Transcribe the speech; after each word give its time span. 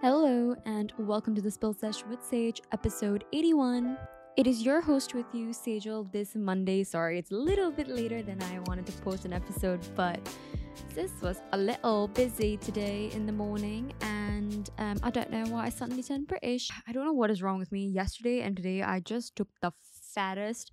Hello, 0.00 0.54
and 0.64 0.92
welcome 0.96 1.34
to 1.34 1.42
the 1.42 1.50
Spill 1.50 1.72
Sesh 1.72 2.04
with 2.04 2.20
Sej, 2.20 2.60
episode 2.70 3.24
81. 3.32 3.98
It 4.36 4.46
is 4.46 4.62
your 4.62 4.80
host 4.80 5.12
with 5.12 5.26
you, 5.32 5.48
Sejal, 5.48 6.12
this 6.12 6.36
Monday. 6.36 6.84
Sorry, 6.84 7.18
it's 7.18 7.32
a 7.32 7.34
little 7.34 7.72
bit 7.72 7.88
later 7.88 8.22
than 8.22 8.40
I 8.40 8.60
wanted 8.60 8.86
to 8.86 8.92
post 9.02 9.24
an 9.24 9.32
episode, 9.32 9.80
but 9.96 10.20
this 10.94 11.10
was 11.20 11.42
a 11.50 11.58
little 11.58 12.06
busy 12.06 12.58
today 12.58 13.10
in 13.12 13.26
the 13.26 13.32
morning, 13.32 13.92
and 14.02 14.70
um, 14.78 15.00
I 15.02 15.10
don't 15.10 15.32
know 15.32 15.46
why 15.46 15.64
I 15.64 15.68
suddenly 15.68 16.04
turned 16.04 16.28
British. 16.28 16.70
I 16.86 16.92
don't 16.92 17.04
know 17.04 17.12
what 17.12 17.32
is 17.32 17.42
wrong 17.42 17.58
with 17.58 17.72
me. 17.72 17.84
Yesterday 17.86 18.42
and 18.42 18.56
today, 18.56 18.82
I 18.82 19.00
just 19.00 19.34
took 19.34 19.48
the 19.60 19.72
fattest 20.14 20.70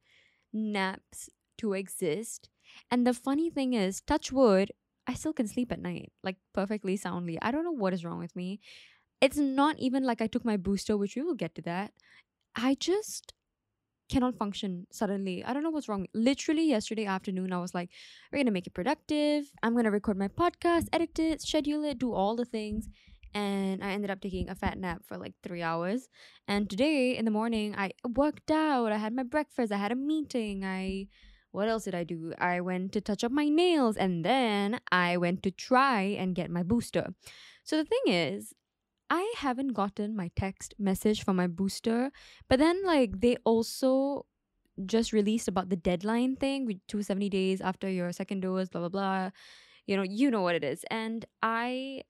naps 0.54 1.32
to 1.58 1.74
exist. 1.74 2.50
And 2.92 3.08
the 3.08 3.14
funny 3.16 3.50
thing 3.50 3.74
is, 3.74 4.02
touch 4.02 4.32
wood, 4.32 4.72
I 5.08 5.16
still 5.16 5.34
can 5.34 5.48
sleep 5.48 5.72
at 5.72 5.82
night, 5.82 6.12
like 6.24 6.38
perfectly 6.54 6.96
soundly. 6.96 7.40
I 7.42 7.52
don't 7.52 7.64
know 7.64 7.72
what 7.72 7.94
is 7.94 8.04
wrong 8.06 8.20
with 8.20 8.36
me. 8.36 8.60
It's 9.26 9.38
not 9.38 9.80
even 9.80 10.04
like 10.04 10.22
I 10.22 10.28
took 10.28 10.46
my 10.46 10.56
booster, 10.56 10.96
which 10.96 11.16
we 11.16 11.24
will 11.24 11.34
get 11.34 11.56
to 11.56 11.62
that. 11.64 11.94
I 12.56 12.76
just 12.80 13.34
cannot 14.08 14.38
function 14.38 14.86
suddenly. 14.92 15.44
I 15.44 15.52
don't 15.52 15.64
know 15.64 15.72
what's 15.72 15.90
wrong. 15.90 16.06
Literally 16.14 16.70
yesterday 16.70 17.08
afternoon, 17.08 17.52
I 17.52 17.60
was 17.60 17.74
like, 17.74 17.90
we're 18.32 18.38
gonna 18.38 18.52
make 18.52 18.68
it 18.68 18.76
productive. 18.76 19.52
I'm 19.64 19.76
gonna 19.76 19.90
record 19.90 20.20
my 20.20 20.28
podcast, 20.28 20.90
edit 20.94 21.18
it, 21.18 21.42
schedule 21.42 21.84
it, 21.86 21.98
do 21.98 22.14
all 22.14 22.36
the 22.36 22.46
things. 22.46 22.88
And 23.34 23.84
I 23.84 23.94
ended 23.94 24.12
up 24.12 24.22
taking 24.22 24.48
a 24.48 24.54
fat 24.54 24.78
nap 24.78 25.02
for 25.08 25.18
like 25.18 25.34
three 25.42 25.64
hours. 25.64 26.08
And 26.48 26.70
today 26.70 27.18
in 27.18 27.26
the 27.26 27.32
morning, 27.32 27.74
I 27.76 27.94
worked 28.08 28.52
out. 28.52 28.92
I 28.92 28.98
had 28.98 29.16
my 29.16 29.24
breakfast. 29.24 29.72
I 29.72 29.78
had 29.78 29.92
a 29.92 29.96
meeting. 29.96 30.64
I 30.64 31.08
what 31.50 31.68
else 31.68 31.86
did 31.86 31.96
I 31.96 32.04
do? 32.04 32.34
I 32.38 32.62
went 32.62 32.92
to 32.92 33.02
touch 33.02 33.24
up 33.24 33.32
my 33.32 33.50
nails 33.50 33.98
and 33.98 34.24
then 34.24 34.80
I 34.92 35.18
went 35.18 35.42
to 35.44 35.50
try 35.50 36.02
and 36.02 36.36
get 36.36 36.52
my 36.52 36.62
booster. 36.62 37.16
So 37.64 37.78
the 37.78 37.86
thing 37.86 38.14
is, 38.14 38.54
I 39.10 39.34
haven't 39.38 39.74
gotten 39.74 40.16
my 40.16 40.32
text 40.36 40.74
message 40.80 41.24
for 41.24 41.34
my 41.34 41.48
booster, 41.48 42.12
but 42.50 42.60
then 42.60 42.84
like 42.84 43.22
they 43.22 43.38
also 43.44 44.26
just 44.86 45.14
released 45.14 45.48
about 45.48 45.70
the 45.70 45.76
deadline 45.76 46.36
thing 46.36 46.66
with 46.66 46.78
270 46.88 47.30
days 47.30 47.62
after 47.62 47.90
your 47.90 48.12
second 48.12 48.42
dose, 48.42 48.70
blah 48.70 48.82
blah 48.82 48.90
blah. 48.90 49.30
You 49.86 49.98
know, 49.98 50.04
you 50.04 50.32
know 50.32 50.42
what 50.42 50.56
it 50.56 50.64
is. 50.64 50.84
And 50.90 51.26
I 51.44 52.02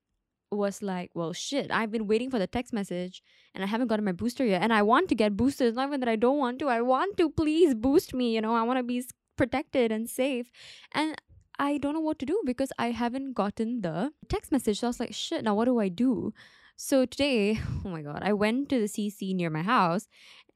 was 0.52 0.82
like, 0.82 1.12
well, 1.14 1.34
shit, 1.34 1.72
I've 1.72 1.92
been 1.92 2.08
waiting 2.08 2.32
for 2.32 2.40
the 2.40 2.48
text 2.48 2.72
message 2.74 3.22
and 3.54 3.64
I 3.64 3.68
haven't 3.68 3.88
gotten 3.88 4.06
my 4.06 4.14
booster 4.14 4.46
yet. 4.46 4.62
And 4.62 4.72
I 4.74 4.82
want 4.82 5.10
to 5.10 5.16
get 5.16 5.36
boosted. 5.36 5.68
It's 5.68 5.76
not 5.76 5.88
even 5.90 6.00
that 6.00 6.10
I 6.10 6.16
don't 6.16 6.38
want 6.38 6.60
to. 6.60 6.70
I 6.70 6.82
want 6.82 7.18
to. 7.18 7.30
Please 7.30 7.76
boost 7.76 8.14
me. 8.14 8.34
You 8.34 8.42
know, 8.42 8.56
I 8.56 8.64
want 8.64 8.80
to 8.80 8.84
be 8.84 9.04
protected 9.36 9.92
and 9.92 10.10
safe. 10.10 10.50
And 10.94 11.16
I 11.60 11.78
don't 11.78 11.94
know 11.94 12.00
what 12.00 12.20
to 12.20 12.26
do 12.26 12.42
because 12.46 12.72
I 12.80 12.92
haven't 12.92 13.34
gotten 13.34 13.82
the 13.82 14.12
text 14.30 14.52
message. 14.52 14.80
So 14.80 14.88
I 14.88 14.90
was 14.90 15.00
like, 15.00 15.14
shit, 15.14 15.44
now 15.44 15.56
what 15.56 15.66
do 15.66 15.80
I 15.80 15.90
do? 15.90 16.34
So 16.76 17.06
today, 17.06 17.60
oh 17.86 17.90
my 17.90 18.02
god, 18.02 18.20
I 18.22 18.34
went 18.34 18.70
to 18.70 18.80
the 18.80 18.88
CC 18.88 19.36
near 19.36 19.50
my 19.50 19.64
house 19.64 20.08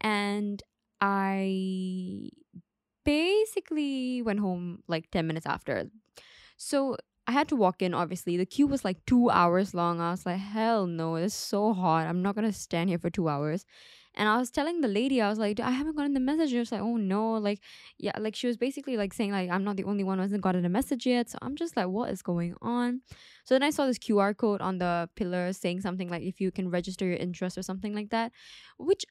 and 0.02 0.62
I 1.02 2.30
basically 3.06 4.22
went 4.22 4.40
home 4.40 4.84
like 4.88 5.10
10 5.12 5.28
minutes 5.28 5.46
after. 5.46 5.90
So 6.58 6.98
I 7.26 7.32
had 7.32 7.48
to 7.50 7.56
walk 7.56 7.82
in, 7.82 7.94
obviously. 7.94 8.38
The 8.38 8.46
queue 8.46 8.68
was 8.68 8.84
like 8.84 9.06
two 9.06 9.30
hours 9.30 9.74
long. 9.74 10.02
I 10.02 10.12
was 10.12 10.26
like, 10.26 10.40
hell 10.40 10.88
no, 10.88 11.16
it's 11.16 11.34
so 11.34 11.74
hot. 11.74 12.08
I'm 12.08 12.22
not 12.22 12.36
gonna 12.36 12.52
stand 12.52 12.90
here 12.90 13.00
for 13.00 13.10
two 13.10 13.30
hours. 13.30 13.66
And 14.20 14.28
I 14.28 14.38
was 14.38 14.52
telling 14.52 14.82
the 14.82 14.90
lady, 14.90 15.22
I 15.22 15.30
was 15.30 15.40
like, 15.40 15.62
I 15.62 15.72
haven't 15.72 15.96
gotten 15.96 16.14
the 16.14 16.20
message. 16.20 16.50
She 16.50 16.60
was 16.60 16.74
like, 16.74 16.82
oh 16.82 16.98
no, 16.98 17.36
like, 17.36 17.62
yeah, 17.98 18.12
like 18.20 18.36
she 18.36 18.48
was 18.48 18.58
basically 18.58 18.98
like 18.98 19.14
saying, 19.14 19.32
like, 19.32 19.50
I'm 19.50 19.64
not 19.64 19.78
the 19.78 19.86
only 19.86 20.04
one 20.04 20.18
who 20.18 20.24
hasn't 20.24 20.42
gotten 20.42 20.66
a 20.66 20.70
message 20.70 21.06
yet. 21.06 21.30
So 21.30 21.38
I'm 21.42 21.56
just 21.56 21.78
like, 21.78 21.88
what 21.88 22.10
is 22.10 22.22
going 22.22 22.54
on? 22.62 23.00
So 23.46 23.56
then 23.56 23.64
I 23.64 23.70
saw 23.70 23.86
this 23.86 23.98
QR 23.98 24.36
code 24.36 24.60
on 24.60 24.78
the 24.78 25.10
pillar 25.16 25.54
saying 25.54 25.80
something 25.80 26.10
like 26.10 26.22
if 26.22 26.42
you 26.42 26.52
can 26.52 26.70
register 26.70 27.06
your 27.06 27.16
interest 27.16 27.58
or 27.58 27.64
something 27.64 27.96
like 27.96 28.10
that, 28.10 28.34
which 28.78 29.06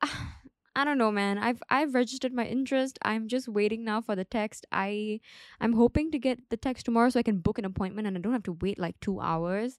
I 0.76 0.84
don't 0.84 0.98
know, 0.98 1.12
man. 1.12 1.38
I've 1.38 1.62
I've 1.68 1.94
registered 1.94 2.32
my 2.32 2.46
interest. 2.46 2.98
I'm 3.02 3.28
just 3.28 3.46
waiting 3.48 3.84
now 3.84 4.00
for 4.00 4.16
the 4.16 4.24
text. 4.24 4.66
I 4.72 5.20
I'm 5.60 5.74
hoping 5.74 6.10
to 6.12 6.18
get 6.18 6.48
the 6.48 6.56
text 6.56 6.86
tomorrow 6.86 7.10
so 7.10 7.20
I 7.20 7.22
can 7.22 7.38
book 7.38 7.58
an 7.58 7.66
appointment 7.66 8.08
and 8.08 8.16
I 8.16 8.20
don't 8.20 8.32
have 8.32 8.42
to 8.44 8.58
wait 8.60 8.78
like 8.78 8.98
2 9.00 9.20
hours. 9.20 9.78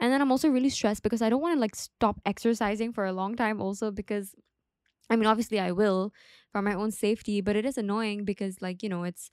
And 0.00 0.12
then 0.12 0.20
I'm 0.20 0.32
also 0.32 0.48
really 0.48 0.70
stressed 0.70 1.02
because 1.02 1.22
I 1.22 1.30
don't 1.30 1.42
want 1.42 1.54
to 1.56 1.60
like 1.60 1.76
stop 1.76 2.20
exercising 2.26 2.92
for 2.92 3.04
a 3.04 3.12
long 3.12 3.36
time 3.36 3.60
also 3.60 3.90
because 3.90 4.34
I 5.10 5.16
mean 5.16 5.26
obviously 5.26 5.60
I 5.60 5.72
will 5.72 6.12
for 6.52 6.62
my 6.62 6.74
own 6.74 6.90
safety, 6.90 7.40
but 7.40 7.56
it 7.56 7.64
is 7.64 7.78
annoying 7.78 8.24
because 8.24 8.62
like, 8.62 8.82
you 8.82 8.88
know, 8.88 9.04
it's 9.04 9.30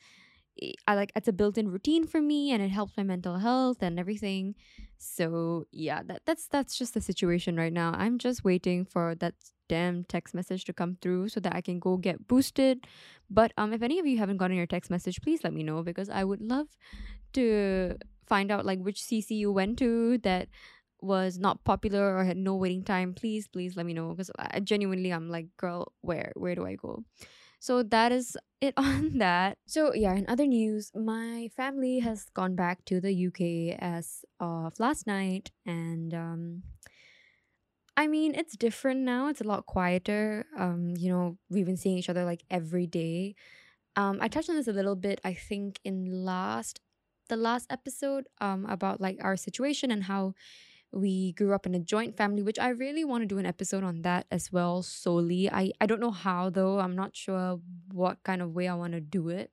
I 0.88 0.96
like 0.96 1.12
it's 1.16 1.28
a 1.28 1.34
built-in 1.34 1.70
routine 1.70 2.06
for 2.06 2.22
me 2.22 2.52
and 2.52 2.62
it 2.62 2.70
helps 2.70 2.98
my 2.98 3.04
mental 3.04 3.38
health 3.38 3.82
and 3.82 3.98
everything. 4.00 4.56
So, 4.98 5.66
yeah, 5.72 6.04
that 6.04 6.24
that's 6.26 6.48
that's 6.48 6.78
just 6.78 6.94
the 6.94 7.02
situation 7.02 7.56
right 7.56 7.72
now. 7.72 7.94
I'm 7.96 8.18
just 8.18 8.44
waiting 8.44 8.84
for 8.86 9.16
that 9.16 9.36
damn 9.70 10.04
text 10.04 10.34
message 10.34 10.66
to 10.66 10.74
come 10.74 10.98
through 11.02 11.30
so 11.30 11.40
that 11.40 11.56
I 11.56 11.62
can 11.62 11.80
go 11.80 11.96
get 11.98 12.28
boosted. 12.28 12.86
But 13.30 13.54
um 13.58 13.72
if 13.74 13.82
any 13.82 14.00
of 14.00 14.06
you 14.06 14.18
haven't 14.18 14.38
gotten 14.38 14.58
your 14.58 14.68
text 14.68 14.92
message, 14.92 15.22
please 15.22 15.44
let 15.44 15.54
me 15.54 15.64
know 15.64 15.82
because 15.84 16.10
I 16.10 16.24
would 16.26 16.42
love 16.42 16.68
to 17.34 17.98
find 18.30 18.52
out 18.52 18.66
like 18.66 18.80
which 18.80 19.02
CC 19.02 19.32
you 19.32 19.52
went 19.52 19.78
to 19.80 20.20
that 20.20 20.48
was 21.02 21.38
not 21.38 21.64
popular 21.64 22.16
or 22.18 22.24
had 22.24 22.38
no 22.38 22.56
waiting 22.56 22.84
time, 22.84 23.14
please, 23.14 23.48
please 23.48 23.76
let 23.76 23.86
me 23.86 23.94
know 23.94 24.12
because 24.12 24.32
I 24.38 24.60
genuinely 24.60 25.12
I'm 25.12 25.30
like, 25.30 25.48
girl, 25.58 25.94
where 26.02 26.32
where 26.36 26.56
do 26.56 26.66
I 26.66 26.76
go? 26.76 27.04
So 27.60 27.84
that 27.84 28.12
is 28.12 28.38
it 28.62 28.74
on 28.78 29.18
that. 29.18 29.58
So 29.66 29.94
yeah, 29.94 30.14
in 30.14 30.26
other 30.28 30.46
news, 30.46 30.92
my 30.94 31.50
family 31.56 32.00
has 32.00 32.28
gone 32.34 32.56
back 32.56 32.86
to 32.86 33.02
the 33.02 33.28
UK 33.28 33.78
as 33.80 34.24
of 34.40 34.80
last 34.80 35.08
night 35.08 35.52
and 35.66 36.14
um 36.14 36.64
I 37.98 38.08
mean, 38.08 38.34
it's 38.34 38.56
different 38.56 39.02
now. 39.02 39.28
It's 39.28 39.42
a 39.42 39.44
lot 39.44 39.66
quieter. 39.66 40.46
Um, 40.58 40.94
you 40.98 41.10
know, 41.10 41.38
we've 41.50 41.66
been 41.66 41.76
seeing 41.76 41.98
each 41.98 42.08
other 42.08 42.24
like 42.24 42.46
every 42.50 42.88
day. 42.88 43.36
Um, 43.98 44.20
I 44.22 44.30
touched 44.30 44.50
on 44.50 44.56
this 44.56 44.70
a 44.70 44.74
little 44.74 44.96
bit, 44.96 45.20
I 45.26 45.34
think, 45.34 45.82
in 45.84 46.06
last 46.24 46.80
the 47.30 47.38
last 47.38 47.72
episode 47.72 48.28
um, 48.42 48.66
about 48.66 49.00
like 49.00 49.18
our 49.22 49.38
situation 49.38 49.92
and 49.92 50.04
how 50.04 50.34
we 50.92 51.34
grew 51.34 51.54
up 51.54 51.68
in 51.68 51.76
a 51.76 51.80
joint 51.80 52.18
family 52.18 52.42
which 52.42 52.58
i 52.58 52.70
really 52.70 53.06
want 53.06 53.22
to 53.22 53.28
do 53.28 53.38
an 53.38 53.46
episode 53.46 53.84
on 53.84 54.02
that 54.02 54.26
as 54.32 54.52
well 54.52 54.82
solely. 54.82 55.50
I 55.50 55.72
i 55.80 55.86
don't 55.86 56.02
know 56.02 56.12
how 56.12 56.50
though. 56.50 56.80
I'm 56.80 56.96
not 56.96 57.16
sure 57.16 57.60
what 57.94 58.24
kind 58.24 58.42
of 58.42 58.56
way 58.56 58.68
i 58.68 58.74
want 58.74 58.94
to 58.94 59.02
do 59.02 59.30
it. 59.30 59.52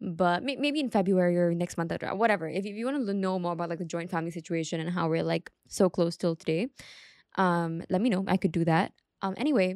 But 0.00 0.42
may- 0.44 0.56
maybe 0.56 0.80
in 0.80 0.88
february 0.88 1.36
or 1.36 1.52
next 1.54 1.76
month 1.76 1.92
or 1.92 2.14
whatever. 2.14 2.48
If, 2.48 2.64
if 2.64 2.76
you 2.76 2.86
want 2.86 3.04
to 3.04 3.14
know 3.14 3.38
more 3.38 3.52
about 3.52 3.68
like 3.68 3.80
the 3.80 3.84
joint 3.84 4.10
family 4.10 4.30
situation 4.30 4.80
and 4.80 4.90
how 4.90 5.08
we're 5.08 5.24
like 5.24 5.50
so 5.68 5.90
close 5.90 6.16
till 6.16 6.36
today 6.36 6.68
um 7.36 7.82
let 7.90 8.00
me 8.00 8.08
know. 8.08 8.24
I 8.28 8.36
could 8.36 8.52
do 8.52 8.64
that. 8.64 8.92
Um 9.22 9.34
anyway 9.36 9.74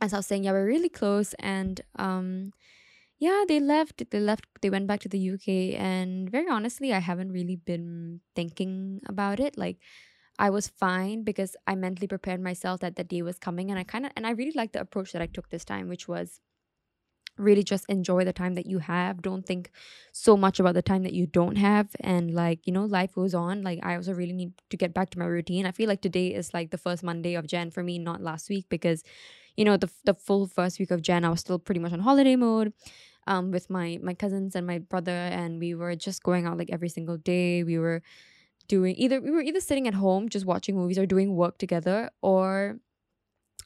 as 0.00 0.12
i 0.14 0.16
was 0.16 0.26
saying 0.26 0.44
yeah 0.44 0.52
we're 0.52 0.66
really 0.66 0.88
close 0.88 1.34
and 1.40 1.80
um 1.96 2.52
yeah, 3.18 3.44
they 3.48 3.58
left. 3.60 4.10
They 4.10 4.20
left. 4.20 4.46
They 4.62 4.70
went 4.70 4.86
back 4.86 5.00
to 5.00 5.08
the 5.08 5.18
UK, 5.18 5.74
and 5.74 6.30
very 6.30 6.48
honestly, 6.48 6.92
I 6.92 7.00
haven't 7.00 7.32
really 7.32 7.56
been 7.56 8.20
thinking 8.36 9.00
about 9.06 9.40
it. 9.40 9.58
Like, 9.58 9.78
I 10.38 10.50
was 10.50 10.68
fine 10.68 11.24
because 11.24 11.56
I 11.66 11.74
mentally 11.74 12.06
prepared 12.08 12.40
myself 12.40 12.80
that 12.80 12.96
the 12.96 13.04
day 13.04 13.22
was 13.22 13.38
coming, 13.38 13.70
and 13.70 13.78
I 13.78 13.84
kind 13.84 14.06
of 14.06 14.12
and 14.16 14.26
I 14.26 14.30
really 14.30 14.52
liked 14.54 14.74
the 14.74 14.80
approach 14.80 15.12
that 15.12 15.22
I 15.22 15.26
took 15.26 15.50
this 15.50 15.64
time, 15.64 15.88
which 15.88 16.06
was 16.08 16.40
really 17.38 17.62
just 17.62 17.86
enjoy 17.88 18.24
the 18.24 18.32
time 18.32 18.54
that 18.54 18.66
you 18.66 18.80
have. 18.80 19.22
Don't 19.22 19.46
think 19.46 19.70
so 20.12 20.36
much 20.36 20.58
about 20.58 20.74
the 20.74 20.82
time 20.82 21.02
that 21.04 21.12
you 21.12 21.26
don't 21.26 21.56
have, 21.56 21.88
and 22.00 22.32
like 22.34 22.66
you 22.66 22.72
know, 22.72 22.84
life 22.84 23.14
goes 23.14 23.34
on. 23.34 23.62
Like 23.62 23.80
I 23.82 23.96
also 23.96 24.12
really 24.14 24.32
need 24.32 24.52
to 24.70 24.76
get 24.76 24.94
back 24.94 25.10
to 25.10 25.18
my 25.18 25.26
routine. 25.26 25.66
I 25.66 25.72
feel 25.72 25.88
like 25.88 26.02
today 26.02 26.28
is 26.34 26.54
like 26.54 26.70
the 26.70 26.78
first 26.78 27.02
Monday 27.02 27.34
of 27.34 27.46
Jan 27.46 27.70
for 27.70 27.82
me, 27.82 27.98
not 27.98 28.22
last 28.22 28.48
week 28.48 28.66
because 28.68 29.02
you 29.56 29.64
know 29.64 29.76
the 29.76 29.90
the 30.04 30.14
full 30.14 30.46
first 30.46 30.78
week 30.78 30.90
of 30.90 31.02
Jan 31.02 31.24
I 31.24 31.30
was 31.30 31.40
still 31.40 31.58
pretty 31.58 31.80
much 31.80 31.92
on 31.92 32.00
holiday 32.00 32.36
mode 32.36 32.72
um 33.28 33.52
with 33.52 33.70
my 33.70 33.98
my 34.02 34.14
cousins 34.14 34.56
and 34.56 34.66
my 34.66 34.78
brother 34.78 35.12
and 35.12 35.60
we 35.60 35.74
were 35.74 35.94
just 35.94 36.22
going 36.24 36.46
out 36.46 36.58
like 36.58 36.70
every 36.72 36.88
single 36.88 37.16
day 37.16 37.62
we 37.62 37.78
were 37.78 38.02
doing 38.66 38.94
either 38.98 39.20
we 39.20 39.30
were 39.30 39.42
either 39.42 39.60
sitting 39.60 39.86
at 39.86 39.94
home 39.94 40.28
just 40.28 40.46
watching 40.46 40.76
movies 40.76 40.98
or 40.98 41.06
doing 41.06 41.36
work 41.36 41.58
together 41.58 42.10
or 42.22 42.80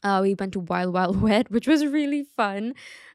uh, 0.03 0.19
we 0.21 0.35
went 0.35 0.53
to 0.53 0.59
Wild 0.59 0.93
Wild 0.93 1.21
Wet, 1.27 1.49
which 1.49 1.67
was 1.67 1.85
really 1.85 2.23
fun. 2.23 2.73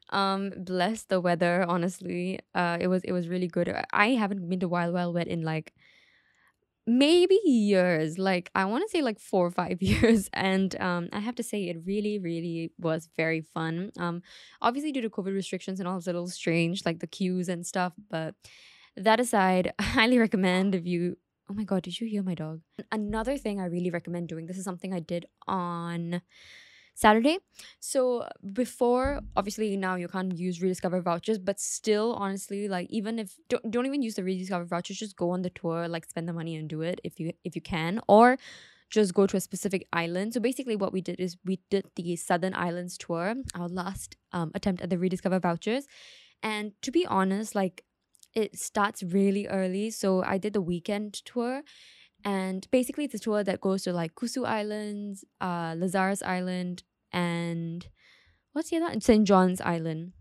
Um, 0.09 0.51
bless 0.57 1.03
the 1.03 1.21
weather, 1.21 1.63
honestly. 1.67 2.39
Uh, 2.55 2.77
it 2.81 2.87
was 2.87 3.03
it 3.03 3.11
was 3.11 3.27
really 3.29 3.47
good. 3.47 3.71
I 3.93 4.07
haven't 4.09 4.49
been 4.49 4.59
to 4.61 4.67
Wild 4.67 4.93
Wild 4.93 5.13
Wet 5.13 5.27
in 5.27 5.43
like 5.43 5.73
maybe 6.89 7.39
years 7.45 8.17
like 8.17 8.49
i 8.55 8.65
want 8.65 8.83
to 8.83 8.89
say 8.89 9.01
like 9.03 9.19
four 9.19 9.45
or 9.45 9.51
five 9.51 9.79
years 9.91 10.27
and 10.33 10.79
um 10.81 11.07
i 11.13 11.19
have 11.19 11.35
to 11.35 11.43
say 11.43 11.69
it 11.69 11.77
really 11.85 12.17
really 12.17 12.71
was 12.79 13.09
very 13.15 13.41
fun. 13.41 13.91
Um 13.99 14.23
obviously 14.61 14.91
due 14.91 15.01
to 15.01 15.09
covid 15.09 15.35
restrictions 15.35 15.79
and 15.79 15.87
all 15.87 15.97
it's 15.97 16.07
a 16.07 16.09
little 16.09 16.27
strange 16.27 16.85
like 16.85 16.99
the 16.99 17.07
queues 17.07 17.47
and 17.47 17.65
stuff 17.65 17.93
but 18.09 18.33
that 18.97 19.19
aside 19.19 19.71
i 19.79 19.83
highly 19.83 20.17
recommend 20.17 20.73
if 20.73 20.87
you 20.87 21.17
oh 21.49 21.53
my 21.53 21.63
god 21.63 21.83
did 21.83 21.99
you 21.99 22.07
hear 22.07 22.23
my 22.23 22.33
dog? 22.33 22.61
Another 22.91 23.37
thing 23.37 23.59
i 23.61 23.65
really 23.65 23.91
recommend 23.91 24.27
doing 24.27 24.47
this 24.47 24.57
is 24.57 24.65
something 24.65 24.91
i 24.91 24.99
did 24.99 25.27
on 25.47 26.21
Saturday. 26.99 27.37
So 27.79 28.27
before, 28.53 29.21
obviously 29.37 29.77
now 29.77 29.95
you 29.95 30.09
can't 30.09 30.37
use 30.37 30.61
rediscover 30.61 30.99
vouchers, 31.01 31.39
but 31.39 31.57
still, 31.57 32.13
honestly, 32.15 32.67
like 32.67 32.87
even 32.89 33.19
if 33.19 33.35
don't, 33.47 33.71
don't 33.71 33.85
even 33.85 34.01
use 34.01 34.15
the 34.15 34.23
rediscover 34.23 34.65
vouchers, 34.65 34.97
just 34.97 35.15
go 35.15 35.29
on 35.29 35.41
the 35.41 35.49
tour, 35.49 35.87
like 35.87 36.05
spend 36.05 36.27
the 36.27 36.33
money 36.33 36.57
and 36.57 36.67
do 36.67 36.81
it 36.81 36.99
if 37.05 37.19
you 37.19 37.31
if 37.45 37.55
you 37.55 37.61
can, 37.61 38.01
or 38.07 38.37
just 38.89 39.13
go 39.13 39.25
to 39.27 39.37
a 39.37 39.39
specific 39.39 39.87
island. 39.93 40.33
So 40.33 40.41
basically, 40.41 40.75
what 40.75 40.91
we 40.91 41.01
did 41.01 41.19
is 41.19 41.37
we 41.45 41.59
did 41.69 41.85
the 41.95 42.15
Southern 42.17 42.53
Islands 42.53 42.97
tour, 42.97 43.35
our 43.55 43.69
last 43.69 44.17
um, 44.33 44.51
attempt 44.53 44.81
at 44.81 44.89
the 44.89 44.97
rediscover 44.97 45.39
vouchers. 45.39 45.87
And 46.43 46.73
to 46.81 46.91
be 46.91 47.05
honest, 47.05 47.55
like 47.55 47.83
it 48.35 48.59
starts 48.59 49.03
really 49.03 49.47
early. 49.47 49.89
So 49.89 50.23
I 50.23 50.37
did 50.37 50.53
the 50.53 50.61
weekend 50.61 51.13
tour. 51.25 51.63
And 52.25 52.67
basically, 52.71 53.05
it's 53.05 53.13
a 53.15 53.19
tour 53.19 53.43
that 53.45 53.61
goes 53.61 53.83
to 53.83 53.93
like 53.93 54.15
Kusu 54.15 54.45
Islands, 54.45 55.23
uh, 55.39 55.75
Lazarus 55.77 56.21
Island, 56.21 56.83
and 57.11 57.87
what's 58.53 58.69
the 58.69 58.77
other? 58.77 58.99
St. 58.99 59.27
John's 59.27 59.61
Island 59.61 60.13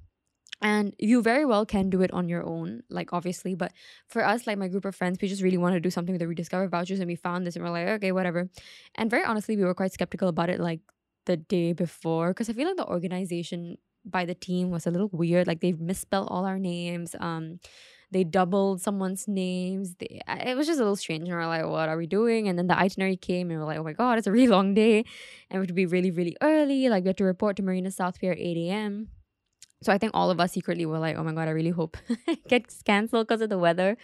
and 0.61 0.95
you 0.99 1.23
very 1.23 1.45
well 1.45 1.65
can 1.65 1.89
do 1.89 2.03
it 2.03 2.13
on 2.13 2.29
your 2.29 2.45
own 2.45 2.83
like 2.91 3.13
obviously 3.13 3.55
but 3.55 3.73
for 4.09 4.25
us 4.25 4.47
like 4.47 4.59
my 4.59 4.69
group 4.69 4.85
of 4.85 4.95
friends 4.95 5.19
we 5.21 5.29
just 5.29 5.43
really 5.43 5.57
wanted 5.57 5.77
to 5.77 5.81
do 5.81 5.91
something 5.91 6.13
with 6.13 6.21
the 6.21 6.27
rediscover 6.29 6.67
vouchers 6.69 6.99
and 6.99 7.07
we 7.07 7.15
found 7.15 7.47
this 7.47 7.55
and 7.55 7.65
we're 7.65 7.71
like 7.71 7.87
okay 7.87 8.13
whatever 8.13 8.49
and 8.97 9.11
very 9.11 9.25
honestly 9.25 9.57
we 9.57 9.65
were 9.65 9.75
quite 9.75 9.93
skeptical 9.93 10.29
about 10.29 10.51
it 10.51 10.61
like 10.61 10.81
the 11.27 11.37
day 11.37 11.73
before 11.73 12.29
because 12.29 12.49
i 12.49 12.53
feel 12.53 12.67
like 12.67 12.77
the 12.77 12.87
organization 12.87 13.77
by 14.05 14.25
the 14.25 14.35
team 14.35 14.71
was 14.71 14.87
a 14.87 14.91
little 14.91 15.11
weird 15.13 15.47
like 15.47 15.61
they 15.61 15.73
misspelled 15.73 16.29
all 16.31 16.45
our 16.45 16.59
names 16.59 17.15
um 17.21 17.59
they 18.11 18.25
doubled 18.25 18.81
someone's 18.81 19.29
names 19.29 19.95
they, 19.99 20.21
it 20.27 20.57
was 20.57 20.67
just 20.67 20.79
a 20.79 20.83
little 20.83 20.97
strange 20.97 21.29
and 21.29 21.37
we're 21.37 21.47
like 21.47 21.65
what 21.65 21.89
are 21.89 21.97
we 21.97 22.07
doing 22.07 22.49
and 22.49 22.59
then 22.59 22.67
the 22.67 22.79
itinerary 22.79 23.17
came 23.17 23.51
and 23.51 23.59
we're 23.61 23.67
like 23.67 23.79
oh 23.79 23.85
my 23.85 23.93
god 23.93 24.19
it's 24.19 24.27
a 24.27 24.33
really 24.33 24.49
long 24.49 24.75
day 24.75 25.05
and 25.51 25.61
we 25.61 25.63
had 25.63 25.69
to 25.69 25.75
be 25.75 25.87
really 25.87 26.11
really 26.11 26.37
early 26.43 26.89
like 26.89 27.05
we 27.05 27.09
had 27.09 27.17
to 27.17 27.25
report 27.25 27.57
to 27.57 27.63
marina 27.63 27.91
south 27.91 28.19
pier 28.21 28.33
at 28.33 28.39
8 28.39 28.57
a.m 28.69 29.09
so 29.83 29.93
I 29.93 29.99
think 29.99 30.13
all 30.15 30.31
of 30.31 30.41
us 30.41 30.53
secretly 30.53 30.87
were 30.87 30.99
like, 30.99 31.17
oh 31.17 31.23
my 31.23 31.33
God, 31.33 31.49
I 31.49 31.53
really 31.53 31.71
hope 31.71 31.97
it 32.27 32.47
gets 32.49 32.83
canceled 32.83 33.29
because 33.29 33.41
of 33.41 33.49
the 33.49 33.59
weather. 33.59 33.97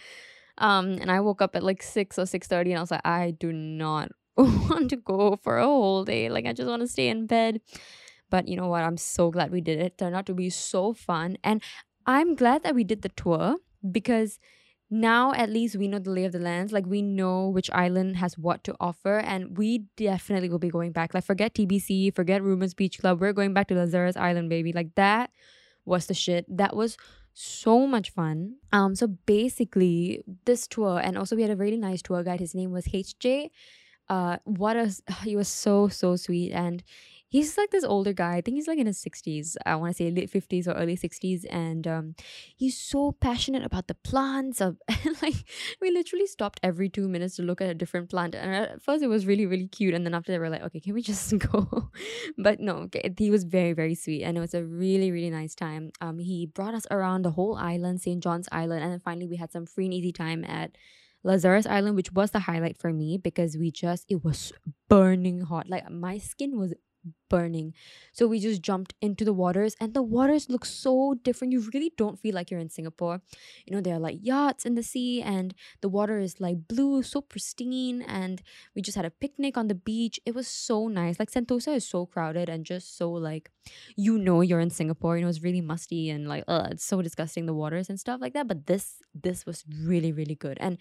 Um, 0.57 0.91
and 1.01 1.11
I 1.11 1.19
woke 1.19 1.41
up 1.41 1.55
at 1.55 1.63
like 1.63 1.83
6 1.83 2.17
or 2.17 2.23
6.30 2.23 2.69
and 2.69 2.77
I 2.77 2.81
was 2.81 2.91
like, 2.91 3.05
I 3.05 3.31
do 3.31 3.51
not 3.51 4.09
want 4.37 4.89
to 4.91 4.95
go 4.95 5.37
for 5.43 5.57
a 5.57 5.65
whole 5.65 6.05
day. 6.05 6.29
Like, 6.29 6.45
I 6.45 6.53
just 6.53 6.69
want 6.69 6.81
to 6.81 6.87
stay 6.87 7.09
in 7.09 7.27
bed. 7.27 7.59
But 8.29 8.47
you 8.47 8.55
know 8.55 8.67
what? 8.67 8.83
I'm 8.83 8.97
so 8.97 9.29
glad 9.31 9.51
we 9.51 9.61
did 9.61 9.79
it. 9.79 9.85
it 9.85 9.97
turned 9.97 10.15
out 10.15 10.25
to 10.27 10.33
be 10.33 10.49
so 10.49 10.93
fun. 10.93 11.37
And 11.43 11.61
I'm 12.05 12.35
glad 12.35 12.63
that 12.63 12.75
we 12.75 12.83
did 12.83 13.01
the 13.01 13.09
tour 13.09 13.57
because 13.91 14.39
now 14.89 15.33
at 15.33 15.49
least 15.49 15.75
we 15.75 15.87
know 15.87 15.97
the 15.99 16.11
lay 16.11 16.25
of 16.25 16.31
the 16.31 16.39
lands 16.39 16.71
like 16.71 16.85
we 16.85 17.01
know 17.01 17.49
which 17.49 17.71
island 17.71 18.17
has 18.17 18.37
what 18.37 18.63
to 18.63 18.75
offer 18.79 19.17
and 19.17 19.57
we 19.57 19.79
definitely 19.97 20.47
will 20.47 20.59
be 20.59 20.69
going 20.69 20.91
back 20.91 21.13
like 21.13 21.25
forget 21.25 21.55
tbc 21.55 22.13
forget 22.15 22.43
rumors 22.43 22.75
beach 22.75 22.99
club 22.99 23.19
we're 23.19 23.33
going 23.33 23.51
back 23.51 23.67
to 23.67 23.73
lazarus 23.73 24.15
island 24.15 24.47
baby 24.47 24.71
like 24.71 24.93
that 24.93 25.31
was 25.85 26.07
the 26.07 26.13
shit. 26.13 26.45
That 26.49 26.75
was 26.75 26.97
so 27.33 27.87
much 27.87 28.09
fun. 28.09 28.55
Um, 28.73 28.95
so 28.95 29.07
basically, 29.07 30.23
this 30.45 30.67
tour, 30.67 30.99
and 30.99 31.17
also 31.17 31.35
we 31.35 31.43
had 31.43 31.51
a 31.51 31.55
really 31.55 31.77
nice 31.77 32.01
tour 32.01 32.23
guide. 32.23 32.39
His 32.39 32.55
name 32.55 32.71
was 32.71 32.85
HJ. 32.87 33.49
Uh, 34.09 34.37
what 34.43 34.75
a 34.75 34.93
he 35.23 35.35
was 35.35 35.47
so 35.47 35.87
so 35.87 36.15
sweet, 36.15 36.51
and 36.51 36.83
he's 37.27 37.57
like 37.57 37.71
this 37.71 37.83
older 37.83 38.13
guy. 38.13 38.35
I 38.35 38.41
think 38.41 38.55
he's 38.55 38.67
like 38.67 38.77
in 38.77 38.87
his 38.87 39.03
60s. 39.03 39.55
I 39.65 39.75
want 39.75 39.95
to 39.95 39.97
say 39.97 40.11
late 40.11 40.31
50s 40.31 40.67
or 40.67 40.71
early 40.71 40.95
60s. 40.95 41.45
And 41.49 41.87
um, 41.87 42.15
he's 42.55 42.77
so 42.77 43.11
passionate 43.13 43.63
about 43.63 43.87
the 43.87 43.95
plants. 43.95 44.61
Of 44.61 44.77
like 45.21 45.35
we 45.81 45.91
literally 45.91 46.27
stopped 46.27 46.59
every 46.63 46.89
two 46.89 47.07
minutes 47.07 47.35
to 47.37 47.43
look 47.43 47.61
at 47.61 47.69
a 47.69 47.73
different 47.73 48.09
plant. 48.09 48.35
And 48.35 48.55
at 48.55 48.81
first 48.81 49.03
it 49.03 49.07
was 49.07 49.25
really, 49.25 49.45
really 49.45 49.67
cute. 49.67 49.93
And 49.93 50.05
then 50.05 50.13
after 50.13 50.31
that 50.31 50.39
we're 50.39 50.49
like, 50.49 50.63
okay, 50.63 50.79
can 50.79 50.93
we 50.93 51.01
just 51.01 51.37
go? 51.51 51.89
but 52.37 52.59
no, 52.59 52.75
okay, 52.87 53.13
he 53.17 53.31
was 53.31 53.43
very, 53.43 53.73
very 53.73 53.95
sweet. 53.95 54.23
And 54.23 54.37
it 54.37 54.41
was 54.41 54.53
a 54.53 54.63
really, 54.63 55.11
really 55.11 55.29
nice 55.29 55.55
time. 55.55 55.91
Um, 56.01 56.19
he 56.19 56.45
brought 56.45 56.73
us 56.73 56.87
around 56.91 57.23
the 57.23 57.31
whole 57.31 57.55
island, 57.55 58.01
St. 58.01 58.21
John's 58.21 58.49
Island. 58.51 58.83
And 58.83 58.91
then 58.91 58.99
finally 58.99 59.27
we 59.27 59.37
had 59.37 59.51
some 59.51 59.65
free 59.65 59.85
and 59.85 59.93
easy 59.93 60.11
time 60.11 60.43
at 60.45 60.77
Lazarus 61.23 61.65
Island, 61.65 61.95
which 61.95 62.13
was 62.13 62.31
the 62.31 62.39
highlight 62.39 62.77
for 62.77 62.93
me 62.93 63.17
because 63.17 63.57
we 63.57 63.71
just, 63.71 64.05
it 64.09 64.23
was 64.23 64.53
burning 64.87 65.41
hot. 65.41 65.67
Like 65.67 65.89
my 65.89 66.19
skin 66.19 66.57
was 66.57 66.73
burning. 67.29 67.73
So 68.13 68.27
we 68.27 68.39
just 68.39 68.61
jumped 68.61 68.93
into 69.01 69.25
the 69.25 69.33
waters, 69.33 69.75
and 69.79 69.93
the 69.93 70.03
waters 70.03 70.49
look 70.49 70.65
so 70.65 71.15
different. 71.23 71.53
You 71.53 71.61
really 71.73 71.91
don't 71.97 72.19
feel 72.19 72.35
like 72.35 72.51
you're 72.51 72.59
in 72.59 72.69
Singapore. 72.69 73.21
You 73.65 73.75
know, 73.75 73.81
there 73.81 73.95
are 73.95 73.99
like 73.99 74.19
yachts 74.21 74.65
in 74.65 74.75
the 74.75 74.83
sea, 74.83 75.21
and 75.21 75.53
the 75.81 75.89
water 75.89 76.19
is 76.19 76.39
like 76.39 76.67
blue, 76.67 77.03
so 77.03 77.21
pristine. 77.21 78.01
And 78.03 78.41
we 78.75 78.81
just 78.81 78.95
had 78.95 79.05
a 79.05 79.11
picnic 79.11 79.57
on 79.57 79.67
the 79.67 79.75
beach. 79.75 80.19
It 80.25 80.35
was 80.35 80.47
so 80.47 80.87
nice. 80.87 81.19
Like 81.19 81.31
Sentosa 81.31 81.75
is 81.75 81.87
so 81.87 82.05
crowded 82.05 82.49
and 82.49 82.65
just 82.65 82.97
so 82.97 83.11
like, 83.11 83.49
you 83.95 84.17
know, 84.17 84.41
you're 84.41 84.59
in 84.59 84.69
Singapore. 84.69 85.17
You 85.17 85.23
know, 85.23 85.29
it's 85.29 85.43
really 85.43 85.61
musty 85.61 86.09
and 86.09 86.27
like, 86.27 86.43
uh, 86.47 86.67
it's 86.71 86.85
so 86.85 87.01
disgusting 87.01 87.45
the 87.45 87.53
waters 87.53 87.89
and 87.89 87.99
stuff 87.99 88.21
like 88.21 88.33
that. 88.33 88.47
But 88.47 88.67
this 88.67 89.01
this 89.13 89.45
was 89.45 89.63
really 89.83 90.11
really 90.11 90.35
good. 90.35 90.57
And 90.59 90.77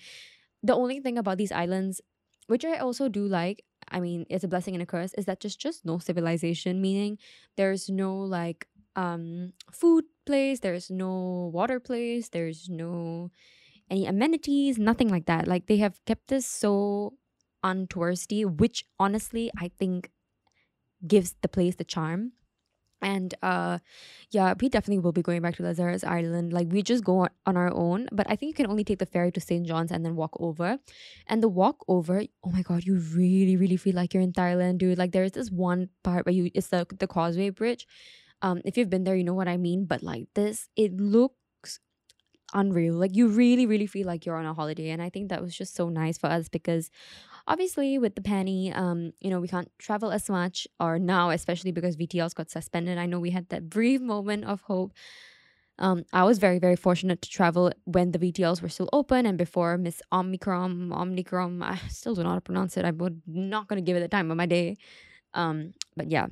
the 0.62 0.74
only 0.74 1.00
thing 1.00 1.18
about 1.18 1.38
these 1.38 1.52
islands 1.52 2.00
which 2.46 2.64
I 2.64 2.76
also 2.78 3.08
do 3.08 3.26
like, 3.26 3.64
I 3.88 4.00
mean, 4.00 4.26
it's 4.30 4.44
a 4.44 4.48
blessing 4.48 4.74
and 4.74 4.82
a 4.82 4.86
curse, 4.86 5.14
is 5.14 5.26
that 5.26 5.40
just 5.40 5.60
just 5.60 5.84
no 5.84 5.98
civilization, 5.98 6.80
meaning 6.80 7.18
there's 7.56 7.88
no 7.88 8.16
like 8.16 8.66
um 8.96 9.52
food 9.72 10.04
place, 10.26 10.60
there's 10.60 10.90
no 10.90 11.50
water 11.52 11.80
place, 11.80 12.28
there's 12.30 12.68
no 12.68 13.30
any 13.90 14.06
amenities, 14.06 14.78
nothing 14.78 15.08
like 15.08 15.26
that. 15.26 15.48
Like 15.48 15.66
they 15.66 15.78
have 15.78 16.04
kept 16.06 16.28
this 16.28 16.46
so 16.46 17.14
untouristy, 17.64 18.44
which 18.44 18.84
honestly 18.98 19.50
I 19.58 19.68
think 19.68 20.10
gives 21.06 21.34
the 21.42 21.48
place 21.48 21.76
the 21.76 21.84
charm 21.84 22.32
and 23.04 23.34
uh 23.42 23.78
yeah 24.30 24.54
we 24.60 24.68
definitely 24.68 24.98
will 24.98 25.12
be 25.12 25.22
going 25.22 25.42
back 25.42 25.56
to 25.56 25.62
lazarus 25.62 26.02
island. 26.04 26.52
Like 26.52 26.68
we 26.72 26.82
just 26.82 27.04
go 27.04 27.16
on 27.46 27.56
our 27.56 27.72
own 27.72 28.08
but 28.12 28.26
i 28.30 28.36
think 28.36 28.48
you 28.50 28.54
can 28.60 28.70
only 28.70 28.84
take 28.84 28.98
the 28.98 29.06
ferry 29.14 29.30
to 29.32 29.40
st 29.40 29.66
john's 29.66 29.92
and 29.92 30.04
then 30.04 30.16
walk 30.16 30.34
over. 30.40 30.78
And 31.28 31.42
the 31.42 31.48
walk 31.48 31.84
over 31.88 32.22
oh 32.44 32.50
my 32.50 32.62
god 32.62 32.84
you 32.84 32.96
really 33.14 33.56
really 33.56 33.76
feel 33.76 33.94
like 33.94 34.14
you're 34.14 34.22
in 34.22 34.32
thailand 34.32 34.78
dude. 34.78 34.98
Like 34.98 35.12
there's 35.12 35.32
this 35.32 35.50
one 35.50 35.90
part 36.02 36.26
where 36.26 36.34
you 36.34 36.50
it's 36.54 36.68
the, 36.68 36.86
the 36.98 37.06
causeway 37.06 37.50
bridge. 37.50 37.86
Um 38.42 38.62
if 38.64 38.76
you've 38.76 38.90
been 38.90 39.04
there 39.04 39.16
you 39.16 39.24
know 39.24 39.34
what 39.34 39.48
i 39.48 39.56
mean. 39.56 39.84
But 39.86 40.02
like 40.02 40.26
this 40.34 40.68
it 40.76 40.96
looks 40.96 41.80
unreal. 42.54 42.94
Like 42.94 43.16
you 43.16 43.28
really 43.28 43.66
really 43.66 43.86
feel 43.86 44.06
like 44.06 44.24
you're 44.26 44.36
on 44.36 44.46
a 44.46 44.54
holiday. 44.54 44.90
And 44.90 45.02
i 45.02 45.10
think 45.10 45.28
that 45.28 45.42
was 45.42 45.56
just 45.56 45.74
so 45.74 45.88
nice 45.88 46.18
for 46.18 46.28
us 46.28 46.48
because 46.48 46.90
obviously 47.46 47.98
with 47.98 48.14
the 48.14 48.22
penny 48.22 48.72
um 48.72 49.12
you 49.20 49.30
know 49.30 49.40
we 49.40 49.48
can't 49.48 49.70
travel 49.78 50.10
as 50.10 50.28
much 50.30 50.66
or 50.80 50.98
now 50.98 51.30
especially 51.30 51.72
because 51.72 51.96
vtls 51.96 52.34
got 52.34 52.50
suspended 52.50 52.98
i 52.98 53.06
know 53.06 53.20
we 53.20 53.30
had 53.30 53.48
that 53.48 53.68
brief 53.68 54.00
moment 54.00 54.44
of 54.44 54.62
hope 54.62 54.92
um, 55.78 56.04
I 56.12 56.22
was 56.24 56.38
very, 56.38 56.58
very 56.58 56.76
fortunate 56.76 57.20
to 57.22 57.28
travel 57.28 57.72
when 57.84 58.12
the 58.12 58.18
VTLs 58.18 58.62
were 58.62 58.68
still 58.68 58.88
open 58.92 59.26
and 59.26 59.36
before 59.36 59.76
Miss 59.76 60.00
Omicron, 60.12 60.90
Omnicron, 60.90 61.62
I 61.62 61.76
still 61.88 62.14
how 62.14 62.34
to 62.34 62.40
pronounce 62.40 62.76
it. 62.76 62.84
I 62.84 62.92
would 62.92 63.22
not 63.26 63.68
going 63.68 63.82
to 63.82 63.84
give 63.84 63.96
it 63.96 64.00
the 64.00 64.08
time 64.08 64.30
of 64.30 64.36
my 64.36 64.46
day. 64.46 64.76
Um, 65.34 65.72
but 65.96 66.10
yeah. 66.10 66.26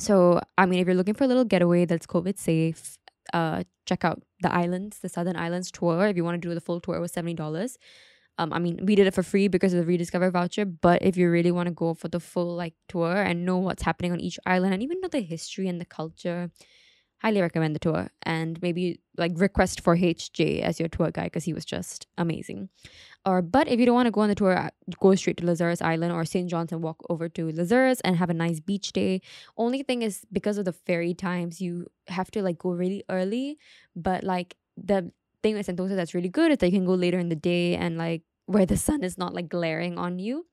So, 0.00 0.40
I 0.56 0.66
mean, 0.66 0.80
if 0.80 0.86
you're 0.86 0.96
looking 0.96 1.14
for 1.14 1.24
a 1.24 1.26
little 1.26 1.44
getaway 1.44 1.84
that's 1.84 2.06
COVID 2.06 2.38
safe, 2.38 2.96
uh, 3.32 3.64
check 3.86 4.04
out 4.04 4.22
the 4.40 4.52
islands, 4.52 4.98
the 5.00 5.08
Southern 5.08 5.36
Islands 5.36 5.70
tour. 5.70 6.06
If 6.06 6.16
you 6.16 6.24
want 6.24 6.40
to 6.40 6.48
do 6.48 6.54
the 6.54 6.60
full 6.60 6.80
tour, 6.80 6.96
it 6.96 7.00
was 7.00 7.12
$70. 7.12 7.76
Um, 8.38 8.52
I 8.52 8.58
mean, 8.58 8.80
we 8.82 8.94
did 8.94 9.06
it 9.06 9.14
for 9.14 9.22
free 9.22 9.48
because 9.48 9.72
of 9.72 9.80
the 9.80 9.86
rediscover 9.86 10.30
voucher. 10.30 10.64
But 10.64 11.02
if 11.02 11.16
you 11.16 11.30
really 11.30 11.52
want 11.52 11.68
to 11.68 11.74
go 11.74 11.94
for 11.94 12.08
the 12.08 12.20
full 12.20 12.54
like 12.56 12.74
tour 12.88 13.22
and 13.22 13.44
know 13.44 13.58
what's 13.58 13.82
happening 13.82 14.12
on 14.12 14.20
each 14.20 14.38
island 14.44 14.74
and 14.74 14.82
even 14.82 15.00
know 15.00 15.08
the 15.08 15.20
history 15.20 15.68
and 15.68 15.80
the 15.80 15.84
culture, 15.84 16.50
highly 17.24 17.40
recommend 17.40 17.74
the 17.74 17.78
tour. 17.78 18.10
And 18.24 18.60
maybe 18.60 19.00
like 19.16 19.32
request 19.36 19.80
for 19.80 19.96
HJ 19.96 20.60
as 20.60 20.80
your 20.80 20.88
tour 20.88 21.10
guide 21.10 21.24
because 21.24 21.44
he 21.44 21.54
was 21.54 21.64
just 21.64 22.06
amazing. 22.18 22.68
Or 23.24 23.40
but 23.40 23.68
if 23.68 23.78
you 23.78 23.86
don't 23.86 23.94
want 23.94 24.06
to 24.06 24.10
go 24.10 24.20
on 24.20 24.28
the 24.28 24.34
tour, 24.34 24.70
go 25.00 25.14
straight 25.14 25.38
to 25.38 25.46
Lazarus 25.46 25.80
Island 25.80 26.12
or 26.12 26.24
St. 26.24 26.50
John's 26.50 26.72
and 26.72 26.82
walk 26.82 26.98
over 27.08 27.28
to 27.30 27.52
Lazarus 27.52 28.00
and 28.00 28.16
have 28.16 28.30
a 28.30 28.34
nice 28.34 28.60
beach 28.60 28.92
day. 28.92 29.22
Only 29.56 29.82
thing 29.82 30.02
is 30.02 30.26
because 30.32 30.58
of 30.58 30.64
the 30.64 30.72
ferry 30.72 31.14
times, 31.14 31.60
you 31.60 31.86
have 32.08 32.30
to 32.32 32.42
like 32.42 32.58
go 32.58 32.70
really 32.70 33.04
early. 33.08 33.58
But 33.94 34.24
like 34.24 34.56
the 34.76 35.12
thing 35.44 35.54
with 35.54 35.68
Sentosa 35.68 35.94
that's 35.94 36.14
really 36.14 36.32
good 36.40 36.50
is 36.50 36.58
that 36.58 36.72
you 36.72 36.78
can 36.78 36.86
go 36.86 36.94
later 36.94 37.18
in 37.18 37.28
the 37.28 37.36
day 37.36 37.76
and 37.76 37.98
like 37.98 38.22
where 38.46 38.66
the 38.66 38.76
sun 38.88 39.04
is 39.04 39.18
not 39.18 39.34
like 39.34 39.48
glaring 39.48 39.98
on 39.98 40.18
you. 40.18 40.46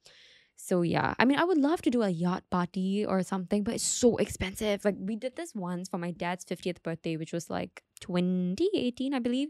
So 0.55 0.83
yeah, 0.83 1.15
I 1.17 1.25
mean, 1.25 1.39
I 1.39 1.43
would 1.43 1.57
love 1.57 1.81
to 1.83 1.89
do 1.89 2.03
a 2.03 2.09
yacht 2.09 2.43
party 2.51 3.03
or 3.03 3.23
something, 3.23 3.63
but 3.63 3.73
it's 3.73 3.83
so 4.03 4.17
expensive. 4.17 4.85
Like 4.85 4.97
we 4.99 5.15
did 5.15 5.35
this 5.35 5.55
once 5.55 5.89
for 5.89 5.97
my 5.97 6.11
dad's 6.11 6.45
50th 6.45 6.83
birthday, 6.83 7.17
which 7.17 7.33
was 7.33 7.49
like 7.49 7.81
2018, 8.01 9.15
I 9.15 9.19
believe. 9.19 9.49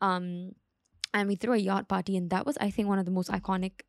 Um, 0.00 0.52
and 1.12 1.28
we 1.28 1.36
threw 1.36 1.54
a 1.54 1.58
yacht 1.58 1.88
party, 1.88 2.16
and 2.16 2.30
that 2.30 2.46
was, 2.46 2.56
I 2.58 2.70
think, 2.70 2.88
one 2.88 2.98
of 2.98 3.04
the 3.04 3.10
most 3.10 3.30
iconic 3.30 3.84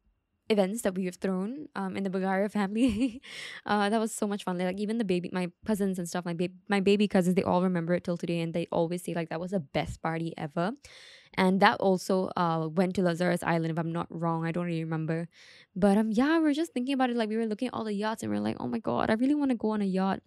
events 0.50 0.82
that 0.82 0.96
we 0.96 1.06
have 1.06 1.16
thrown 1.16 1.68
um 1.75 1.98
in 1.98 2.04
the 2.04 2.10
Bagaria 2.10 2.51
family. 2.51 3.22
uh 3.66 3.89
that 3.89 4.00
was 4.00 4.13
so 4.13 4.27
much 4.27 4.44
fun. 4.44 4.58
Like 4.58 4.80
even 4.80 4.98
the 4.98 5.06
baby 5.06 5.30
my 5.34 5.51
cousins 5.66 6.00
and 6.00 6.08
stuff, 6.08 6.25
my 6.25 6.34
baby 6.34 6.54
my 6.70 6.80
baby 6.80 7.08
cousins, 7.08 7.36
they 7.36 7.44
all 7.44 7.62
remember 7.63 7.94
it 7.94 8.04
till 8.04 8.18
today 8.18 8.39
and 8.42 8.54
they 8.54 8.68
always 8.72 9.04
say 9.04 9.13
like 9.13 9.30
that 9.30 9.39
was 9.39 9.51
the 9.51 9.60
best 9.60 10.01
party 10.01 10.34
ever. 10.38 10.72
And 11.34 11.60
that 11.60 11.80
also 11.80 12.32
uh 12.36 12.68
went 12.72 12.96
to 12.96 13.01
Lazarus 13.01 13.44
Island 13.44 13.72
if 13.72 13.80
I'm 13.80 13.92
not 13.92 14.08
wrong. 14.10 14.46
I 14.46 14.51
don't 14.51 14.66
really 14.66 14.84
remember. 14.84 15.27
But 15.75 15.98
um 15.98 16.12
yeah, 16.12 16.39
we 16.39 16.50
are 16.50 16.54
just 16.54 16.74
thinking 16.74 16.94
about 16.94 17.10
it 17.10 17.18
like 17.18 17.30
we 17.30 17.38
were 17.38 17.46
looking 17.46 17.68
at 17.70 17.74
all 17.74 17.84
the 17.84 17.94
yachts 17.94 18.24
and 18.24 18.32
we 18.32 18.38
are 18.38 18.42
like, 18.42 18.58
"Oh 18.60 18.68
my 18.68 18.80
god, 18.80 19.10
I 19.10 19.13
really 19.13 19.36
want 19.36 19.51
to 19.51 19.58
go 19.58 19.72
on 19.72 19.82
a 19.82 19.86
yacht." 19.86 20.22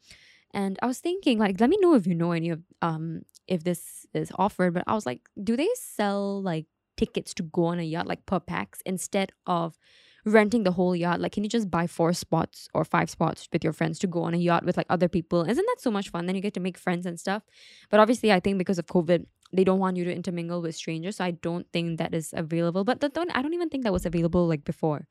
And 0.52 0.78
I 0.82 0.86
was 0.86 0.98
thinking 0.98 1.38
like 1.38 1.60
let 1.60 1.70
me 1.70 1.78
know 1.80 1.94
if 1.94 2.06
you 2.06 2.14
know 2.14 2.32
any 2.32 2.50
of 2.50 2.60
um 2.82 3.22
if 3.46 3.64
this 3.64 4.06
is 4.14 4.32
offered, 4.36 4.74
but 4.74 4.84
I 4.86 4.94
was 4.94 5.06
like, 5.06 5.28
do 5.42 5.56
they 5.56 5.68
sell 5.74 6.42
like 6.42 6.66
tickets 6.96 7.32
to 7.34 7.42
go 7.42 7.64
on 7.66 7.80
a 7.80 7.82
yacht 7.82 8.06
like 8.06 8.26
per 8.26 8.38
pax 8.40 8.82
instead 8.84 9.32
of 9.46 9.78
renting 10.24 10.64
the 10.64 10.72
whole 10.72 10.94
yacht. 10.94 11.20
Like, 11.20 11.32
can 11.32 11.44
you 11.44 11.50
just 11.50 11.70
buy 11.70 11.86
four 11.86 12.12
spots 12.12 12.68
or 12.74 12.84
five 12.84 13.10
spots 13.10 13.48
with 13.52 13.64
your 13.64 13.72
friends 13.72 13.98
to 14.00 14.06
go 14.06 14.22
on 14.22 14.34
a 14.34 14.38
yacht 14.38 14.64
with 14.64 14.76
like 14.76 14.86
other 14.90 15.08
people? 15.08 15.42
Isn't 15.42 15.66
that 15.66 15.80
so 15.80 15.90
much 15.90 16.10
fun? 16.10 16.26
Then 16.26 16.36
you 16.36 16.42
get 16.42 16.54
to 16.54 16.60
make 16.60 16.78
friends 16.78 17.06
and 17.06 17.18
stuff. 17.18 17.42
But 17.90 18.00
obviously, 18.00 18.32
I 18.32 18.40
think 18.40 18.58
because 18.58 18.78
of 18.78 18.86
COVID, 18.86 19.26
they 19.52 19.64
don't 19.64 19.78
want 19.78 19.96
you 19.96 20.04
to 20.04 20.14
intermingle 20.14 20.62
with 20.62 20.76
strangers. 20.76 21.16
So 21.16 21.24
I 21.24 21.32
don't 21.32 21.66
think 21.72 21.98
that 21.98 22.14
is 22.14 22.32
available. 22.36 22.84
But 22.84 23.00
don't, 23.00 23.36
I 23.36 23.42
don't 23.42 23.54
even 23.54 23.68
think 23.68 23.84
that 23.84 23.92
was 23.92 24.06
available 24.06 24.46
like 24.46 24.64
before. 24.64 25.06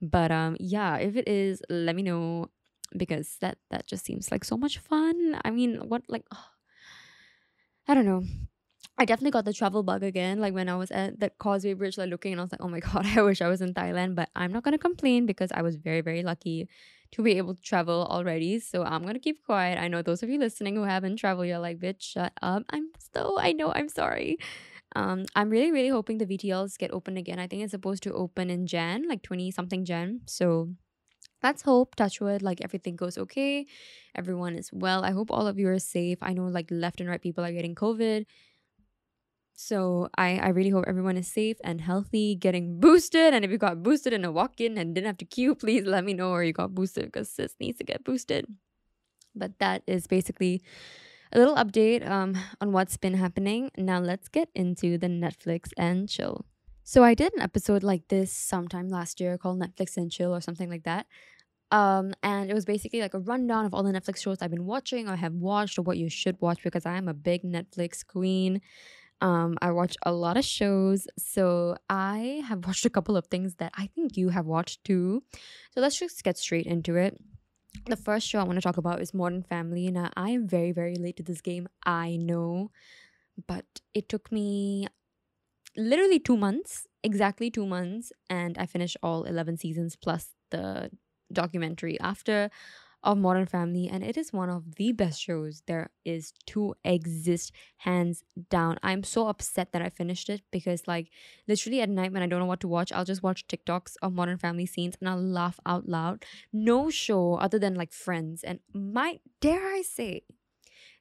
But 0.00 0.30
um, 0.30 0.56
yeah, 0.60 0.96
if 0.96 1.16
it 1.16 1.28
is, 1.28 1.62
let 1.68 1.96
me 1.96 2.02
know 2.02 2.50
because 2.96 3.36
that 3.40 3.58
that 3.70 3.86
just 3.86 4.04
seems 4.04 4.30
like 4.30 4.44
so 4.44 4.56
much 4.56 4.78
fun. 4.78 5.40
I 5.44 5.50
mean, 5.50 5.76
what 5.88 6.02
like, 6.08 6.24
oh, 6.32 6.46
I 7.88 7.94
don't 7.94 8.06
know. 8.06 8.24
I 8.96 9.04
definitely 9.04 9.32
got 9.32 9.44
the 9.44 9.52
travel 9.52 9.82
bug 9.82 10.04
again. 10.04 10.38
Like 10.40 10.54
when 10.54 10.68
I 10.68 10.76
was 10.76 10.90
at 10.92 11.18
the 11.18 11.30
Causeway 11.30 11.74
Bridge, 11.74 11.98
like 11.98 12.10
looking, 12.10 12.32
and 12.32 12.40
I 12.40 12.44
was 12.44 12.52
like, 12.52 12.62
oh 12.62 12.68
my 12.68 12.80
god, 12.92 13.06
I 13.06 13.22
wish 13.22 13.42
I 13.42 13.48
was 13.48 13.60
in 13.60 13.74
Thailand. 13.74 14.14
But 14.14 14.30
I'm 14.36 14.52
not 14.52 14.62
gonna 14.62 14.78
complain 14.78 15.26
because 15.26 15.50
I 15.52 15.62
was 15.62 15.76
very, 15.76 16.00
very 16.00 16.22
lucky 16.22 16.68
to 17.12 17.22
be 17.22 17.38
able 17.38 17.54
to 17.54 17.62
travel 17.62 18.06
already. 18.08 18.60
So 18.60 18.84
I'm 18.84 19.04
gonna 19.04 19.18
keep 19.18 19.44
quiet. 19.44 19.78
I 19.78 19.88
know 19.88 20.02
those 20.02 20.22
of 20.22 20.28
you 20.28 20.38
listening 20.38 20.76
who 20.76 20.82
haven't 20.82 21.16
traveled, 21.16 21.48
you're 21.48 21.58
like, 21.58 21.78
bitch, 21.78 22.02
shut 22.02 22.32
up. 22.40 22.62
I'm 22.70 22.90
so 23.14 23.38
I 23.38 23.52
know, 23.52 23.72
I'm 23.72 23.88
sorry. 23.88 24.38
Um, 24.96 25.24
I'm 25.34 25.50
really, 25.50 25.72
really 25.72 25.88
hoping 25.88 26.18
the 26.18 26.26
VTLs 26.26 26.78
get 26.78 26.92
open 26.92 27.16
again. 27.16 27.40
I 27.40 27.48
think 27.48 27.62
it's 27.62 27.72
supposed 27.72 28.04
to 28.04 28.12
open 28.12 28.48
in 28.48 28.66
Jan, 28.66 29.08
like 29.08 29.22
20 29.22 29.50
something 29.50 29.84
Jan. 29.84 30.20
So 30.26 30.70
let's 31.42 31.62
hope, 31.62 31.96
touchwood, 31.96 32.42
like 32.42 32.60
everything 32.62 32.94
goes 32.94 33.18
okay. 33.18 33.66
Everyone 34.14 34.54
is 34.54 34.70
well. 34.72 35.04
I 35.04 35.10
hope 35.10 35.32
all 35.32 35.48
of 35.48 35.58
you 35.58 35.68
are 35.68 35.80
safe. 35.80 36.18
I 36.22 36.32
know 36.32 36.44
like 36.44 36.68
left 36.70 37.00
and 37.00 37.08
right 37.08 37.20
people 37.20 37.44
are 37.44 37.52
getting 37.52 37.74
COVID. 37.74 38.26
So 39.56 40.08
I, 40.18 40.38
I 40.38 40.48
really 40.48 40.70
hope 40.70 40.84
everyone 40.86 41.16
is 41.16 41.28
safe 41.28 41.56
and 41.62 41.80
healthy, 41.80 42.34
getting 42.34 42.80
boosted. 42.80 43.32
And 43.32 43.44
if 43.44 43.50
you 43.50 43.58
got 43.58 43.82
boosted 43.82 44.12
in 44.12 44.24
a 44.24 44.32
walk-in 44.32 44.76
and 44.76 44.94
didn't 44.94 45.06
have 45.06 45.18
to 45.18 45.24
queue, 45.24 45.54
please 45.64 45.84
let 45.84 46.04
me 46.04 46.12
know 46.12 46.30
or 46.30 46.42
you 46.42 46.52
got 46.52 46.74
boosted 46.74 47.06
because 47.06 47.30
sis 47.30 47.54
needs 47.60 47.78
to 47.78 47.84
get 47.84 48.04
boosted. 48.04 48.46
But 49.34 49.58
that 49.60 49.82
is 49.86 50.06
basically 50.06 50.62
a 51.32 51.38
little 51.38 51.56
update 51.56 52.08
um, 52.08 52.36
on 52.60 52.72
what's 52.72 52.96
been 52.96 53.14
happening. 53.14 53.70
Now 53.76 54.00
let's 54.00 54.28
get 54.28 54.48
into 54.54 54.98
the 54.98 55.08
Netflix 55.08 55.70
and 55.76 56.08
chill. 56.08 56.44
So 56.82 57.02
I 57.02 57.14
did 57.14 57.32
an 57.34 57.40
episode 57.40 57.82
like 57.82 58.08
this 58.08 58.32
sometime 58.32 58.88
last 58.88 59.20
year 59.20 59.38
called 59.38 59.60
Netflix 59.60 59.96
and 59.96 60.10
chill 60.10 60.34
or 60.34 60.40
something 60.40 60.68
like 60.68 60.84
that. 60.84 61.06
Um, 61.70 62.12
and 62.22 62.50
it 62.50 62.54
was 62.54 62.64
basically 62.64 63.00
like 63.00 63.14
a 63.14 63.18
rundown 63.18 63.64
of 63.64 63.74
all 63.74 63.82
the 63.82 63.90
Netflix 63.90 64.18
shows 64.18 64.42
I've 64.42 64.50
been 64.50 64.66
watching 64.66 65.08
or 65.08 65.16
have 65.16 65.32
watched 65.32 65.78
or 65.78 65.82
what 65.82 65.96
you 65.96 66.08
should 66.08 66.40
watch 66.40 66.62
because 66.62 66.86
I 66.86 66.96
am 66.96 67.08
a 67.08 67.14
big 67.14 67.42
Netflix 67.42 68.06
queen. 68.06 68.60
Um, 69.20 69.56
I 69.62 69.70
watch 69.70 69.96
a 70.04 70.12
lot 70.12 70.36
of 70.36 70.44
shows, 70.44 71.06
so 71.18 71.76
I 71.88 72.42
have 72.46 72.64
watched 72.66 72.84
a 72.84 72.90
couple 72.90 73.16
of 73.16 73.26
things 73.26 73.54
that 73.56 73.72
I 73.76 73.86
think 73.86 74.16
you 74.16 74.28
have 74.30 74.46
watched 74.46 74.84
too. 74.84 75.22
So 75.72 75.80
let's 75.80 75.98
just 75.98 76.22
get 76.24 76.38
straight 76.38 76.66
into 76.66 76.96
it. 76.96 77.18
The 77.86 77.96
first 77.96 78.28
show 78.28 78.38
I 78.38 78.44
want 78.44 78.56
to 78.56 78.62
talk 78.62 78.76
about 78.76 79.00
is 79.00 79.12
Modern 79.12 79.42
Family. 79.42 79.90
Now, 79.90 80.10
I 80.16 80.30
am 80.30 80.46
very, 80.46 80.72
very 80.72 80.96
late 80.96 81.16
to 81.16 81.22
this 81.22 81.40
game, 81.40 81.68
I 81.84 82.16
know, 82.16 82.70
but 83.46 83.66
it 83.92 84.08
took 84.08 84.30
me 84.30 84.86
literally 85.76 86.18
two 86.18 86.36
months, 86.36 86.86
exactly 87.02 87.50
two 87.50 87.66
months, 87.66 88.12
and 88.30 88.56
I 88.58 88.66
finished 88.66 88.96
all 89.02 89.24
11 89.24 89.56
seasons 89.58 89.96
plus 89.96 90.30
the 90.50 90.90
documentary 91.32 91.98
after 92.00 92.50
of 93.04 93.18
Modern 93.18 93.46
Family, 93.46 93.88
and 93.88 94.02
it 94.02 94.16
is 94.16 94.32
one 94.32 94.50
of 94.50 94.74
the 94.74 94.92
best 94.92 95.20
shows 95.20 95.62
there 95.66 95.90
is 96.04 96.32
to 96.46 96.74
exist, 96.84 97.52
hands 97.76 98.24
down. 98.50 98.78
I'm 98.82 99.04
so 99.04 99.28
upset 99.28 99.72
that 99.72 99.82
I 99.82 99.90
finished 99.90 100.28
it 100.28 100.42
because, 100.50 100.88
like, 100.88 101.10
literally 101.46 101.80
at 101.80 101.88
night 101.88 102.12
when 102.12 102.22
I 102.22 102.26
don't 102.26 102.40
know 102.40 102.46
what 102.46 102.60
to 102.60 102.68
watch, 102.68 102.90
I'll 102.92 103.04
just 103.04 103.22
watch 103.22 103.46
TikToks 103.46 103.94
of 104.02 104.12
Modern 104.12 104.38
Family 104.38 104.66
scenes 104.66 104.96
and 105.00 105.08
I'll 105.08 105.22
laugh 105.22 105.60
out 105.64 105.88
loud. 105.88 106.24
No 106.52 106.90
show 106.90 107.34
other 107.34 107.58
than 107.58 107.74
like 107.74 107.92
Friends, 107.92 108.42
and 108.42 108.60
my 108.72 109.20
dare 109.40 109.74
I 109.74 109.82
say, 109.82 110.22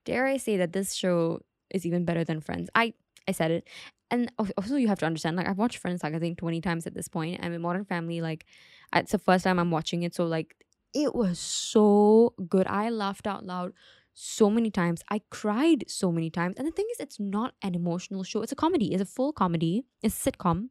dare 0.05 0.25
I 0.25 0.37
say 0.37 0.57
that 0.57 0.73
this 0.73 0.93
show 0.93 1.41
is 1.71 1.85
even 1.85 2.05
better 2.05 2.23
than 2.23 2.41
Friends. 2.41 2.69
I 2.75 2.93
I 3.27 3.31
said 3.31 3.51
it. 3.51 3.67
And 4.11 4.31
also, 4.37 4.75
you 4.75 4.87
have 4.89 4.99
to 4.99 5.07
understand, 5.07 5.37
like, 5.37 5.47
I've 5.47 5.57
watched 5.57 5.77
Friends, 5.77 6.03
like, 6.03 6.13
I 6.13 6.19
think 6.19 6.37
20 6.37 6.61
times 6.61 6.85
at 6.85 6.93
this 6.93 7.07
point, 7.07 7.39
and 7.41 7.53
in 7.53 7.61
Modern 7.61 7.83
Family, 7.85 8.21
like, 8.21 8.45
it's 8.93 9.11
the 9.11 9.17
first 9.17 9.43
time 9.43 9.57
I'm 9.57 9.71
watching 9.71 10.03
it. 10.03 10.13
So, 10.13 10.25
like, 10.25 10.55
it 10.93 11.15
was 11.15 11.39
so 11.39 12.33
good. 12.49 12.67
I 12.67 12.89
laughed 12.89 13.27
out 13.27 13.45
loud 13.45 13.73
so 14.13 14.49
many 14.49 14.69
times. 14.69 15.03
I 15.09 15.21
cried 15.31 15.85
so 15.87 16.11
many 16.11 16.29
times. 16.29 16.55
And 16.57 16.67
the 16.67 16.71
thing 16.71 16.87
is, 16.91 16.99
it's 16.99 17.19
not 17.19 17.55
an 17.61 17.75
emotional 17.75 18.23
show. 18.23 18.41
It's 18.41 18.51
a 18.51 18.55
comedy. 18.55 18.93
It's 18.93 19.01
a 19.01 19.05
full 19.05 19.33
comedy. 19.33 19.85
It's 20.01 20.25
a 20.25 20.31
sitcom. 20.31 20.69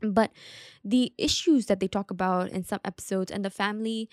But 0.00 0.32
the 0.84 1.12
issues 1.18 1.66
that 1.66 1.80
they 1.80 1.88
talk 1.88 2.10
about 2.10 2.50
in 2.50 2.64
some 2.64 2.80
episodes 2.84 3.32
and 3.32 3.44
the 3.44 3.50
family 3.50 4.08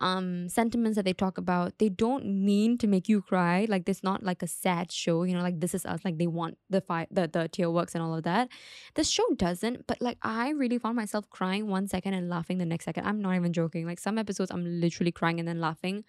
um 0.00 0.48
sentiments 0.48 0.96
that 0.96 1.04
they 1.04 1.12
talk 1.12 1.38
about 1.38 1.78
they 1.78 1.88
don't 1.88 2.24
mean 2.26 2.78
to 2.78 2.86
make 2.86 3.08
you 3.08 3.20
cry. 3.20 3.66
Like 3.68 3.88
it's 3.88 4.02
not 4.02 4.22
like 4.22 4.42
a 4.42 4.46
sad 4.46 4.92
show 4.92 5.22
you 5.24 5.34
know 5.34 5.42
like 5.42 5.60
this 5.60 5.74
is 5.74 5.84
us 5.86 6.00
like 6.04 6.18
they 6.18 6.26
want 6.26 6.58
the 6.70 6.80
fight 6.80 7.08
the 7.10 7.28
the 7.28 7.48
tear 7.48 7.70
works 7.70 7.94
and 7.94 8.02
all 8.02 8.14
of 8.14 8.22
that. 8.24 8.48
The 8.94 9.04
show 9.04 9.24
doesn't 9.36 9.86
but 9.86 10.00
like 10.00 10.18
i 10.22 10.50
really 10.50 10.78
found 10.78 10.96
myself 10.96 11.28
crying 11.30 11.68
one 11.68 11.88
second 11.88 12.14
and 12.14 12.28
laughing 12.28 12.58
the 12.58 12.66
next 12.66 12.84
second. 12.84 13.06
I'm 13.06 13.20
not 13.20 13.34
even 13.36 13.52
joking. 13.52 13.86
Like 13.86 13.98
some 14.00 14.18
episodes 14.18 14.50
i'm 14.50 14.64
literally 14.80 15.12
crying 15.12 15.38
and 15.38 15.48
then 15.48 15.60
laughing. 15.60 16.04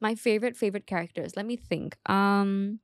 My 0.00 0.14
favorite 0.14 0.56
favorite 0.56 0.86
characters 0.86 1.36
let 1.36 1.46
me 1.46 1.56
think. 1.56 1.96
Um 2.06 2.80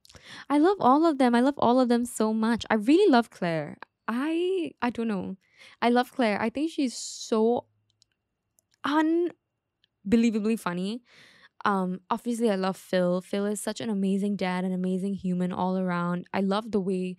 i 0.49 0.59
love 0.59 0.77
all 0.81 1.07
of 1.07 1.19
them. 1.19 1.35
I 1.35 1.41
love 1.41 1.59
all 1.59 1.81
of 1.81 1.89
them 1.89 2.05
so 2.05 2.33
much. 2.33 2.65
I 2.71 2.75
really 2.75 3.11
love 3.11 3.31
claire. 3.31 3.77
I 4.09 4.73
i 4.83 4.91
don't 4.91 5.09
know. 5.09 5.37
I 5.83 5.91
love 5.91 6.13
claire. 6.13 6.41
I 6.41 6.51
think 6.51 6.71
she's 6.71 6.97
so 6.97 7.67
un 8.85 9.31
believably 10.09 10.59
funny. 10.59 11.03
Um, 11.65 12.01
obviously, 12.11 12.51
I 12.51 12.57
love 12.57 12.77
Phil. 12.77 13.21
Phil 13.21 13.47
is 13.47 13.61
such 13.61 13.81
an 13.81 13.91
amazing 13.91 14.37
dad, 14.37 14.65
an 14.65 14.73
amazing 14.73 15.15
human 15.15 15.53
all 15.53 15.79
around. 15.79 16.27
I 16.33 16.41
love 16.41 16.73
the 16.73 16.81
way. 16.81 17.17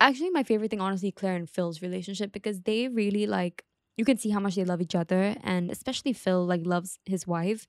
Actually, 0.00 0.30
my 0.30 0.42
favorite 0.42 0.70
thing, 0.70 0.80
honestly, 0.80 1.12
Claire 1.12 1.36
and 1.36 1.48
Phil's 1.48 1.82
relationship 1.82 2.32
because 2.32 2.62
they 2.62 2.88
really 2.88 3.26
like. 3.26 3.64
You 3.96 4.04
can 4.06 4.16
see 4.18 4.30
how 4.30 4.40
much 4.40 4.56
they 4.56 4.64
love 4.64 4.80
each 4.80 4.94
other, 4.94 5.36
and 5.42 5.70
especially 5.70 6.12
Phil 6.12 6.44
like 6.46 6.62
loves 6.64 6.98
his 7.04 7.26
wife, 7.26 7.66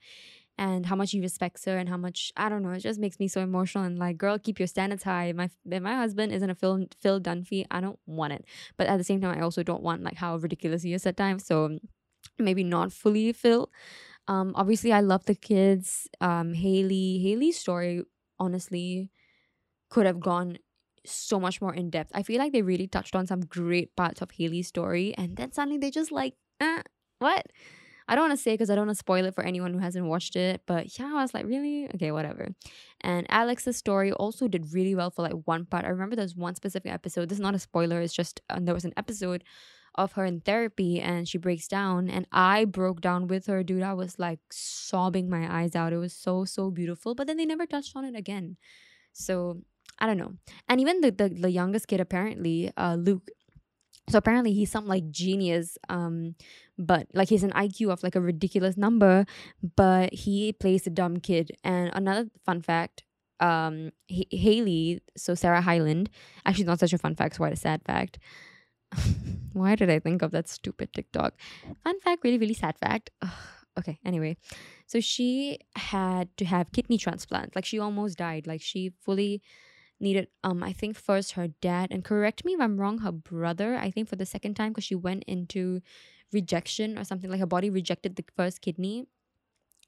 and 0.57 0.85
how 0.85 0.95
much 0.95 1.11
he 1.11 1.19
respects 1.19 1.65
her, 1.65 1.77
and 1.77 1.89
how 1.89 1.97
much 1.97 2.31
I 2.37 2.49
don't 2.49 2.63
know. 2.63 2.71
It 2.71 2.79
just 2.79 2.99
makes 2.99 3.19
me 3.19 3.27
so 3.27 3.41
emotional 3.41 3.83
and 3.83 3.99
like, 3.99 4.17
girl, 4.17 4.39
keep 4.39 4.59
your 4.59 4.67
standards 4.67 5.03
high. 5.03 5.33
My 5.33 5.49
my 5.65 5.95
husband 5.95 6.31
isn't 6.31 6.49
a 6.49 6.55
Phil 6.55 6.85
Phil 7.01 7.19
Dunphy. 7.19 7.65
I 7.71 7.81
don't 7.81 7.99
want 8.05 8.33
it, 8.33 8.45
but 8.77 8.87
at 8.87 8.97
the 8.97 9.03
same 9.03 9.21
time, 9.21 9.37
I 9.37 9.41
also 9.41 9.63
don't 9.63 9.83
want 9.83 10.03
like 10.03 10.15
how 10.15 10.37
ridiculous 10.37 10.83
he 10.83 10.93
is 10.93 11.05
at 11.05 11.17
times. 11.17 11.45
So 11.45 11.77
maybe 12.39 12.63
not 12.63 12.91
fully 12.93 13.33
Phil. 13.33 13.69
Um, 14.27 14.53
obviously, 14.55 14.93
I 14.93 15.01
love 15.01 15.25
the 15.25 15.35
kids. 15.35 16.07
Um, 16.21 16.53
Haley, 16.53 17.19
Haley's 17.19 17.57
story, 17.57 18.03
honestly, 18.39 19.09
could 19.89 20.05
have 20.05 20.19
gone 20.19 20.57
so 21.05 21.39
much 21.39 21.61
more 21.61 21.73
in 21.73 21.89
depth. 21.89 22.11
I 22.13 22.23
feel 22.23 22.39
like 22.39 22.53
they 22.53 22.61
really 22.61 22.87
touched 22.87 23.15
on 23.15 23.27
some 23.27 23.41
great 23.41 23.95
parts 23.95 24.21
of 24.21 24.31
Haley's 24.31 24.67
story, 24.67 25.13
and 25.17 25.35
then 25.35 25.51
suddenly 25.51 25.77
they 25.77 25.91
just 25.91 26.11
like, 26.11 26.35
eh, 26.61 26.81
what? 27.19 27.45
I 28.07 28.15
don't 28.15 28.27
want 28.27 28.37
to 28.37 28.43
say 28.43 28.53
because 28.53 28.69
I 28.69 28.75
don't 28.75 28.87
want 28.87 28.97
to 28.97 28.99
spoil 28.99 29.25
it 29.25 29.35
for 29.35 29.43
anyone 29.43 29.73
who 29.73 29.79
hasn't 29.79 30.05
watched 30.05 30.35
it, 30.35 30.61
but 30.65 30.97
yeah, 30.99 31.11
I 31.15 31.21
was 31.21 31.33
like, 31.33 31.45
really? 31.45 31.89
Okay, 31.95 32.11
whatever. 32.11 32.49
And 33.01 33.25
Alex's 33.29 33.77
story 33.77 34.11
also 34.11 34.47
did 34.47 34.73
really 34.73 34.93
well 34.93 35.09
for 35.09 35.21
like 35.21 35.35
one 35.45 35.65
part. 35.65 35.85
I 35.85 35.89
remember 35.89 36.15
there's 36.15 36.35
one 36.35 36.55
specific 36.55 36.91
episode. 36.91 37.29
This 37.29 37.37
is 37.37 37.41
not 37.41 37.55
a 37.55 37.59
spoiler, 37.59 38.01
it's 38.01 38.13
just 38.13 38.41
uh, 38.49 38.59
there 38.61 38.73
was 38.73 38.85
an 38.85 38.93
episode 38.97 39.43
of 39.95 40.13
her 40.13 40.25
in 40.25 40.41
therapy 40.41 40.99
and 40.99 41.27
she 41.27 41.37
breaks 41.37 41.67
down 41.67 42.09
and 42.09 42.25
I 42.31 42.65
broke 42.65 43.01
down 43.01 43.27
with 43.27 43.45
her 43.47 43.63
dude. 43.63 43.83
I 43.83 43.93
was 43.93 44.17
like 44.19 44.39
sobbing 44.51 45.29
my 45.29 45.61
eyes 45.61 45.75
out. 45.75 45.93
It 45.93 45.97
was 45.97 46.13
so 46.13 46.45
so 46.45 46.71
beautiful 46.71 47.15
but 47.15 47.27
then 47.27 47.37
they 47.37 47.45
never 47.45 47.65
touched 47.65 47.95
on 47.95 48.05
it 48.05 48.15
again. 48.15 48.57
So 49.11 49.61
I 49.99 50.07
don't 50.07 50.17
know. 50.17 50.33
And 50.67 50.81
even 50.81 51.01
the 51.01 51.11
the, 51.11 51.29
the 51.29 51.51
youngest 51.51 51.87
kid 51.87 51.99
apparently 51.99 52.71
uh 52.77 52.95
Luke 52.95 53.29
so 54.09 54.17
apparently 54.17 54.53
he's 54.53 54.71
some 54.71 54.85
like 54.85 55.09
genius 55.11 55.77
um 55.89 56.35
but 56.77 57.07
like 57.13 57.29
he's 57.29 57.43
an 57.43 57.51
IQ 57.51 57.91
of 57.91 58.03
like 58.03 58.15
a 58.15 58.21
ridiculous 58.21 58.75
number 58.75 59.25
but 59.75 60.13
he 60.13 60.53
plays 60.53 60.87
a 60.87 60.89
dumb 60.89 61.17
kid. 61.17 61.51
And 61.63 61.91
another 61.93 62.29
fun 62.45 62.61
fact 62.61 63.03
um 63.39 63.91
H- 64.09 64.27
Haley 64.31 65.01
so 65.15 65.35
Sarah 65.35 65.61
Hyland 65.61 66.09
actually 66.45 66.65
not 66.65 66.79
such 66.79 66.93
a 66.93 66.97
fun 66.97 67.15
fact 67.15 67.37
quite 67.37 67.53
a 67.53 67.57
sad 67.57 67.81
fact 67.85 68.17
Why 69.53 69.75
did 69.75 69.89
I 69.89 69.99
think 69.99 70.21
of 70.21 70.31
that 70.31 70.47
stupid 70.47 70.93
TikTok? 70.93 71.35
Fun 71.83 71.99
fact, 72.01 72.23
really, 72.23 72.37
really 72.37 72.53
sad 72.53 72.77
fact. 72.77 73.11
Ugh, 73.21 73.31
okay, 73.79 73.99
anyway. 74.05 74.37
So 74.87 74.99
she 74.99 75.59
had 75.75 76.35
to 76.37 76.45
have 76.45 76.71
kidney 76.71 76.97
transplant. 76.97 77.55
Like 77.55 77.65
she 77.65 77.79
almost 77.79 78.17
died. 78.17 78.47
Like 78.47 78.61
she 78.61 78.93
fully 79.01 79.41
needed 79.99 80.27
um 80.43 80.63
I 80.63 80.73
think 80.73 80.97
first 80.97 81.33
her 81.33 81.47
dad 81.61 81.87
and 81.91 82.03
correct 82.03 82.43
me 82.43 82.53
if 82.53 82.59
I'm 82.61 82.79
wrong, 82.79 82.99
her 82.99 83.11
brother, 83.11 83.75
I 83.75 83.91
think 83.91 84.09
for 84.09 84.15
the 84.15 84.25
second 84.25 84.55
time 84.55 84.71
because 84.71 84.83
she 84.83 84.95
went 84.95 85.23
into 85.25 85.81
rejection 86.33 86.97
or 86.97 87.03
something 87.03 87.29
like 87.29 87.39
her 87.39 87.45
body 87.45 87.69
rejected 87.69 88.15
the 88.15 88.25
first 88.35 88.61
kidney. 88.61 89.05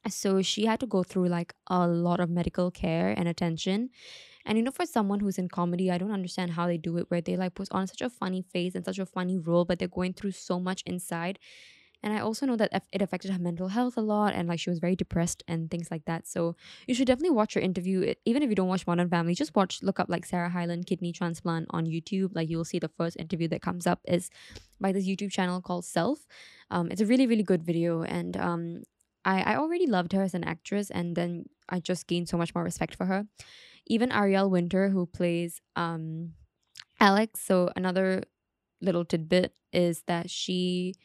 So 0.08 0.42
she 0.42 0.66
had 0.66 0.80
to 0.82 0.86
go 0.88 1.04
through 1.04 1.28
like 1.30 1.54
a 1.68 1.88
lot 1.88 2.20
of 2.20 2.30
medical 2.30 2.70
care 2.72 3.14
and 3.18 3.28
attention 3.28 3.90
and 4.46 4.58
you 4.58 4.64
know, 4.64 4.72
for 4.72 4.86
someone 4.86 5.20
who's 5.20 5.38
in 5.38 5.50
comedy, 5.50 5.92
I 5.92 5.98
don't 5.98 6.12
understand 6.12 6.52
how 6.52 6.68
they 6.68 6.78
do 6.78 6.98
it, 6.98 7.10
where 7.10 7.22
they 7.22 7.36
like 7.36 7.56
put 7.56 7.68
on 7.72 7.88
such 7.88 8.02
a 8.02 8.10
funny 8.10 8.42
face 8.42 8.76
and 8.76 8.86
such 8.86 9.00
a 9.00 9.06
funny 9.06 9.38
role, 9.38 9.66
but 9.66 9.80
they're 9.80 9.88
going 9.88 10.14
through 10.14 10.32
so 10.32 10.60
much 10.60 10.84
inside. 10.86 11.40
And 12.04 12.14
I 12.14 12.20
also 12.20 12.46
know 12.46 12.56
that 12.58 12.84
it 12.94 13.02
affected 13.02 13.32
her 13.32 13.40
mental 13.40 13.70
health 13.70 13.98
a 13.98 14.02
lot 14.02 14.36
and 14.36 14.48
like 14.48 14.60
she 14.60 14.70
was 14.70 14.78
very 14.78 14.96
depressed 14.96 15.42
and 15.48 15.72
things 15.72 15.90
like 15.90 16.06
that. 16.06 16.28
So 16.28 16.56
you 16.86 16.94
should 16.94 17.08
definitely 17.08 17.32
watch 17.32 17.56
her 17.56 17.60
interview. 17.60 18.14
Even 18.26 18.44
if 18.44 18.50
you 18.50 18.56
don't 18.56 18.68
watch 18.68 18.86
Modern 18.86 19.10
Family, 19.10 19.34
just 19.34 19.56
watch, 19.56 19.82
look 19.82 20.00
up 20.00 20.08
like 20.08 20.24
Sarah 20.24 20.50
Hyland 20.50 20.86
kidney 20.86 21.12
transplant 21.12 21.66
on 21.72 21.88
YouTube. 21.88 22.36
Like 22.36 22.48
you'll 22.48 22.64
see 22.64 22.78
the 22.78 22.90
first 22.90 23.18
interview 23.18 23.48
that 23.48 23.64
comes 23.64 23.88
up 23.88 24.02
is 24.08 24.30
by 24.80 24.92
this 24.92 25.08
YouTube 25.08 25.32
channel 25.32 25.62
called 25.62 25.84
Self. 25.84 26.28
Um, 26.70 26.92
it's 26.92 27.02
a 27.02 27.08
really, 27.08 27.26
really 27.26 27.42
good 27.42 27.64
video. 27.64 28.04
And 28.04 28.38
um, 28.38 28.84
I, 29.24 29.42
I 29.42 29.56
already 29.56 29.88
loved 29.88 30.14
her 30.14 30.22
as 30.22 30.36
an 30.36 30.44
actress 30.44 30.92
and 30.92 31.16
then 31.16 31.46
I 31.68 31.80
just 31.80 32.06
gained 32.06 32.30
so 32.30 32.38
much 32.38 32.54
more 32.54 32.64
respect 32.64 32.96
for 32.96 33.06
her. 33.06 33.26
Even 33.88 34.12
Ariel 34.12 34.50
Winter, 34.50 34.90
who 34.90 35.06
plays 35.06 35.62
um, 35.76 36.34
Alex, 37.00 37.42
so 37.42 37.70
another 37.76 38.24
little 38.82 39.06
tidbit 39.06 39.54
is 39.74 40.04
that 40.08 40.30
she 40.30 40.96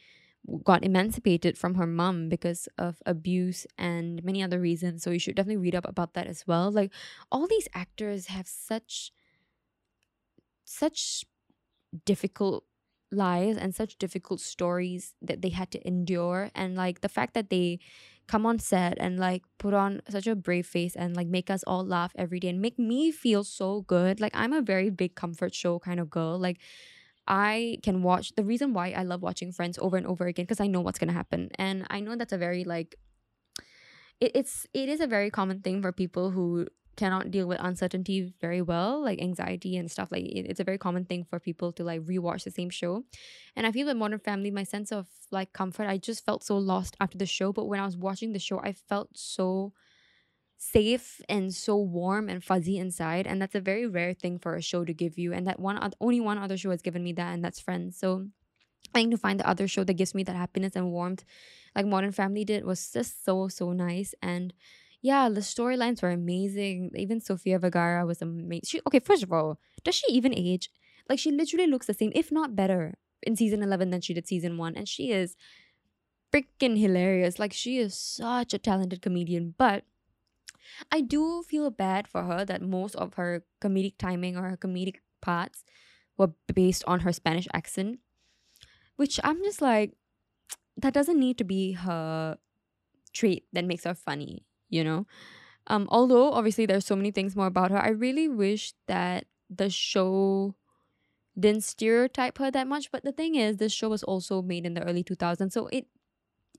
got 0.63 0.83
emancipated 0.83 1.57
from 1.57 1.75
her 1.75 1.85
mom 1.85 2.29
because 2.29 2.67
of 2.77 3.01
abuse 3.05 3.67
and 3.77 4.23
many 4.23 4.41
other 4.41 4.59
reasons. 4.59 5.03
So 5.03 5.11
you 5.11 5.19
should 5.19 5.35
definitely 5.35 5.61
read 5.61 5.75
up 5.75 5.87
about 5.87 6.13
that 6.15 6.27
as 6.27 6.45
well. 6.47 6.71
Like 6.71 6.91
all 7.31 7.47
these 7.47 7.67
actors 7.73 8.27
have 8.27 8.47
such 8.47 9.11
such 10.65 11.25
difficult 12.05 12.63
lives 13.11 13.57
and 13.57 13.75
such 13.75 13.97
difficult 13.97 14.39
stories 14.39 15.15
that 15.21 15.41
they 15.41 15.49
had 15.49 15.69
to 15.71 15.85
endure 15.85 16.49
and 16.55 16.75
like 16.75 17.01
the 17.01 17.09
fact 17.09 17.33
that 17.33 17.49
they 17.49 17.79
come 18.31 18.45
on 18.45 18.57
set 18.57 18.97
and 18.97 19.19
like 19.19 19.43
put 19.57 19.73
on 19.73 20.01
such 20.07 20.25
a 20.25 20.35
brave 20.35 20.65
face 20.65 20.95
and 20.95 21.17
like 21.17 21.27
make 21.27 21.49
us 21.49 21.63
all 21.67 21.85
laugh 21.85 22.13
every 22.15 22.39
day 22.39 22.47
and 22.47 22.61
make 22.61 22.79
me 22.79 23.11
feel 23.11 23.43
so 23.43 23.81
good. 23.81 24.21
Like 24.21 24.31
i'm 24.33 24.53
a 24.53 24.61
very 24.61 24.89
big 24.89 25.15
comfort 25.15 25.53
show 25.53 25.79
kind 25.79 25.99
of 25.99 26.09
girl. 26.09 26.39
Like 26.39 26.59
I 27.27 27.77
can 27.83 28.03
watch 28.03 28.33
the 28.35 28.43
reason 28.43 28.73
why 28.73 28.91
I 28.91 29.03
love 29.03 29.21
watching 29.21 29.51
Friends 29.51 29.77
over 29.81 29.97
and 29.97 30.07
over 30.07 30.25
again 30.27 30.45
because 30.45 30.61
I 30.61 30.67
know 30.67 30.81
what's 30.81 30.99
gonna 30.99 31.13
happen, 31.13 31.49
and 31.55 31.85
I 31.89 31.99
know 31.99 32.15
that's 32.15 32.33
a 32.33 32.37
very 32.37 32.63
like 32.63 32.95
it, 34.19 34.31
it's 34.35 34.67
it 34.73 34.89
is 34.89 34.99
a 35.01 35.07
very 35.07 35.29
common 35.29 35.61
thing 35.61 35.81
for 35.81 35.91
people 35.91 36.31
who 36.31 36.67
cannot 37.01 37.31
deal 37.35 37.47
with 37.47 37.59
uncertainty 37.69 38.33
very 38.45 38.61
well, 38.61 39.01
like 39.03 39.21
anxiety 39.21 39.73
and 39.77 39.89
stuff. 39.95 40.11
Like 40.11 40.25
it, 40.25 40.45
it's 40.49 40.59
a 40.59 40.63
very 40.69 40.77
common 40.77 41.05
thing 41.05 41.23
for 41.25 41.39
people 41.39 41.71
to 41.73 41.83
like 41.83 42.01
rewatch 42.11 42.43
the 42.45 42.51
same 42.59 42.69
show, 42.69 42.93
and 43.55 43.67
I 43.67 43.71
feel 43.71 43.87
with 43.87 43.97
Modern 43.97 44.19
Family, 44.19 44.51
my 44.51 44.63
sense 44.63 44.91
of 44.91 45.07
like 45.31 45.53
comfort, 45.53 45.87
I 45.87 45.97
just 45.97 46.25
felt 46.25 46.43
so 46.43 46.57
lost 46.57 46.95
after 46.99 47.17
the 47.17 47.25
show, 47.37 47.53
but 47.53 47.65
when 47.65 47.79
I 47.79 47.85
was 47.85 47.97
watching 47.97 48.33
the 48.33 48.39
show, 48.39 48.59
I 48.59 48.73
felt 48.73 49.09
so 49.17 49.73
safe 50.57 51.19
and 51.27 51.53
so 51.53 51.75
warm 51.77 52.29
and 52.29 52.43
fuzzy 52.43 52.77
inside 52.77 53.25
and 53.25 53.41
that's 53.41 53.55
a 53.55 53.61
very 53.61 53.87
rare 53.87 54.13
thing 54.13 54.37
for 54.37 54.55
a 54.55 54.61
show 54.61 54.85
to 54.85 54.93
give 54.93 55.17
you 55.17 55.33
and 55.33 55.47
that 55.47 55.59
one 55.59 55.79
only 55.99 56.19
one 56.19 56.37
other 56.37 56.55
show 56.55 56.69
has 56.69 56.83
given 56.83 57.03
me 57.03 57.11
that 57.13 57.33
and 57.33 57.43
that's 57.43 57.59
friends 57.59 57.97
so 57.97 58.27
i 58.93 58.99
think 58.99 59.11
to 59.11 59.17
find 59.17 59.39
the 59.39 59.47
other 59.49 59.67
show 59.67 59.83
that 59.83 59.95
gives 59.95 60.15
me 60.15 60.23
that 60.23 60.35
happiness 60.35 60.75
and 60.75 60.91
warmth 60.91 61.25
like 61.75 61.85
modern 61.85 62.11
family 62.11 62.45
did 62.45 62.65
was 62.65 62.91
just 62.91 63.25
so 63.25 63.47
so 63.47 63.73
nice 63.73 64.15
and 64.21 64.53
yeah 65.01 65.29
the 65.29 65.41
storylines 65.41 66.01
were 66.01 66.11
amazing. 66.11 66.91
Even 66.95 67.19
sofia 67.19 67.59
vergara 67.59 68.05
was 68.05 68.21
amazing 68.21 68.61
She 68.65 68.81
okay 68.87 68.99
first 68.99 69.23
of 69.23 69.31
all 69.31 69.59
does 69.83 69.95
she 69.95 70.11
even 70.11 70.33
age? 70.33 70.69
Like 71.09 71.19
she 71.19 71.31
literally 71.31 71.67
looks 71.67 71.87
the 71.87 71.93
same 71.93 72.11
if 72.15 72.31
not 72.31 72.55
better 72.55 72.95
in 73.23 73.35
season 73.35 73.61
11 73.63 73.89
than 73.89 74.01
she 74.01 74.13
did 74.13 74.27
season 74.27 74.57
1 74.57 74.75
and 74.75 74.87
she 74.87 75.11
is 75.11 75.35
freaking 76.33 76.79
hilarious. 76.79 77.39
Like 77.39 77.53
she 77.53 77.77
is 77.77 77.97
such 77.97 78.53
a 78.53 78.59
talented 78.59 79.01
comedian 79.01 79.55
but 79.57 79.83
I 80.91 81.01
do 81.01 81.43
feel 81.43 81.69
bad 81.69 82.07
for 82.07 82.23
her 82.23 82.45
that 82.45 82.61
most 82.61 82.95
of 82.95 83.15
her 83.15 83.43
comedic 83.61 83.97
timing 83.97 84.37
or 84.37 84.49
her 84.49 84.57
comedic 84.57 84.97
parts 85.21 85.63
were 86.17 86.31
based 86.53 86.83
on 86.87 87.01
her 87.01 87.13
Spanish 87.13 87.47
accent, 87.53 87.99
which 88.95 89.19
I'm 89.23 89.43
just 89.43 89.61
like, 89.61 89.93
that 90.77 90.93
doesn't 90.93 91.19
need 91.19 91.37
to 91.37 91.43
be 91.43 91.73
her 91.73 92.37
trait 93.13 93.45
that 93.53 93.65
makes 93.65 93.83
her 93.83 93.93
funny, 93.93 94.45
you 94.71 94.83
know? 94.83 95.05
Um, 95.67 95.87
although 95.91 96.33
obviously 96.33 96.65
there's 96.65 96.85
so 96.87 96.95
many 96.95 97.11
things 97.11 97.35
more 97.35 97.47
about 97.47 97.71
her, 97.71 97.77
I 97.77 97.89
really 97.89 98.27
wish 98.27 98.73
that 98.87 99.25
the 99.49 99.69
show 99.69 100.55
didn't 101.39 101.63
stereotype 101.63 102.37
her 102.37 102.51
that 102.51 102.67
much. 102.67 102.91
But 102.91 103.03
the 103.03 103.11
thing 103.11 103.35
is, 103.35 103.57
this 103.57 103.73
show 103.73 103.89
was 103.89 104.03
also 104.03 104.41
made 104.41 104.65
in 104.65 104.73
the 104.73 104.83
early 104.83 105.03
2000s, 105.03 105.53
so 105.53 105.67
it 105.67 105.87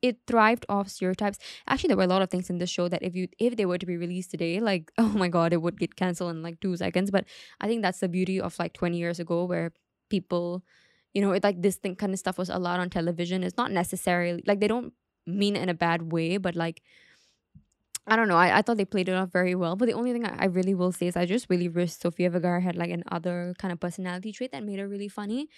it 0.02 0.18
thrived 0.26 0.66
off 0.68 0.88
stereotypes. 0.88 1.38
Actually, 1.68 1.88
there 1.88 1.96
were 1.96 2.02
a 2.04 2.08
lot 2.08 2.22
of 2.22 2.30
things 2.30 2.50
in 2.50 2.58
the 2.58 2.66
show 2.66 2.88
that 2.88 3.02
if 3.02 3.14
you 3.14 3.28
if 3.38 3.56
they 3.56 3.66
were 3.66 3.78
to 3.78 3.86
be 3.86 3.96
released 3.96 4.30
today, 4.30 4.60
like 4.60 4.92
oh 4.98 5.08
my 5.10 5.28
god, 5.28 5.52
it 5.52 5.62
would 5.62 5.78
get 5.78 5.96
canceled 5.96 6.30
in 6.32 6.42
like 6.42 6.60
two 6.60 6.76
seconds. 6.76 7.10
But 7.10 7.24
I 7.60 7.68
think 7.68 7.82
that's 7.82 8.00
the 8.00 8.08
beauty 8.08 8.40
of 8.40 8.58
like 8.58 8.72
twenty 8.74 8.98
years 8.98 9.20
ago, 9.20 9.44
where 9.44 9.72
people, 10.10 10.62
you 11.14 11.22
know, 11.22 11.32
it 11.32 11.44
like 11.44 11.62
this 11.62 11.76
thing 11.76 11.96
kind 11.96 12.12
of 12.12 12.18
stuff 12.18 12.38
was 12.38 12.50
allowed 12.50 12.80
on 12.80 12.90
television. 12.90 13.44
It's 13.44 13.56
not 13.56 13.70
necessarily 13.72 14.42
like 14.46 14.60
they 14.60 14.68
don't 14.68 14.92
mean 15.26 15.56
in 15.56 15.68
a 15.68 15.74
bad 15.74 16.12
way, 16.12 16.36
but 16.38 16.56
like. 16.56 16.82
I 18.06 18.16
don't 18.16 18.26
know. 18.26 18.36
I, 18.36 18.58
I 18.58 18.62
thought 18.62 18.78
they 18.78 18.84
played 18.84 19.08
it 19.08 19.14
off 19.14 19.30
very 19.30 19.54
well. 19.54 19.76
But 19.76 19.86
the 19.86 19.92
only 19.94 20.12
thing 20.12 20.26
I, 20.26 20.34
I 20.40 20.44
really 20.46 20.74
will 20.74 20.90
say 20.90 21.06
is 21.06 21.16
I 21.16 21.24
just 21.24 21.48
really 21.48 21.68
wish 21.68 21.92
Sofia 21.92 22.30
Vergara 22.30 22.60
had 22.60 22.74
like 22.74 22.90
an 22.90 23.04
other 23.10 23.54
kind 23.58 23.70
of 23.72 23.78
personality 23.78 24.32
trait 24.32 24.50
that 24.52 24.64
made 24.64 24.80
her 24.80 24.88
really 24.88 25.08
funny 25.08 25.48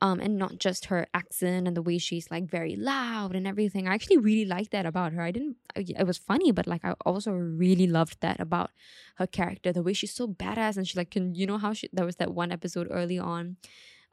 um, 0.00 0.20
and 0.20 0.38
not 0.38 0.58
just 0.58 0.86
her 0.86 1.06
accent 1.14 1.68
and 1.68 1.76
the 1.76 1.82
way 1.82 1.98
she's 1.98 2.30
like 2.30 2.44
very 2.50 2.76
loud 2.76 3.36
and 3.36 3.46
everything. 3.46 3.88
I 3.88 3.94
actually 3.94 4.18
really 4.18 4.44
liked 4.44 4.72
that 4.72 4.86
about 4.86 5.12
her. 5.12 5.22
I 5.22 5.32
didn't, 5.32 5.56
it 5.76 6.06
was 6.06 6.18
funny, 6.18 6.52
but 6.52 6.66
like 6.66 6.84
I 6.84 6.92
also 7.06 7.32
really 7.32 7.86
loved 7.86 8.20
that 8.20 8.40
about 8.40 8.70
her 9.16 9.26
character, 9.26 9.72
the 9.72 9.82
way 9.82 9.92
she's 9.94 10.14
so 10.14 10.28
badass 10.28 10.76
and 10.76 10.86
she 10.88 10.98
like 10.98 11.10
can, 11.12 11.34
you 11.34 11.46
know 11.46 11.58
how 11.58 11.72
she, 11.72 11.88
there 11.92 12.06
was 12.06 12.16
that 12.16 12.34
one 12.34 12.52
episode 12.52 12.88
early 12.90 13.18
on, 13.18 13.56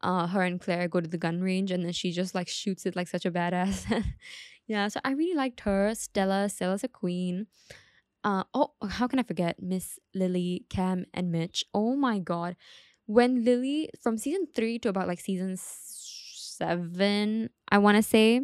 uh, 0.03 0.27
her 0.27 0.41
and 0.43 0.61
Claire 0.61 0.87
go 0.87 1.01
to 1.01 1.07
the 1.09 1.17
gun 1.17 1.41
range 1.41 1.71
and 1.71 1.85
then 1.85 1.93
she 1.93 2.11
just 2.11 2.35
like 2.35 2.47
shoots 2.47 2.85
it 2.85 2.95
like 2.95 3.07
such 3.07 3.25
a 3.25 3.31
badass. 3.31 4.03
yeah, 4.67 4.87
so 4.87 4.99
I 5.03 5.11
really 5.11 5.35
liked 5.35 5.61
her. 5.61 5.93
Stella, 5.95 6.49
Stella's 6.49 6.83
a 6.83 6.87
queen. 6.87 7.47
Uh, 8.23 8.43
oh, 8.53 8.71
how 8.89 9.07
can 9.07 9.19
I 9.19 9.23
forget 9.23 9.61
Miss 9.61 9.99
Lily, 10.15 10.65
Cam, 10.69 11.05
and 11.13 11.31
Mitch? 11.31 11.63
Oh 11.73 11.95
my 11.95 12.19
god 12.19 12.55
when 13.05 13.43
Lily 13.45 13.89
from 14.01 14.17
season 14.17 14.47
three 14.53 14.79
to 14.79 14.89
about 14.89 15.07
like 15.07 15.19
season 15.19 15.57
seven, 15.57 17.49
I 17.69 17.77
want 17.77 17.97
to 17.97 18.03
say, 18.03 18.41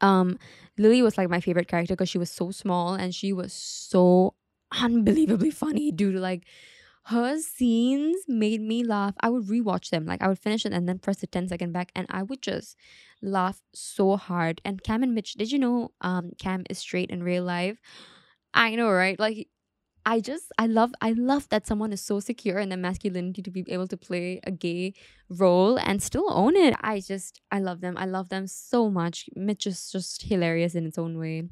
um, 0.00 0.38
Lily 0.78 1.02
was 1.02 1.18
like 1.18 1.28
my 1.28 1.40
favorite 1.40 1.68
character 1.68 1.94
because 1.94 2.08
she 2.08 2.18
was 2.18 2.30
so 2.30 2.50
small 2.50 2.94
and 2.94 3.14
she 3.14 3.32
was 3.32 3.52
so 3.52 4.34
unbelievably 4.80 5.50
funny 5.50 5.90
due 5.90 6.12
to 6.12 6.20
like 6.20 6.46
her 7.08 7.38
scenes 7.40 8.24
made 8.28 8.60
me 8.60 8.84
laugh. 8.84 9.14
I 9.20 9.30
would 9.30 9.44
rewatch 9.46 9.90
them. 9.90 10.06
Like 10.06 10.22
I 10.22 10.28
would 10.28 10.38
finish 10.38 10.66
it 10.66 10.72
and 10.72 10.88
then 10.88 10.98
press 10.98 11.18
the 11.18 11.26
10 11.26 11.48
second 11.48 11.72
back 11.72 11.90
and 11.94 12.06
I 12.10 12.22
would 12.22 12.42
just 12.42 12.76
laugh 13.22 13.62
so 13.74 14.16
hard. 14.16 14.60
And 14.64 14.82
Cam 14.82 15.02
and 15.02 15.14
Mitch, 15.14 15.34
did 15.34 15.50
you 15.52 15.58
know 15.58 15.92
um 16.00 16.32
Cam 16.38 16.64
is 16.70 16.78
straight 16.78 17.10
in 17.10 17.22
real 17.22 17.44
life? 17.44 17.78
I 18.54 18.74
know, 18.74 18.90
right? 18.90 19.18
Like 19.18 19.48
I 20.06 20.20
just 20.20 20.52
I 20.58 20.66
love 20.66 20.92
I 21.02 21.12
love 21.12 21.48
that 21.50 21.66
someone 21.66 21.92
is 21.92 22.00
so 22.02 22.20
secure 22.20 22.58
in 22.58 22.70
their 22.70 22.78
masculinity 22.78 23.42
to 23.42 23.50
be 23.50 23.64
able 23.68 23.88
to 23.88 23.96
play 23.96 24.40
a 24.44 24.50
gay 24.50 24.94
role 25.28 25.78
and 25.78 26.02
still 26.02 26.26
own 26.32 26.56
it. 26.56 26.74
I 26.80 27.00
just 27.00 27.40
I 27.50 27.60
love 27.60 27.80
them. 27.82 27.96
I 27.98 28.06
love 28.06 28.30
them 28.30 28.46
so 28.46 28.90
much. 28.90 29.28
Mitch 29.36 29.66
is 29.66 29.90
just 29.90 30.22
hilarious 30.24 30.74
in 30.74 30.86
its 30.86 30.98
own 30.98 31.18
way. 31.18 31.48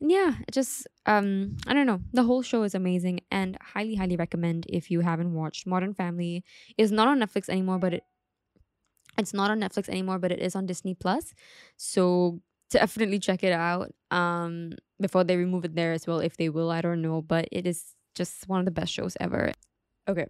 And 0.00 0.10
yeah, 0.10 0.34
just 0.50 0.86
um 1.06 1.56
I 1.66 1.74
don't 1.74 1.86
know. 1.86 2.00
The 2.12 2.24
whole 2.24 2.42
show 2.42 2.62
is 2.62 2.74
amazing 2.74 3.20
and 3.30 3.56
highly 3.60 3.94
highly 3.94 4.16
recommend 4.16 4.66
if 4.68 4.90
you 4.90 5.00
haven't 5.00 5.34
watched. 5.34 5.66
Modern 5.66 5.94
Family 5.94 6.44
is 6.78 6.92
not 6.92 7.08
on 7.08 7.20
Netflix 7.20 7.48
anymore, 7.48 7.78
but 7.78 7.94
it 7.94 8.04
it's 9.18 9.34
not 9.34 9.50
on 9.50 9.60
Netflix 9.60 9.88
anymore, 9.88 10.18
but 10.18 10.32
it 10.32 10.40
is 10.40 10.56
on 10.56 10.66
Disney 10.66 10.94
Plus. 10.94 11.34
So 11.76 12.40
definitely 12.70 13.18
check 13.18 13.42
it 13.42 13.52
out 13.52 13.92
um 14.10 14.72
before 15.00 15.24
they 15.24 15.36
remove 15.36 15.64
it 15.64 15.74
there 15.74 15.92
as 15.92 16.06
well 16.06 16.20
if 16.20 16.36
they 16.36 16.48
will 16.48 16.70
i 16.70 16.80
don't 16.80 17.02
know 17.02 17.20
but 17.20 17.48
it 17.52 17.66
is 17.66 17.94
just 18.14 18.48
one 18.48 18.60
of 18.60 18.64
the 18.64 18.70
best 18.70 18.92
shows 18.92 19.16
ever 19.20 19.52
okay 20.08 20.26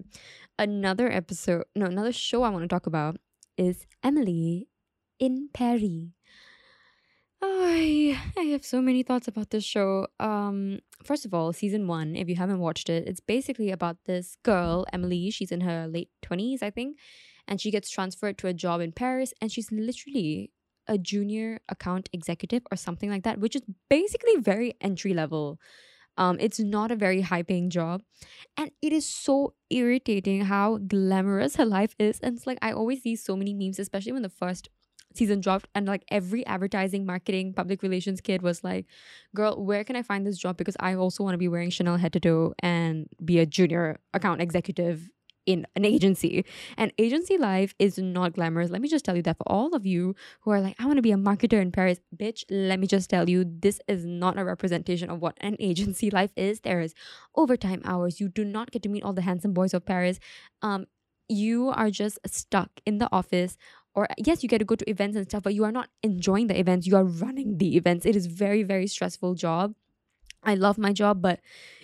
another 0.59 1.11
episode 1.11 1.65
no 1.77 1.87
another 1.87 2.13
show 2.13 2.43
i 2.43 2.49
want 2.49 2.63
to 2.63 2.69
talk 2.69 2.87
about 2.87 3.17
is 3.57 3.87
emily 4.03 4.69
in 5.19 5.49
paris 5.53 6.09
I 7.43 8.21
I 8.37 8.43
have 8.53 8.65
so 8.65 8.83
many 8.83 9.03
thoughts 9.03 9.29
about 9.29 9.51
this 9.51 9.65
show. 9.65 10.07
Um, 10.19 10.81
first 11.03 11.25
of 11.25 11.33
all, 11.33 11.53
season 11.53 11.87
one, 11.87 12.15
if 12.17 12.29
you 12.29 12.37
haven't 12.37 12.59
watched 12.59 12.91
it, 12.91 13.09
it's 13.09 13.21
basically 13.21 13.71
about 13.71 13.97
this 14.05 14.37
girl, 14.43 14.85
Emily. 14.93 15.31
She's 15.31 15.53
in 15.53 15.63
her 15.63 15.87
late 15.89 16.11
twenties, 16.23 16.63
I 16.63 16.71
think, 16.71 16.99
and 17.49 17.61
she 17.61 17.71
gets 17.71 17.91
transferred 17.91 18.37
to 18.39 18.47
a 18.49 18.53
job 18.53 18.81
in 18.81 18.93
Paris, 18.93 19.33
and 19.41 19.51
she's 19.51 19.73
literally 19.73 20.53
a 20.87 20.99
junior 20.99 21.61
account 21.69 22.09
executive 22.13 22.63
or 22.71 22.77
something 22.77 23.09
like 23.11 23.23
that, 23.23 23.39
which 23.39 23.57
is 23.57 23.63
basically 23.89 24.37
very 24.37 24.75
entry 24.81 25.15
level. 25.15 25.59
Um, 26.19 26.37
it's 26.41 26.59
not 26.61 26.91
a 26.91 26.97
very 26.97 27.23
high 27.23 27.43
paying 27.43 27.71
job. 27.71 28.03
And 28.57 28.73
it 28.83 28.93
is 28.93 29.09
so 29.09 29.55
irritating 29.71 30.43
how 30.43 30.79
glamorous 30.79 31.57
her 31.57 31.65
life 31.65 31.95
is. 31.99 32.21
And 32.21 32.37
it's 32.37 32.47
like, 32.47 32.59
I 32.61 32.73
always 32.73 33.03
see 33.03 33.17
so 33.17 33.37
many 33.37 33.55
memes, 33.55 33.79
especially 33.79 34.13
when 34.13 34.23
the 34.23 34.29
first 34.29 34.69
season 35.15 35.41
dropped 35.41 35.69
and 35.75 35.87
like 35.87 36.05
every 36.11 36.47
advertising 36.47 37.05
marketing 37.05 37.53
public 37.53 37.83
relations 37.83 38.21
kid 38.21 38.43
was 38.43 38.63
like 38.63 38.87
girl 39.35 39.63
where 39.63 39.85
can 39.85 39.97
i 39.97 40.03
find 40.03 40.27
this 40.27 40.39
job 40.39 40.57
because 40.57 40.77
i 40.81 40.95
also 40.95 41.25
want 41.25 41.35
to 41.35 41.39
be 41.39 41.49
wearing 41.49 41.71
chanel 41.71 41.97
head 41.97 42.13
to 42.13 42.21
toe 42.21 42.55
and 42.61 43.09
be 43.25 43.39
a 43.39 43.47
junior 43.47 43.99
account 44.15 44.41
executive 44.41 45.11
in 45.47 45.67
an 45.75 45.85
agency. 45.85 46.45
And 46.77 46.93
agency 46.99 47.37
life 47.37 47.75
is 47.79 47.99
not 47.99 48.35
glamorous. 48.35 48.71
Let 48.71 48.81
me 48.81 48.89
just 48.89 49.05
tell 49.05 49.17
you 49.17 49.23
that 49.23 49.37
for 49.37 49.45
all 49.47 49.75
of 49.75 49.87
you 49.87 50.15
who 50.43 50.51
are 50.51 50.61
like, 50.61 50.77
I 50.79 50.87
want 50.87 50.97
to 50.99 51.03
be 51.03 51.13
a 51.13 51.17
marketer 51.17 51.61
in 51.61 51.73
Paris, 51.73 51.99
bitch, 52.15 52.45
let 52.51 52.79
me 52.79 52.87
just 52.87 53.11
tell 53.11 53.29
you, 53.29 53.45
this 53.45 53.81
is 53.89 54.05
not 54.05 54.39
a 54.39 54.45
representation 54.45 55.11
of 55.11 55.21
what 55.21 55.37
an 55.41 55.57
agency 55.61 56.11
life 56.11 56.31
is. 56.37 56.61
There 56.61 56.81
is 56.81 56.95
overtime 57.35 57.83
hours. 57.85 58.21
You 58.21 58.29
do 58.29 58.45
not 58.45 58.71
get 58.71 58.83
to 58.85 58.89
meet 58.89 59.03
all 59.03 59.13
the 59.13 59.23
handsome 59.23 59.53
boys 59.53 59.75
of 59.75 59.85
Paris. 59.85 60.21
Um, 60.63 60.87
you 61.29 61.69
are 61.69 61.91
just 61.91 62.19
stuck 62.27 62.71
in 62.85 62.99
the 62.99 63.09
office 63.13 63.57
or 63.95 64.07
yes 64.19 64.43
you 64.43 64.49
get 64.49 64.59
to 64.59 64.65
go 64.65 64.77
to 64.77 64.89
events 64.89 65.17
and 65.17 65.27
stuff 65.27 65.43
but 65.43 65.55
you 65.55 65.65
are 65.65 65.73
not 65.73 65.89
enjoying 66.03 66.47
the 66.47 66.59
events 66.59 66.87
you 66.87 66.97
are 66.97 67.05
running 67.05 67.59
the 67.59 67.77
events 67.77 68.07
it 68.07 68.17
is 68.17 68.27
very 68.27 68.63
very 68.63 68.87
stressful 68.87 69.35
job 69.35 69.75
i 70.45 70.55
love 70.55 70.79
my 70.79 70.93
job 70.93 71.21
but 71.21 71.41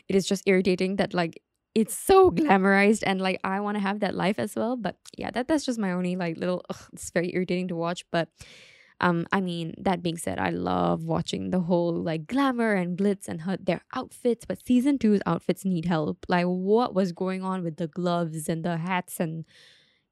it 0.08 0.14
is 0.16 0.26
just 0.26 0.42
irritating 0.46 0.96
that 0.96 1.14
like 1.14 1.42
it's 1.76 1.94
so 1.94 2.30
glamorized 2.30 3.02
and 3.04 3.20
like 3.20 3.38
I 3.44 3.60
want 3.60 3.76
to 3.76 3.82
have 3.82 4.00
that 4.00 4.14
life 4.14 4.38
as 4.38 4.56
well. 4.56 4.76
But 4.76 4.96
yeah, 5.16 5.30
that 5.32 5.46
that's 5.46 5.66
just 5.66 5.78
my 5.78 5.92
only 5.92 6.16
like 6.16 6.38
little. 6.38 6.64
Ugh, 6.70 6.84
it's 6.94 7.10
very 7.10 7.32
irritating 7.34 7.68
to 7.68 7.76
watch, 7.76 8.04
but. 8.10 8.28
Um, 8.98 9.26
I 9.30 9.42
mean, 9.42 9.74
that 9.76 10.02
being 10.02 10.16
said, 10.16 10.38
I 10.38 10.48
love 10.48 11.02
watching 11.04 11.50
the 11.50 11.60
whole 11.60 11.92
like 11.92 12.26
glamour 12.26 12.72
and 12.72 12.96
glitz 12.96 13.28
and 13.28 13.42
her, 13.42 13.58
their 13.58 13.82
outfits, 13.94 14.46
but 14.46 14.64
season 14.64 14.98
two's 14.98 15.20
outfits 15.26 15.66
need 15.66 15.84
help. 15.84 16.24
Like, 16.30 16.46
what 16.46 16.94
was 16.94 17.12
going 17.12 17.42
on 17.42 17.62
with 17.62 17.76
the 17.76 17.88
gloves 17.88 18.48
and 18.48 18.64
the 18.64 18.78
hats 18.78 19.20
and 19.20 19.44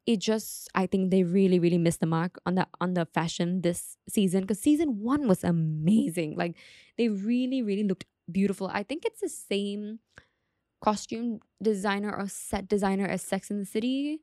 it 0.06 0.18
just 0.18 0.68
I 0.74 0.86
think 0.86 1.10
they 1.10 1.22
really 1.22 1.58
really 1.58 1.78
missed 1.78 2.00
the 2.00 2.06
mark 2.06 2.38
on 2.44 2.56
the 2.56 2.66
on 2.80 2.94
the 2.94 3.06
fashion 3.06 3.62
this 3.62 3.96
season 4.08 4.42
because 4.42 4.60
season 4.60 5.00
one 5.00 5.28
was 5.28 5.44
amazing. 5.44 6.36
Like 6.36 6.56
they 6.98 7.08
really 7.08 7.62
really 7.62 7.84
looked 7.84 8.04
beautiful. 8.30 8.68
I 8.72 8.82
think 8.82 9.04
it's 9.04 9.20
the 9.20 9.28
same 9.28 10.00
costume 10.82 11.40
designer 11.62 12.14
or 12.14 12.28
set 12.28 12.68
designer 12.68 13.06
as 13.06 13.22
Sex 13.22 13.50
in 13.50 13.58
the 13.58 13.64
City. 13.64 14.20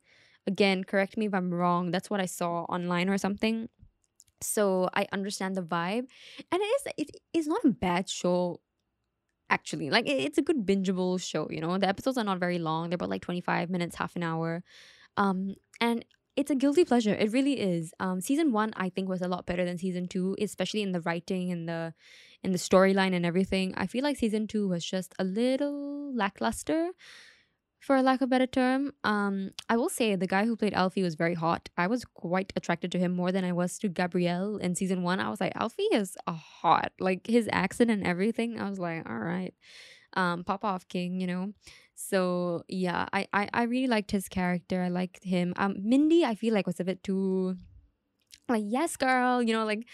Again, 0.48 0.84
correct 0.84 1.18
me 1.18 1.26
if 1.26 1.34
I'm 1.34 1.54
wrong. 1.54 1.92
That's 1.92 2.10
what 2.10 2.20
I 2.20 2.26
saw 2.26 2.64
online 2.64 3.10
or 3.10 3.18
something. 3.18 3.70
So 4.42 4.90
I 4.96 5.08
understand 5.12 5.56
the 5.56 5.62
vibe, 5.62 6.08
and 6.52 6.62
it 6.62 6.72
is 6.78 6.84
it 6.98 7.12
is 7.34 7.48
not 7.48 7.64
a 7.64 7.70
bad 7.70 8.10
show. 8.10 8.60
Actually, 9.50 9.90
like 9.90 10.08
it's 10.08 10.38
a 10.38 10.42
good 10.42 10.66
bingeable 10.66 11.22
show. 11.22 11.48
You 11.50 11.62
know, 11.62 11.78
the 11.78 11.88
episodes 11.88 12.18
are 12.18 12.24
not 12.24 12.40
very 12.40 12.58
long. 12.58 12.90
They're 12.90 12.96
about 12.96 13.10
like 13.10 13.22
twenty 13.22 13.42
five 13.42 13.70
minutes, 13.70 13.98
half 13.98 14.16
an 14.16 14.24
hour, 14.24 14.64
um, 15.18 15.56
and 15.82 16.06
it's 16.38 16.50
a 16.50 16.56
guilty 16.56 16.86
pleasure. 16.86 17.14
It 17.14 17.34
really 17.34 17.60
is. 17.60 17.94
Um, 18.00 18.22
season 18.22 18.54
one 18.54 18.72
I 18.78 18.88
think 18.90 19.10
was 19.10 19.22
a 19.22 19.28
lot 19.28 19.46
better 19.46 19.66
than 19.66 19.78
season 19.78 20.08
two, 20.08 20.38
especially 20.40 20.82
in 20.82 20.94
the 20.94 21.02
writing 21.02 21.52
and 21.52 21.68
the 21.68 21.94
in 22.44 22.54
the 22.54 22.58
storyline 22.58 23.14
and 23.14 23.26
everything. 23.26 23.74
I 23.76 23.88
feel 23.88 24.04
like 24.04 24.18
season 24.18 24.48
two 24.48 24.68
was 24.68 24.86
just 24.86 25.14
a 25.20 25.26
little 25.26 26.16
lackluster, 26.16 26.92
for 27.82 28.02
lack 28.02 28.22
of 28.22 28.26
a 28.26 28.28
better 28.28 28.46
term. 28.46 28.94
Um, 29.04 29.52
I 29.68 29.76
will 29.76 29.90
say 29.90 30.16
the 30.16 30.28
guy 30.28 30.46
who 30.46 30.56
played 30.56 30.74
Alfie 30.74 31.02
was 31.02 31.16
very 31.16 31.34
hot. 31.34 31.70
I 31.78 31.88
was 31.88 32.06
quite 32.06 32.54
attracted 32.56 32.92
to 32.94 33.00
him 33.00 33.12
more 33.12 33.32
than 33.32 33.44
I 33.44 33.52
was 33.52 33.78
to 33.80 33.90
Gabriel 33.90 34.58
in 34.58 34.76
season 34.76 35.02
one. 35.02 35.20
I 35.20 35.30
was 35.30 35.42
like, 35.42 35.54
Alfie 35.56 35.90
is 35.92 36.16
hot. 36.28 36.92
Like 37.00 37.26
his 37.26 37.50
accent 37.52 37.90
and 37.90 38.06
everything. 38.06 38.60
I 38.60 38.70
was 38.70 38.80
like, 38.80 39.10
all 39.10 39.18
right. 39.18 39.54
Um, 40.14 40.44
pop 40.44 40.64
off 40.64 40.88
king, 40.88 41.20
you 41.20 41.28
know. 41.28 41.54
So 42.10 42.64
yeah, 42.68 43.06
I, 43.14 43.28
I 43.34 43.50
I 43.54 43.64
really 43.64 43.88
liked 43.88 44.12
his 44.12 44.28
character. 44.28 44.82
I 44.82 44.90
liked 44.90 45.24
him. 45.24 45.54
Um, 45.58 45.76
Mindy, 45.80 46.26
I 46.26 46.36
feel 46.36 46.54
like 46.54 46.68
was 46.68 46.80
a 46.80 46.84
bit 46.84 47.04
too 47.04 47.56
like 48.50 48.64
yes 48.66 48.98
girl 48.98 49.42
you 49.42 49.54
know 49.54 49.66
like 49.66 49.88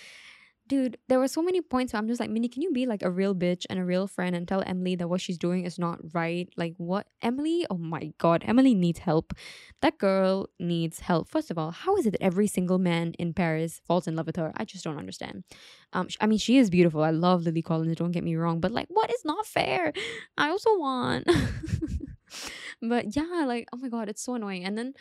dude, 0.67 0.97
there 1.07 1.19
were 1.19 1.27
so 1.27 1.41
many 1.41 1.61
points 1.61 1.93
where 1.93 1.99
I'm 1.99 2.07
just 2.07 2.19
like, 2.19 2.29
Mindy, 2.29 2.49
can 2.49 2.61
you 2.61 2.71
be 2.71 2.85
like 2.85 3.03
a 3.03 3.09
real 3.09 3.33
bitch 3.33 3.65
and 3.69 3.79
a 3.79 3.85
real 3.85 4.07
friend 4.07 4.35
and 4.35 4.47
tell 4.47 4.63
Emily 4.65 4.95
that 4.95 5.07
what 5.07 5.21
she's 5.21 5.37
doing 5.37 5.65
is 5.65 5.79
not 5.79 5.99
right? 6.13 6.49
Like, 6.57 6.73
what? 6.77 7.07
Emily? 7.21 7.65
Oh 7.69 7.77
my 7.77 8.11
God, 8.17 8.43
Emily 8.45 8.73
needs 8.73 8.99
help. 8.99 9.33
That 9.81 9.97
girl 9.97 10.49
needs 10.59 10.99
help. 10.99 11.29
First 11.29 11.51
of 11.51 11.57
all, 11.57 11.71
how 11.71 11.95
is 11.97 12.05
it 12.05 12.11
that 12.11 12.23
every 12.23 12.47
single 12.47 12.77
man 12.77 13.13
in 13.17 13.33
Paris 13.33 13.81
falls 13.85 14.07
in 14.07 14.15
love 14.15 14.27
with 14.27 14.35
her? 14.35 14.51
I 14.57 14.65
just 14.65 14.83
don't 14.83 14.97
understand. 14.97 15.43
Um, 15.93 16.07
I 16.19 16.27
mean, 16.27 16.39
she 16.39 16.57
is 16.57 16.69
beautiful. 16.69 17.03
I 17.03 17.11
love 17.11 17.43
Lily 17.43 17.61
Collins, 17.61 17.95
don't 17.95 18.11
get 18.11 18.23
me 18.23 18.35
wrong, 18.35 18.59
but 18.59 18.71
like, 18.71 18.87
what 18.89 19.09
is 19.09 19.23
not 19.23 19.45
fair? 19.45 19.93
I 20.37 20.49
also 20.49 20.77
want. 20.77 21.27
but 22.81 23.15
yeah, 23.15 23.45
like, 23.47 23.67
oh 23.73 23.77
my 23.77 23.89
God, 23.89 24.09
it's 24.09 24.23
so 24.23 24.35
annoying. 24.35 24.65
And 24.65 24.77
then 24.77 24.93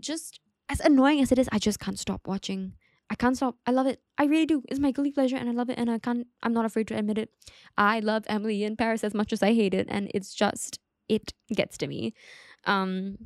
just 0.00 0.40
as 0.68 0.80
annoying 0.80 1.20
as 1.20 1.30
it 1.30 1.38
is, 1.38 1.48
I 1.52 1.58
just 1.58 1.78
can't 1.78 1.98
stop 1.98 2.26
watching 2.26 2.72
I 3.10 3.14
can't 3.16 3.36
stop. 3.36 3.56
I 3.66 3.70
love 3.70 3.86
it. 3.86 4.00
I 4.18 4.24
really 4.24 4.46
do. 4.46 4.62
It's 4.68 4.80
my 4.80 4.90
guilty 4.90 5.12
pleasure 5.12 5.36
and 5.36 5.48
I 5.48 5.52
love 5.52 5.68
it 5.70 5.78
and 5.78 5.90
I 5.90 5.98
can't 5.98 6.26
I'm 6.42 6.52
not 6.52 6.64
afraid 6.64 6.88
to 6.88 6.96
admit 6.96 7.18
it. 7.18 7.30
I 7.76 8.00
love 8.00 8.24
Emily 8.28 8.64
in 8.64 8.76
Paris 8.76 9.04
as 9.04 9.14
much 9.14 9.32
as 9.32 9.42
I 9.42 9.52
hate 9.54 9.74
it 9.74 9.86
and 9.90 10.10
it's 10.14 10.34
just 10.34 10.78
it 11.08 11.32
gets 11.54 11.76
to 11.78 11.86
me. 11.86 12.14
Um 12.64 13.18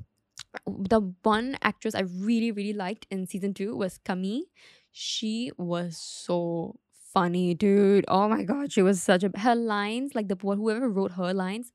the 0.66 1.00
one 1.22 1.56
actress 1.62 1.94
I 1.94 2.00
really 2.00 2.50
really 2.52 2.72
liked 2.72 3.06
in 3.10 3.26
season 3.26 3.54
2 3.54 3.76
was 3.76 3.98
Camille. 3.98 4.44
She 4.90 5.52
was 5.58 5.96
so 5.96 6.76
funny, 7.14 7.54
dude. 7.54 8.04
Oh 8.08 8.28
my 8.28 8.42
god, 8.42 8.72
she 8.72 8.82
was 8.82 9.02
such 9.02 9.22
a 9.22 9.30
her 9.38 9.54
lines 9.54 10.14
like 10.14 10.28
the 10.28 10.36
whoever 10.40 10.88
wrote 10.88 11.12
her 11.12 11.32
lines 11.32 11.72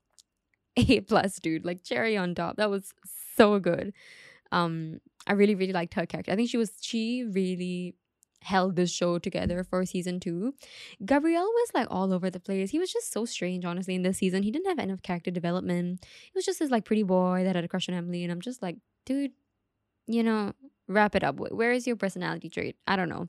A 0.76 1.00
plus, 1.00 1.36
dude. 1.40 1.64
Like 1.64 1.84
cherry 1.84 2.16
on 2.16 2.34
top. 2.34 2.56
That 2.56 2.70
was 2.70 2.92
so 3.36 3.58
good. 3.60 3.92
Um 4.52 5.00
I 5.26 5.32
really, 5.32 5.54
really 5.54 5.72
liked 5.72 5.94
her 5.94 6.06
character. 6.06 6.32
I 6.32 6.36
think 6.36 6.50
she 6.50 6.56
was 6.56 6.72
she 6.80 7.24
really 7.24 7.94
held 8.44 8.76
this 8.76 8.92
show 8.92 9.18
together 9.18 9.64
for 9.64 9.84
season 9.86 10.20
two. 10.20 10.54
Gabriel 11.04 11.44
was 11.44 11.70
like 11.74 11.86
all 11.90 12.12
over 12.12 12.28
the 12.30 12.40
place. 12.40 12.70
He 12.70 12.78
was 12.78 12.92
just 12.92 13.10
so 13.10 13.24
strange, 13.24 13.64
honestly, 13.64 13.94
in 13.94 14.02
this 14.02 14.18
season. 14.18 14.42
He 14.42 14.50
didn't 14.50 14.68
have 14.68 14.78
enough 14.78 15.02
character 15.02 15.30
development. 15.30 16.04
He 16.04 16.32
was 16.34 16.44
just 16.44 16.58
this 16.58 16.70
like 16.70 16.84
pretty 16.84 17.02
boy 17.02 17.42
that 17.44 17.56
had 17.56 17.64
a 17.64 17.68
crush 17.68 17.88
on 17.88 17.94
Emily, 17.94 18.22
and 18.22 18.30
I'm 18.30 18.42
just 18.42 18.62
like, 18.62 18.76
dude, 19.06 19.32
you 20.06 20.22
know, 20.22 20.52
wrap 20.88 21.14
it 21.14 21.24
up. 21.24 21.36
Where 21.36 21.72
is 21.72 21.86
your 21.86 21.96
personality 21.96 22.50
trait? 22.50 22.76
I 22.86 22.96
don't 22.96 23.08
know. 23.08 23.28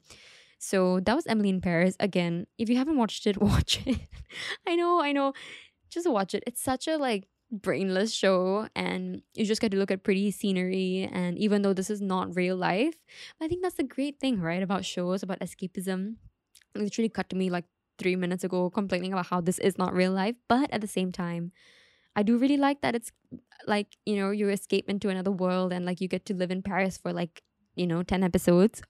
So 0.60 1.00
that 1.02 1.16
was 1.16 1.28
Emily 1.28 1.50
in 1.50 1.62
Paris. 1.62 1.96
Again, 2.00 2.48
if 2.58 2.70
you 2.70 2.78
haven't 2.78 2.98
watched 2.98 3.26
it, 3.28 3.38
watch 3.42 3.82
it. 3.86 4.00
I 4.68 4.76
know, 4.76 5.02
I 5.02 5.12
know. 5.12 5.34
Just 5.90 6.10
watch 6.10 6.34
it. 6.34 6.44
It's 6.46 6.62
such 6.62 6.88
a 6.88 6.98
like 6.98 7.28
brainless 7.52 8.12
show 8.14 8.68
and 8.76 9.22
you 9.34 9.46
just 9.46 9.62
get 9.62 9.72
to 9.72 9.78
look 9.78 9.92
at 9.92 10.04
pretty 10.04 10.32
scenery 10.32 11.10
and 11.12 11.38
even 11.38 11.62
though 11.62 11.74
this 11.74 11.90
is 11.90 12.02
not 12.02 12.36
real 12.36 12.56
life 12.56 12.96
i 13.40 13.48
think 13.48 13.62
that's 13.62 13.76
the 13.76 13.84
great 13.84 14.20
thing 14.20 14.42
right 14.42 14.64
about 14.64 14.84
shows 14.84 15.22
about 15.22 15.40
escapism. 15.40 16.16
It 16.74 16.82
literally 16.82 17.10
cut 17.10 17.30
to 17.30 17.36
me 17.36 17.50
like 17.50 17.66
three 17.98 18.16
minutes 18.16 18.44
ago 18.44 18.70
complaining 18.70 19.14
about 19.14 19.28
how 19.28 19.42
this 19.42 19.60
is 19.60 19.78
not 19.78 19.94
real 19.94 20.12
life 20.12 20.36
but 20.50 20.70
at 20.72 20.82
the 20.82 20.88
same 20.88 21.12
time 21.12 21.52
i 22.16 22.24
do 22.24 22.38
really 22.38 22.58
like 22.58 22.82
that 22.82 22.96
it's 22.96 23.12
like 23.68 23.96
you 24.06 24.16
know 24.16 24.32
you 24.32 24.50
escape 24.50 24.90
into 24.90 25.10
another 25.10 25.32
world 25.32 25.72
and 25.72 25.86
like 25.86 26.02
you 26.02 26.08
get 26.08 26.26
to 26.26 26.34
live 26.34 26.52
in 26.52 26.62
paris 26.62 26.98
for 26.98 27.14
like 27.14 27.42
you 27.76 27.86
know 27.86 28.04
10 28.04 28.24
episodes. 28.24 28.82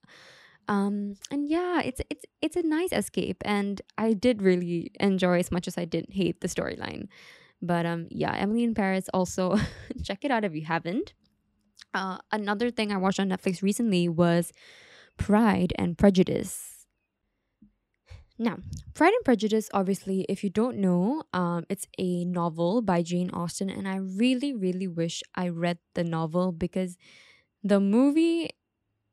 Um 0.68 1.16
and 1.30 1.48
yeah 1.48 1.82
it's 1.82 2.02
it's 2.10 2.26
it's 2.42 2.56
a 2.56 2.64
nice 2.64 2.92
escape 2.92 3.38
and 3.46 3.84
i 4.00 4.14
did 4.14 4.42
really 4.42 4.92
enjoy 5.00 5.38
as 5.38 5.52
much 5.52 5.68
as 5.68 5.78
i 5.78 5.86
didn't 5.86 6.14
hate 6.14 6.42
the 6.42 6.48
storyline 6.48 7.08
but 7.62 7.86
um, 7.86 8.08
yeah, 8.10 8.34
Emily 8.36 8.64
in 8.64 8.74
Paris. 8.74 9.10
Also, 9.14 9.58
check 10.04 10.24
it 10.24 10.32
out 10.32 10.44
if 10.44 10.54
you 10.54 10.66
haven't. 10.66 11.14
Uh, 11.94 12.18
another 12.32 12.72
thing 12.72 12.92
I 12.92 12.98
watched 12.98 13.20
on 13.20 13.30
Netflix 13.30 13.62
recently 13.62 14.10
was 14.10 14.52
Pride 15.18 15.74
and 15.78 15.98
Prejudice. 15.98 16.76
Now, 18.38 18.58
Pride 18.94 19.14
and 19.14 19.24
Prejudice, 19.24 19.70
obviously, 19.74 20.26
if 20.28 20.44
you 20.44 20.50
don't 20.50 20.78
know, 20.78 21.24
um, 21.32 21.64
it's 21.70 21.88
a 21.98 22.26
novel 22.26 22.82
by 22.82 23.02
Jane 23.02 23.30
Austen, 23.32 23.70
and 23.70 23.88
I 23.88 23.96
really, 23.96 24.54
really 24.54 24.88
wish 24.88 25.24
I 25.36 25.48
read 25.48 25.78
the 25.94 26.04
novel 26.04 26.52
because 26.52 26.98
the 27.64 27.80
movie 27.80 28.50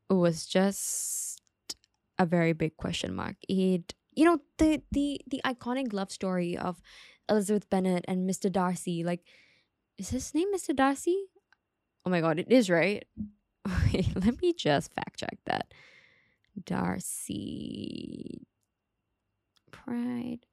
was 0.09 0.45
just 0.45 1.41
a 2.19 2.25
very 2.25 2.51
big 2.51 2.75
question 2.75 3.15
mark. 3.15 3.37
It, 3.47 3.93
you 4.11 4.25
know, 4.25 4.39
the 4.57 4.81
the 4.91 5.21
the 5.25 5.41
iconic 5.45 5.93
love 5.93 6.11
story 6.11 6.57
of 6.57 6.81
Elizabeth 7.29 7.69
Bennet 7.69 8.05
and 8.07 8.29
Mr. 8.29 8.51
Darcy. 8.51 9.03
Like, 9.03 9.21
is 9.97 10.09
his 10.09 10.33
name 10.33 10.53
Mr. 10.53 10.75
Darcy? 10.75 11.25
Oh 12.05 12.09
my 12.09 12.21
god, 12.21 12.39
it 12.39 12.51
is, 12.51 12.69
right? 12.69 13.05
Wait, 13.93 14.15
let 14.15 14.41
me 14.41 14.53
just 14.53 14.93
fact 14.93 15.19
check 15.19 15.37
that. 15.45 15.73
Darcy. 16.65 18.45
Pride. 19.71 20.45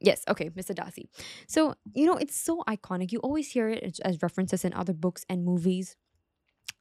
Yes, 0.00 0.24
okay, 0.28 0.50
Mr. 0.50 0.74
Darcy. 0.74 1.08
So, 1.46 1.74
you 1.94 2.06
know, 2.06 2.16
it's 2.16 2.36
so 2.36 2.62
iconic. 2.68 3.12
You 3.12 3.18
always 3.20 3.50
hear 3.50 3.68
it 3.68 3.98
as 4.04 4.22
references 4.22 4.64
in 4.64 4.74
other 4.74 4.92
books 4.92 5.24
and 5.28 5.44
movies. 5.44 5.96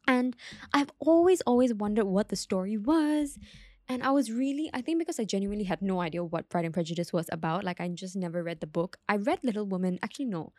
And 0.08 0.36
I've 0.74 0.92
always, 1.00 1.42
always 1.42 1.74
wondered 1.74 2.06
what 2.06 2.30
the 2.30 2.36
story 2.36 2.78
was. 2.78 3.40
And 3.88 4.02
I 4.02 4.12
was 4.12 4.32
really, 4.32 4.70
I 4.74 4.82
think 4.82 5.00
because 5.00 5.20
I 5.20 5.26
genuinely 5.26 5.66
had 5.66 5.82
no 5.82 6.02
idea 6.02 6.24
what 6.24 6.50
Pride 6.50 6.66
and 6.66 6.74
Prejudice 6.74 7.14
was 7.14 7.30
about, 7.32 7.64
like 7.64 7.80
I 7.80 7.88
just 7.90 8.16
never 8.16 8.42
read 8.42 8.60
the 8.60 8.68
book. 8.68 8.98
I 9.08 9.18
read 9.18 9.40
Little 9.44 9.66
Women, 9.66 10.00
actually, 10.02 10.26
no. 10.26 10.54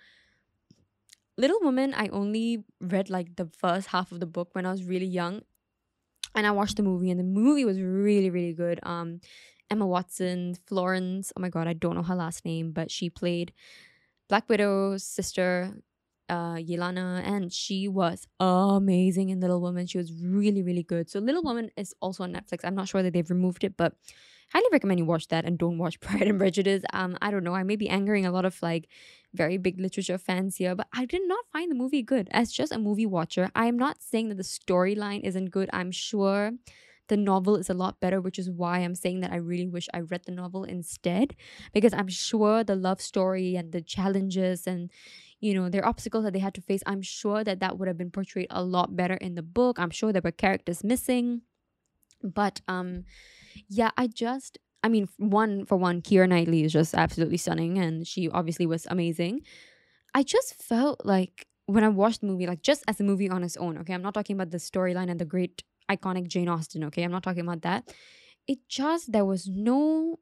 Little 1.37 1.59
Women, 1.61 1.93
I 1.95 2.07
only 2.09 2.65
read 2.81 3.11
like 3.11 3.37
the 3.37 3.47
first 3.59 3.89
half 3.89 4.13
of 4.13 4.21
the 4.21 4.27
book 4.27 4.51
when 4.53 4.65
I 4.65 4.71
was 4.71 4.85
really 4.85 5.07
young. 5.07 5.43
And 6.35 6.47
I 6.47 6.51
watched 6.53 6.77
the 6.77 6.83
movie, 6.83 7.11
and 7.11 7.19
the 7.19 7.25
movie 7.25 7.65
was 7.65 7.81
really, 7.81 8.31
really 8.31 8.53
good. 8.53 8.79
Um, 8.83 9.21
Emma 9.71 9.87
Watson, 9.87 10.57
Florence, 10.67 11.33
oh 11.37 11.41
my 11.41 11.49
god, 11.49 11.67
I 11.67 11.73
don't 11.73 11.97
know 11.97 12.03
her 12.03 12.15
last 12.15 12.45
name, 12.45 12.73
but 12.73 12.91
she 12.91 13.11
played 13.11 13.53
Black 14.29 14.49
Widow's 14.49 15.03
sister. 15.03 15.75
Uh, 16.29 16.55
Yelena, 16.55 17.23
and 17.25 17.53
she 17.53 17.89
was 17.89 18.27
amazing 18.41 19.31
in 19.31 19.41
Little 19.41 19.61
Woman. 19.61 19.87
She 19.87 19.99
was 19.99 20.13
really, 20.13 20.63
really 20.63 20.83
good. 20.83 21.09
So 21.11 21.21
Little 21.21 21.43
Woman 21.43 21.71
is 21.77 21.95
also 22.01 22.25
on 22.25 22.33
Netflix. 22.33 22.65
I'm 22.65 22.75
not 22.75 22.89
sure 22.89 23.03
that 23.03 23.13
they've 23.13 23.31
removed 23.31 23.65
it, 23.65 23.77
but 23.77 23.95
highly 24.53 24.67
recommend 24.73 24.99
you 24.99 25.05
watch 25.05 25.29
that 25.29 25.45
and 25.45 25.59
don't 25.59 25.79
watch 25.79 26.01
Pride 26.01 26.29
and 26.29 26.39
Prejudice. 26.39 26.83
Um, 26.93 27.17
I 27.21 27.31
don't 27.31 27.45
know. 27.45 27.55
I 27.55 27.63
may 27.63 27.77
be 27.77 27.89
angering 27.89 28.27
a 28.27 28.33
lot 28.33 28.45
of 28.45 28.61
like 28.63 28.89
very 29.35 29.59
big 29.59 29.81
literature 29.81 30.19
fans 30.19 30.57
here, 30.57 30.75
but 30.75 30.89
I 30.93 31.05
did 31.05 31.23
not 31.27 31.45
find 31.53 31.71
the 31.71 31.77
movie 31.77 32.03
good. 32.03 32.29
As 32.31 32.53
just 32.53 32.73
a 32.73 32.79
movie 32.79 33.07
watcher, 33.07 33.51
I 33.55 33.67
am 33.67 33.77
not 33.77 34.03
saying 34.03 34.29
that 34.29 34.37
the 34.37 34.43
storyline 34.43 35.23
isn't 35.25 35.51
good. 35.51 35.71
I'm 35.73 35.91
sure 35.91 36.53
the 37.09 37.17
novel 37.17 37.57
is 37.57 37.71
a 37.71 37.75
lot 37.75 38.01
better, 38.01 38.21
which 38.21 38.39
is 38.39 38.51
why 38.51 38.79
I'm 38.81 38.95
saying 38.95 39.21
that 39.21 39.33
I 39.33 39.37
really 39.37 39.69
wish 39.69 39.89
I 39.95 40.01
read 40.01 40.23
the 40.27 40.33
novel 40.33 40.65
instead, 40.65 41.37
because 41.73 41.93
I'm 41.93 42.09
sure 42.09 42.65
the 42.65 42.75
love 42.75 43.01
story 43.01 43.55
and 43.55 43.73
the 43.73 43.81
challenges 43.81 44.67
and 44.67 44.91
you 45.41 45.55
know 45.55 45.69
their 45.69 45.87
obstacles 45.87 46.25
that 46.25 46.33
they 46.33 46.39
had 46.39 46.55
to 46.55 46.61
face. 46.61 46.83
I'm 46.87 47.03
sure 47.03 47.45
that 47.45 47.61
that 47.61 47.79
would 47.79 47.89
have 47.89 47.99
been 47.99 48.11
portrayed 48.11 48.49
a 48.51 48.63
lot 48.63 48.97
better 48.97 49.15
in 49.15 49.35
the 49.35 49.43
book. 49.43 49.79
I'm 49.79 49.91
sure 49.91 50.13
there 50.13 50.23
were 50.23 50.33
characters 50.33 50.83
missing. 50.85 51.43
But 52.23 52.61
um 52.67 53.05
yeah 53.69 53.91
i 53.97 54.07
just 54.07 54.59
i 54.85 54.89
mean 54.89 55.09
one 55.17 55.65
for 55.65 55.77
one 55.77 56.03
keira 56.03 56.29
knightley 56.29 56.63
is 56.63 56.73
just 56.73 56.95
absolutely 56.95 57.39
stunning 57.39 57.79
and 57.79 58.07
she 58.07 58.29
obviously 58.31 58.67
was 58.67 58.87
amazing. 58.91 59.43
I 60.15 60.23
just 60.23 60.55
felt 60.63 61.05
like 61.05 61.47
when 61.67 61.85
i 61.85 61.89
watched 61.89 62.21
the 62.21 62.27
movie 62.27 62.47
like 62.47 62.63
just 62.63 62.85
as 62.89 63.01
a 63.01 63.05
movie 63.05 63.31
on 63.31 63.43
its 63.45 63.57
own 63.57 63.79
okay? 63.79 63.95
I'm 63.95 64.03
not 64.03 64.15
talking 64.15 64.35
about 64.37 64.51
the 64.51 64.59
storyline 64.59 65.11
and 65.11 65.21
the 65.21 65.25
great 65.25 65.63
iconic 65.91 66.29
Jane 66.29 66.49
Austen, 66.49 66.85
okay? 66.85 67.03
I'm 67.03 67.13
not 67.13 67.23
talking 67.23 67.43
about 67.43 67.63
that. 67.63 67.93
It 68.47 68.59
just, 68.69 69.13
there 69.13 69.25
was 69.25 69.49
no 69.49 70.19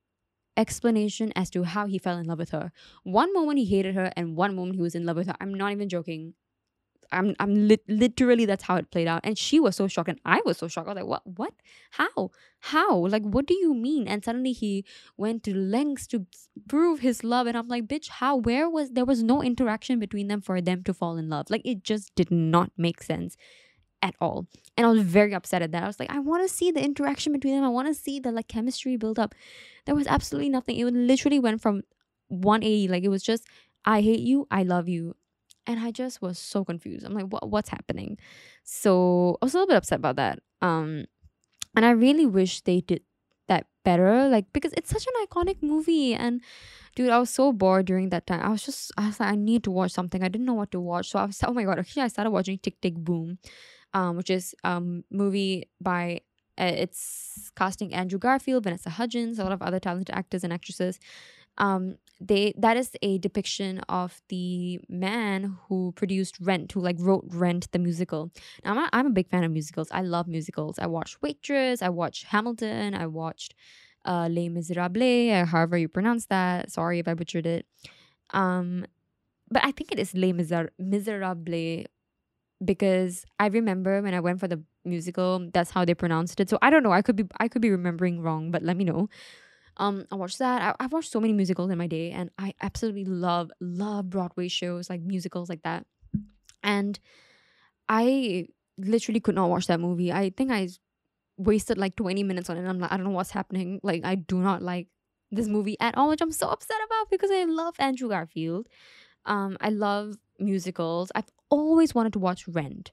explanation 0.57 1.33
as 1.37 1.51
to 1.51 1.65
how 1.65 1.87
he 1.87 1.99
fell 1.99 2.19
in 2.19 2.27
love 2.27 2.39
with 2.39 2.51
her. 2.51 2.73
One 3.03 3.33
moment 3.33 3.59
he 3.59 3.65
hated 3.65 3.95
her, 3.95 4.13
and 4.17 4.37
one 4.37 4.55
moment 4.55 4.77
he 4.77 4.83
was 4.83 4.95
in 4.95 5.05
love 5.07 5.17
with 5.17 5.27
her. 5.29 5.35
I'm 5.41 5.55
not 5.55 5.73
even 5.73 5.89
joking. 5.89 6.35
I'm 7.13 7.35
I'm 7.39 7.69
li- 7.69 7.85
literally 7.89 8.45
that's 8.47 8.65
how 8.65 8.77
it 8.77 8.91
played 8.91 9.07
out, 9.07 9.21
and 9.25 9.39
she 9.39 9.61
was 9.61 9.77
so 9.77 9.87
shocked, 9.89 10.09
and 10.09 10.21
I 10.25 10.41
was 10.45 10.59
so 10.59 10.69
shocked. 10.69 10.89
I 10.89 10.93
was 10.95 11.03
like, 11.03 11.07
"What? 11.09 11.23
What? 11.39 11.55
How? 11.93 12.31
How? 12.61 13.07
Like, 13.07 13.23
what 13.23 13.47
do 13.47 13.55
you 13.55 13.75
mean?" 13.75 14.09
And 14.09 14.25
suddenly 14.25 14.53
he 14.53 14.85
went 15.17 15.45
to 15.45 15.55
lengths 15.55 16.07
to 16.09 16.27
prove 16.69 17.01
his 17.01 17.23
love, 17.23 17.47
and 17.47 17.57
I'm 17.57 17.69
like, 17.69 17.87
"Bitch, 17.87 18.09
how? 18.09 18.37
Where 18.37 18.69
was 18.71 18.91
there 18.91 19.05
was 19.05 19.23
no 19.23 19.43
interaction 19.43 19.99
between 19.99 20.29
them 20.29 20.41
for 20.41 20.61
them 20.61 20.83
to 20.85 20.95
fall 20.95 21.17
in 21.17 21.29
love? 21.29 21.51
Like, 21.51 21.63
it 21.65 21.85
just 21.85 22.15
did 22.15 22.31
not 22.31 22.71
make 22.77 23.03
sense." 23.03 23.37
at 24.03 24.15
all. 24.21 24.47
And 24.77 24.87
I 24.87 24.91
was 24.91 25.03
very 25.03 25.35
upset 25.35 25.63
at 25.63 25.73
that. 25.73 25.85
I 25.85 25.87
was 25.87 26.01
like, 26.01 26.11
I 26.11 26.19
want 26.19 26.43
to 26.43 26.53
see 26.53 26.71
the 26.73 26.83
interaction 26.83 27.33
between 27.33 27.55
them. 27.55 27.65
I 27.65 27.69
want 27.69 27.89
to 27.89 27.95
see 27.95 28.19
the 28.19 28.33
like 28.33 28.49
chemistry 28.49 28.97
build 28.97 29.19
up. 29.19 29.35
There 29.87 29.95
was 29.95 30.07
absolutely 30.07 30.49
nothing. 30.49 30.77
It 30.77 30.85
literally 30.93 31.39
went 31.39 31.63
from 31.63 31.83
180. 32.29 32.89
Like 32.89 33.05
it 33.05 33.09
was 33.09 33.23
just, 33.23 33.47
I 33.85 34.01
hate 34.01 34.21
you, 34.21 34.47
I 34.51 34.65
love 34.65 34.89
you. 34.89 35.15
And 35.67 35.81
I 35.81 35.93
just 35.93 36.21
was 36.21 36.39
so 36.39 36.65
confused. 36.65 37.07
I'm 37.07 37.15
like, 37.15 37.27
what 37.27 37.49
what's 37.49 37.71
happening? 37.71 38.19
So 38.65 39.39
I 39.41 39.47
was 39.47 39.55
a 39.55 39.59
little 39.59 39.69
bit 39.69 39.77
upset 39.77 39.99
about 39.99 40.17
that. 40.17 40.41
Um 40.61 41.07
and 41.77 41.87
I 41.87 41.91
really 41.91 42.27
wish 42.27 42.61
they 42.63 42.81
did 42.81 43.03
that 43.49 43.67
better. 43.85 44.29
Like 44.29 44.53
because 44.53 44.73
it's 44.75 44.91
such 44.91 45.07
an 45.07 45.27
iconic 45.27 45.63
movie 45.63 46.15
and 46.15 46.43
dude, 46.97 47.11
I 47.11 47.19
was 47.19 47.31
so 47.31 47.53
bored 47.53 47.87
during 47.87 48.11
that 48.11 48.27
time. 48.27 48.41
I 48.43 48.49
was 48.51 48.63
just 48.63 48.93
I 48.99 49.07
was 49.07 49.21
like, 49.21 49.33
I 49.33 49.37
need 49.37 49.65
to 49.65 49.71
watch 49.71 49.93
something. 49.93 50.23
I 50.23 50.29
didn't 50.29 50.47
know 50.47 50.55
what 50.55 50.71
to 50.73 50.81
watch. 50.81 51.11
So 51.11 51.19
I 51.19 51.25
was 51.25 51.43
oh 51.47 51.53
my 51.55 51.65
god, 51.65 51.79
actually 51.79 52.03
I 52.03 52.09
started 52.09 52.31
watching 52.31 52.59
Tick 52.59 52.81
Tick 52.81 52.95
Boom 52.97 53.39
um, 53.95 54.17
which 54.17 54.31
is 54.31 54.55
um 54.65 55.05
movie 55.11 55.69
by 55.81 56.21
uh, 56.59 56.65
it's 56.65 57.51
casting 57.57 57.93
Andrew 57.95 58.19
Garfield, 58.19 58.65
Vanessa 58.65 58.91
Hudgens, 58.91 59.39
a 59.39 59.43
lot 59.43 59.53
of 59.53 59.63
other 59.63 59.81
talented 59.81 60.15
actors 60.15 60.45
and 60.45 60.53
actresses. 60.53 61.01
Um, 61.59 61.97
they 62.21 62.53
that 62.59 62.77
is 62.77 62.97
a 63.03 63.19
depiction 63.19 63.81
of 63.89 64.21
the 64.29 64.81
man 64.89 65.57
who 65.69 65.93
produced 65.93 66.39
Rent, 66.41 66.73
who 66.73 66.81
like 66.81 66.97
wrote 66.99 67.25
Rent 67.29 67.71
the 67.73 67.79
musical. 67.79 68.31
Now 68.65 68.73
I'm 68.73 68.79
a, 68.79 68.89
I'm 68.93 69.07
a 69.07 69.11
big 69.11 69.29
fan 69.29 69.45
of 69.45 69.53
musicals. 69.53 69.89
I 69.91 70.03
love 70.03 70.29
musicals. 70.29 70.79
I 70.79 70.87
watched 70.87 71.23
Waitress. 71.23 71.83
I 71.83 71.89
watched 71.89 72.25
Hamilton. 72.25 72.95
I 72.95 73.07
watched 73.07 73.55
uh, 74.05 74.29
Les 74.31 74.49
Miserables, 74.49 75.33
or 75.33 75.45
however 75.47 75.79
you 75.79 75.89
pronounce 75.89 76.27
that. 76.27 76.71
Sorry 76.71 76.99
if 76.99 77.09
I 77.09 77.15
butchered 77.15 77.47
it. 77.47 77.67
Um, 78.31 78.87
but 79.51 79.65
I 79.65 79.73
think 79.73 79.93
it 79.93 79.99
is 79.99 80.15
Les 80.15 80.33
Miser- 80.33 80.73
Miserables 80.79 81.87
because 82.63 83.25
I 83.39 83.47
remember 83.47 84.03
when 84.03 84.15
I 84.15 84.21
went 84.21 84.41
for 84.41 84.49
the 84.49 84.63
musical, 84.85 85.49
that's 85.53 85.71
how 85.71 85.85
they 85.85 85.95
pronounced 85.95 86.41
it. 86.41 86.51
So 86.51 86.59
I 86.63 86.71
don't 86.71 86.83
know. 86.83 86.93
I 86.93 87.03
could 87.03 87.17
be 87.17 87.25
I 87.39 87.49
could 87.49 87.63
be 87.63 87.71
remembering 87.71 88.21
wrong, 88.21 88.51
but 88.51 88.63
let 88.63 88.77
me 88.77 88.85
know. 88.85 89.09
Um, 89.77 90.07
I 90.13 90.15
watched 90.15 90.39
that. 90.39 90.63
I, 90.63 90.85
I've 90.85 90.93
watched 90.93 91.11
so 91.11 91.21
many 91.21 91.33
musicals 91.33 91.71
in 91.71 91.79
my 91.79 91.87
day, 91.87 92.11
and 92.11 92.31
I 92.39 92.55
absolutely 92.63 93.05
love 93.05 93.51
love 93.61 94.11
Broadway 94.11 94.49
shows 94.49 94.91
like 94.91 95.01
musicals 95.01 95.49
like 95.49 95.63
that. 95.63 95.87
And 96.63 96.99
I 97.89 98.49
literally 98.79 99.21
could 99.21 99.35
not 99.35 99.51
watch 99.51 99.67
that 99.67 99.81
movie. 99.81 100.13
I 100.13 100.31
think 100.31 100.51
I 100.51 100.69
wasted 101.37 101.79
like 101.79 101.97
20 101.97 102.23
minutes 102.23 102.49
on 102.51 102.57
it. 102.57 102.69
I'm 102.69 102.79
like, 102.79 102.93
I 102.93 102.97
don't 102.97 103.05
know 103.05 103.13
what's 103.13 103.31
happening. 103.31 103.81
Like, 103.83 104.05
I 104.05 104.15
do 104.15 104.39
not 104.39 104.63
like 104.63 104.89
this 105.31 105.49
movie 105.49 105.77
at 105.81 105.97
all, 105.97 106.09
which 106.09 106.21
I'm 106.21 106.33
so 106.33 106.49
upset 106.49 106.77
about 106.87 107.11
because 107.11 107.31
I 107.31 107.45
love 107.45 107.75
Andrew 107.79 108.09
Garfield. 108.09 108.69
Um, 109.27 109.57
I 109.61 109.71
love 109.71 110.17
musicals. 110.39 111.11
I've 111.15 111.31
always 111.51 111.95
wanted 111.95 112.13
to 112.15 112.19
watch 112.19 112.47
Rent. 112.49 112.93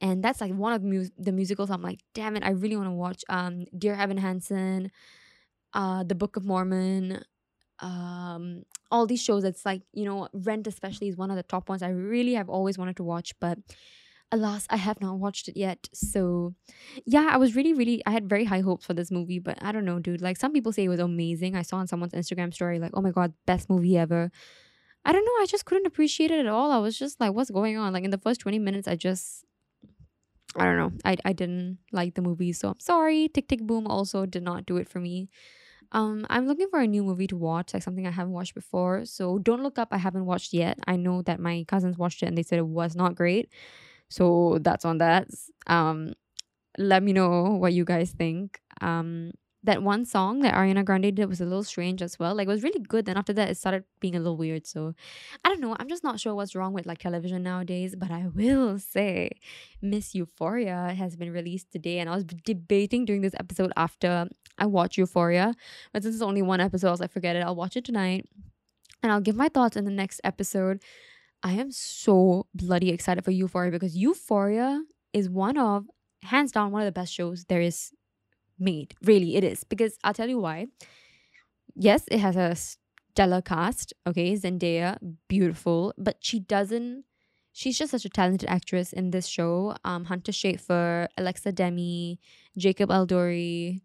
And 0.00 0.22
that's 0.22 0.40
like 0.40 0.52
one 0.52 0.72
of 0.72 0.82
mu- 0.82 1.08
the 1.18 1.32
musicals 1.32 1.70
I'm 1.70 1.82
like, 1.82 2.00
damn 2.14 2.36
it, 2.36 2.44
I 2.44 2.50
really 2.50 2.76
want 2.76 2.88
to 2.88 2.92
watch. 2.92 3.24
Um, 3.28 3.64
Dear 3.76 3.94
Evan 3.94 4.18
Hansen, 4.18 4.90
uh, 5.74 6.04
The 6.04 6.14
Book 6.14 6.36
of 6.36 6.44
Mormon, 6.44 7.24
um, 7.80 8.62
all 8.90 9.06
these 9.06 9.22
shows. 9.22 9.44
It's 9.44 9.66
like, 9.66 9.82
you 9.92 10.04
know, 10.04 10.28
Rent 10.32 10.66
especially 10.66 11.08
is 11.08 11.16
one 11.16 11.30
of 11.30 11.36
the 11.36 11.42
top 11.42 11.68
ones 11.68 11.82
I 11.82 11.90
really 11.90 12.34
have 12.34 12.48
always 12.48 12.78
wanted 12.78 12.96
to 12.96 13.02
watch, 13.02 13.34
but 13.40 13.58
alas, 14.30 14.66
I 14.70 14.76
have 14.76 15.00
not 15.00 15.18
watched 15.18 15.48
it 15.48 15.56
yet. 15.56 15.88
So, 15.92 16.54
yeah, 17.04 17.28
I 17.30 17.36
was 17.36 17.56
really, 17.56 17.72
really, 17.72 18.02
I 18.06 18.10
had 18.10 18.28
very 18.28 18.44
high 18.44 18.60
hopes 18.60 18.84
for 18.86 18.94
this 18.94 19.10
movie, 19.10 19.38
but 19.38 19.58
I 19.62 19.72
don't 19.72 19.84
know, 19.84 19.98
dude. 19.98 20.22
Like, 20.22 20.36
some 20.36 20.52
people 20.52 20.72
say 20.72 20.84
it 20.84 20.88
was 20.88 21.00
amazing. 21.00 21.56
I 21.56 21.62
saw 21.62 21.78
on 21.78 21.86
someone's 21.86 22.12
Instagram 22.12 22.52
story, 22.54 22.78
like, 22.78 22.92
oh 22.94 23.00
my 23.00 23.10
god, 23.10 23.32
best 23.46 23.68
movie 23.68 23.96
ever. 23.96 24.30
I 25.04 25.12
don't 25.12 25.24
know. 25.24 25.42
I 25.42 25.46
just 25.46 25.64
couldn't 25.64 25.86
appreciate 25.86 26.30
it 26.30 26.40
at 26.40 26.46
all. 26.46 26.70
I 26.70 26.78
was 26.78 26.98
just 26.98 27.20
like, 27.20 27.32
what's 27.32 27.50
going 27.50 27.76
on? 27.76 27.92
Like 27.92 28.04
in 28.04 28.10
the 28.10 28.18
first 28.18 28.40
20 28.40 28.58
minutes, 28.58 28.86
I 28.86 28.96
just, 28.96 29.44
I 30.56 30.64
don't 30.64 30.78
know. 30.78 30.92
I, 31.04 31.16
I 31.24 31.32
didn't 31.32 31.78
like 31.92 32.14
the 32.14 32.22
movie. 32.22 32.52
So 32.52 32.68
I'm 32.70 32.80
sorry. 32.80 33.28
Tick 33.28 33.48
Tick 33.48 33.60
Boom 33.66 33.86
also 33.86 34.26
did 34.26 34.42
not 34.42 34.66
do 34.66 34.76
it 34.76 34.88
for 34.88 34.98
me. 34.98 35.28
Um, 35.92 36.26
I'm 36.30 36.46
looking 36.46 36.68
for 36.70 36.80
a 36.80 36.86
new 36.86 37.04
movie 37.04 37.26
to 37.28 37.36
watch, 37.36 37.74
like 37.74 37.82
something 37.82 38.06
I 38.06 38.10
haven't 38.12 38.32
watched 38.34 38.54
before. 38.54 39.04
So 39.06 39.38
don't 39.38 39.62
look 39.62 39.78
up. 39.78 39.88
I 39.92 39.98
haven't 39.98 40.26
watched 40.26 40.52
yet. 40.52 40.78
I 40.86 40.96
know 40.96 41.22
that 41.22 41.40
my 41.40 41.64
cousins 41.68 41.98
watched 41.98 42.22
it 42.22 42.26
and 42.26 42.38
they 42.38 42.42
said 42.42 42.58
it 42.58 42.66
was 42.66 42.96
not 42.96 43.14
great. 43.14 43.50
So 44.10 44.58
that's 44.62 44.84
on 44.84 44.98
that. 44.98 45.28
Um, 45.66 46.14
let 46.78 47.02
me 47.02 47.12
know 47.12 47.56
what 47.56 47.72
you 47.74 47.84
guys 47.84 48.12
think. 48.12 48.60
Um, 48.80 49.32
that 49.64 49.82
one 49.82 50.04
song 50.04 50.40
that 50.40 50.54
Ariana 50.54 50.84
Grande 50.84 51.14
did 51.14 51.26
was 51.28 51.40
a 51.40 51.44
little 51.44 51.64
strange 51.64 52.00
as 52.00 52.18
well. 52.18 52.34
Like 52.34 52.46
it 52.46 52.50
was 52.50 52.62
really 52.62 52.78
good. 52.78 53.06
Then 53.06 53.16
after 53.16 53.32
that, 53.32 53.50
it 53.50 53.56
started 53.56 53.84
being 54.00 54.14
a 54.14 54.18
little 54.18 54.36
weird. 54.36 54.66
So 54.66 54.94
I 55.44 55.48
don't 55.48 55.60
know. 55.60 55.76
I'm 55.78 55.88
just 55.88 56.04
not 56.04 56.20
sure 56.20 56.34
what's 56.34 56.54
wrong 56.54 56.72
with 56.72 56.86
like 56.86 56.98
television 56.98 57.42
nowadays. 57.42 57.96
But 57.96 58.10
I 58.10 58.28
will 58.32 58.78
say, 58.78 59.30
Miss 59.82 60.14
Euphoria 60.14 60.94
has 60.96 61.16
been 61.16 61.32
released 61.32 61.72
today, 61.72 61.98
and 61.98 62.08
I 62.08 62.14
was 62.14 62.24
debating 62.24 63.04
during 63.04 63.22
this 63.22 63.34
episode 63.38 63.72
after 63.76 64.28
I 64.58 64.66
watched 64.66 64.96
Euphoria. 64.96 65.54
But 65.92 66.04
since 66.04 66.14
it's 66.14 66.22
only 66.22 66.42
one 66.42 66.60
episode, 66.60 66.88
I 66.88 66.92
was 66.92 67.00
like, 67.00 67.12
forget 67.12 67.34
it. 67.34 67.40
I'll 67.40 67.56
watch 67.56 67.76
it 67.76 67.84
tonight, 67.84 68.26
and 69.02 69.10
I'll 69.10 69.20
give 69.20 69.36
my 69.36 69.48
thoughts 69.48 69.76
in 69.76 69.84
the 69.84 69.90
next 69.90 70.20
episode. 70.22 70.82
I 71.42 71.52
am 71.52 71.70
so 71.70 72.46
bloody 72.54 72.90
excited 72.90 73.24
for 73.24 73.30
Euphoria 73.30 73.70
because 73.70 73.96
Euphoria 73.96 74.82
is 75.12 75.28
one 75.28 75.56
of 75.56 75.86
hands 76.22 76.52
down 76.52 76.72
one 76.72 76.82
of 76.82 76.86
the 76.86 76.92
best 76.92 77.12
shows 77.12 77.44
there 77.44 77.60
is 77.60 77.92
made. 78.58 78.94
Really, 79.02 79.36
it 79.36 79.44
is. 79.44 79.64
Because 79.64 79.98
I'll 80.04 80.14
tell 80.14 80.28
you 80.28 80.38
why. 80.38 80.66
Yes, 81.74 82.04
it 82.10 82.18
has 82.18 82.36
a 82.36 82.56
stellar 82.56 83.42
cast. 83.42 83.92
Okay, 84.06 84.34
Zendaya, 84.34 84.98
beautiful, 85.28 85.94
but 85.98 86.16
she 86.20 86.40
doesn't. 86.40 87.04
She's 87.52 87.78
just 87.78 87.90
such 87.90 88.04
a 88.04 88.08
talented 88.08 88.48
actress 88.48 88.92
in 88.92 89.10
this 89.10 89.26
show. 89.26 89.74
Um, 89.84 90.04
Hunter 90.04 90.32
Schafer, 90.32 91.08
Alexa 91.16 91.52
Demie, 91.52 92.20
Jacob 92.56 92.90
Elordi, 92.90 93.80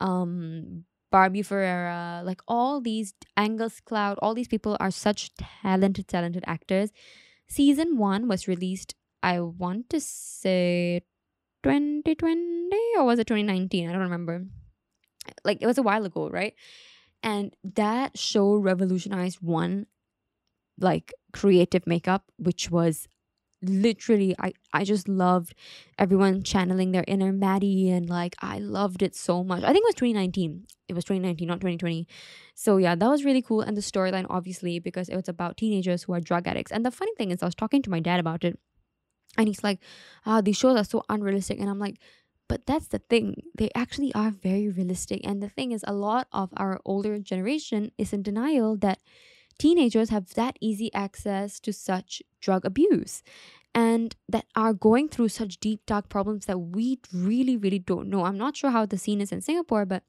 um, 0.00 0.84
Barbie 1.12 1.42
Ferreira, 1.42 2.22
like 2.24 2.40
all 2.48 2.80
these 2.80 3.14
Angus 3.36 3.78
Cloud, 3.80 4.18
all 4.20 4.34
these 4.34 4.48
people 4.48 4.76
are 4.80 4.90
such 4.90 5.30
talented, 5.36 6.08
talented 6.08 6.42
actors. 6.46 6.90
Season 7.46 7.98
one 7.98 8.26
was 8.26 8.48
released, 8.48 8.96
I 9.22 9.38
want 9.40 9.90
to 9.90 10.00
say 10.00 11.02
2020 11.64 12.70
or 12.98 13.04
was 13.04 13.18
it 13.18 13.26
2019? 13.26 13.88
I 13.88 13.92
don't 13.92 14.02
remember. 14.02 14.44
Like 15.44 15.58
it 15.60 15.66
was 15.66 15.78
a 15.78 15.82
while 15.82 16.04
ago, 16.04 16.28
right? 16.28 16.54
And 17.22 17.56
that 17.64 18.18
show 18.18 18.56
revolutionized 18.56 19.38
one 19.40 19.86
like 20.78 21.12
creative 21.32 21.86
makeup, 21.86 22.24
which 22.36 22.70
was 22.70 23.08
literally 23.62 24.34
I 24.38 24.52
I 24.72 24.84
just 24.84 25.08
loved 25.08 25.54
everyone 25.98 26.42
channeling 26.42 26.92
their 26.92 27.04
inner 27.08 27.32
Maddy 27.32 27.90
and 27.90 28.08
like 28.08 28.36
I 28.40 28.58
loved 28.58 29.02
it 29.02 29.16
so 29.16 29.42
much. 29.42 29.62
I 29.62 29.72
think 29.72 29.84
it 29.84 29.88
was 29.88 29.94
2019. 29.94 30.66
It 30.88 30.94
was 30.94 31.04
2019, 31.04 31.48
not 31.48 31.60
2020. 31.60 32.06
So 32.54 32.76
yeah, 32.76 32.94
that 32.94 33.08
was 33.08 33.24
really 33.24 33.42
cool. 33.42 33.62
And 33.62 33.76
the 33.76 33.80
storyline, 33.80 34.26
obviously, 34.28 34.78
because 34.78 35.08
it 35.08 35.16
was 35.16 35.28
about 35.28 35.56
teenagers 35.56 36.02
who 36.02 36.12
are 36.12 36.20
drug 36.20 36.46
addicts. 36.46 36.72
And 36.72 36.84
the 36.84 36.90
funny 36.90 37.12
thing 37.16 37.30
is, 37.30 37.42
I 37.42 37.46
was 37.46 37.54
talking 37.54 37.80
to 37.82 37.90
my 37.90 38.00
dad 38.00 38.20
about 38.20 38.44
it, 38.44 38.58
and 39.38 39.48
he's 39.48 39.64
like, 39.64 39.80
"Ah, 40.26 40.40
these 40.40 40.56
shows 40.56 40.76
are 40.76 40.84
so 40.84 41.02
unrealistic." 41.08 41.60
And 41.60 41.68
I'm 41.70 41.78
like, 41.78 41.98
but 42.48 42.66
that's 42.66 42.88
the 42.88 42.98
thing. 42.98 43.42
They 43.56 43.70
actually 43.74 44.12
are 44.14 44.30
very 44.30 44.68
realistic. 44.68 45.22
And 45.26 45.42
the 45.42 45.48
thing 45.48 45.72
is, 45.72 45.82
a 45.86 45.94
lot 45.94 46.28
of 46.30 46.50
our 46.58 46.78
older 46.84 47.18
generation 47.18 47.90
is 47.96 48.12
in 48.12 48.22
denial 48.22 48.76
that 48.78 49.00
teenagers 49.58 50.10
have 50.10 50.34
that 50.34 50.56
easy 50.60 50.92
access 50.94 51.60
to 51.60 51.72
such 51.72 52.22
drug 52.40 52.64
abuse 52.64 53.22
and 53.74 54.14
that 54.28 54.46
are 54.56 54.72
going 54.74 55.08
through 55.08 55.28
such 55.28 55.58
deep 55.60 55.80
dark 55.86 56.08
problems 56.08 56.46
that 56.46 56.58
we 56.58 56.98
really 57.12 57.56
really 57.56 57.78
don't 57.78 58.08
know 58.08 58.24
i'm 58.24 58.38
not 58.38 58.56
sure 58.56 58.70
how 58.70 58.84
the 58.86 58.98
scene 58.98 59.20
is 59.20 59.32
in 59.32 59.40
singapore 59.40 59.84
but 59.84 60.02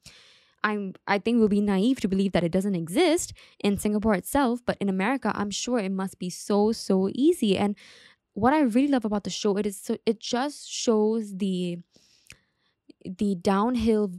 i'm 0.64 0.94
i 1.06 1.18
think 1.18 1.38
we'll 1.38 1.48
be 1.48 1.60
naive 1.60 2.00
to 2.00 2.08
believe 2.08 2.32
that 2.32 2.44
it 2.44 2.52
doesn't 2.52 2.74
exist 2.74 3.32
in 3.60 3.78
singapore 3.78 4.14
itself 4.14 4.60
but 4.66 4.76
in 4.80 4.88
america 4.88 5.32
i'm 5.34 5.50
sure 5.50 5.78
it 5.78 5.92
must 5.92 6.18
be 6.18 6.30
so 6.30 6.72
so 6.72 7.08
easy 7.14 7.56
and 7.56 7.76
what 8.36 8.54
i 8.54 8.60
really 8.60 8.88
love 8.88 9.04
about 9.06 9.24
the 9.24 9.30
show 9.30 9.56
it 9.58 9.66
is 9.66 9.80
so 9.80 9.98
it 10.06 10.20
just 10.20 10.70
shows 10.70 11.36
the 11.38 11.78
the 13.04 13.34
downhill 13.36 14.12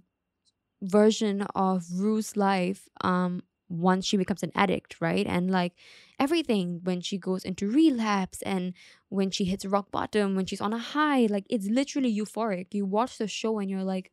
version 0.82 1.43
of 1.56 1.86
rue's 1.93 2.38
life 2.38 2.89
um 3.01 3.43
once 3.69 4.06
she 4.06 4.17
becomes 4.17 4.43
an 4.43 4.51
addict, 4.56 5.01
right? 5.01 5.27
And 5.27 5.51
like 5.51 5.73
everything 6.19 6.82
when 6.84 7.01
she 7.01 7.17
goes 7.17 7.45
into 7.45 7.69
relapse 7.71 8.41
and 8.43 8.73
when 9.10 9.32
she 9.32 9.45
hits 9.45 9.65
rock 9.65 9.91
bottom, 9.91 10.36
when 10.36 10.45
she's 10.45 10.62
on 10.62 10.73
a 10.73 10.77
high, 10.77 11.27
like 11.27 11.45
it's 11.49 11.67
literally 11.67 12.15
euphoric. 12.15 12.73
You 12.73 12.86
watch 12.86 13.17
the 13.17 13.27
show 13.27 13.60
and 13.60 13.69
you're 13.69 13.84
like, 13.84 14.12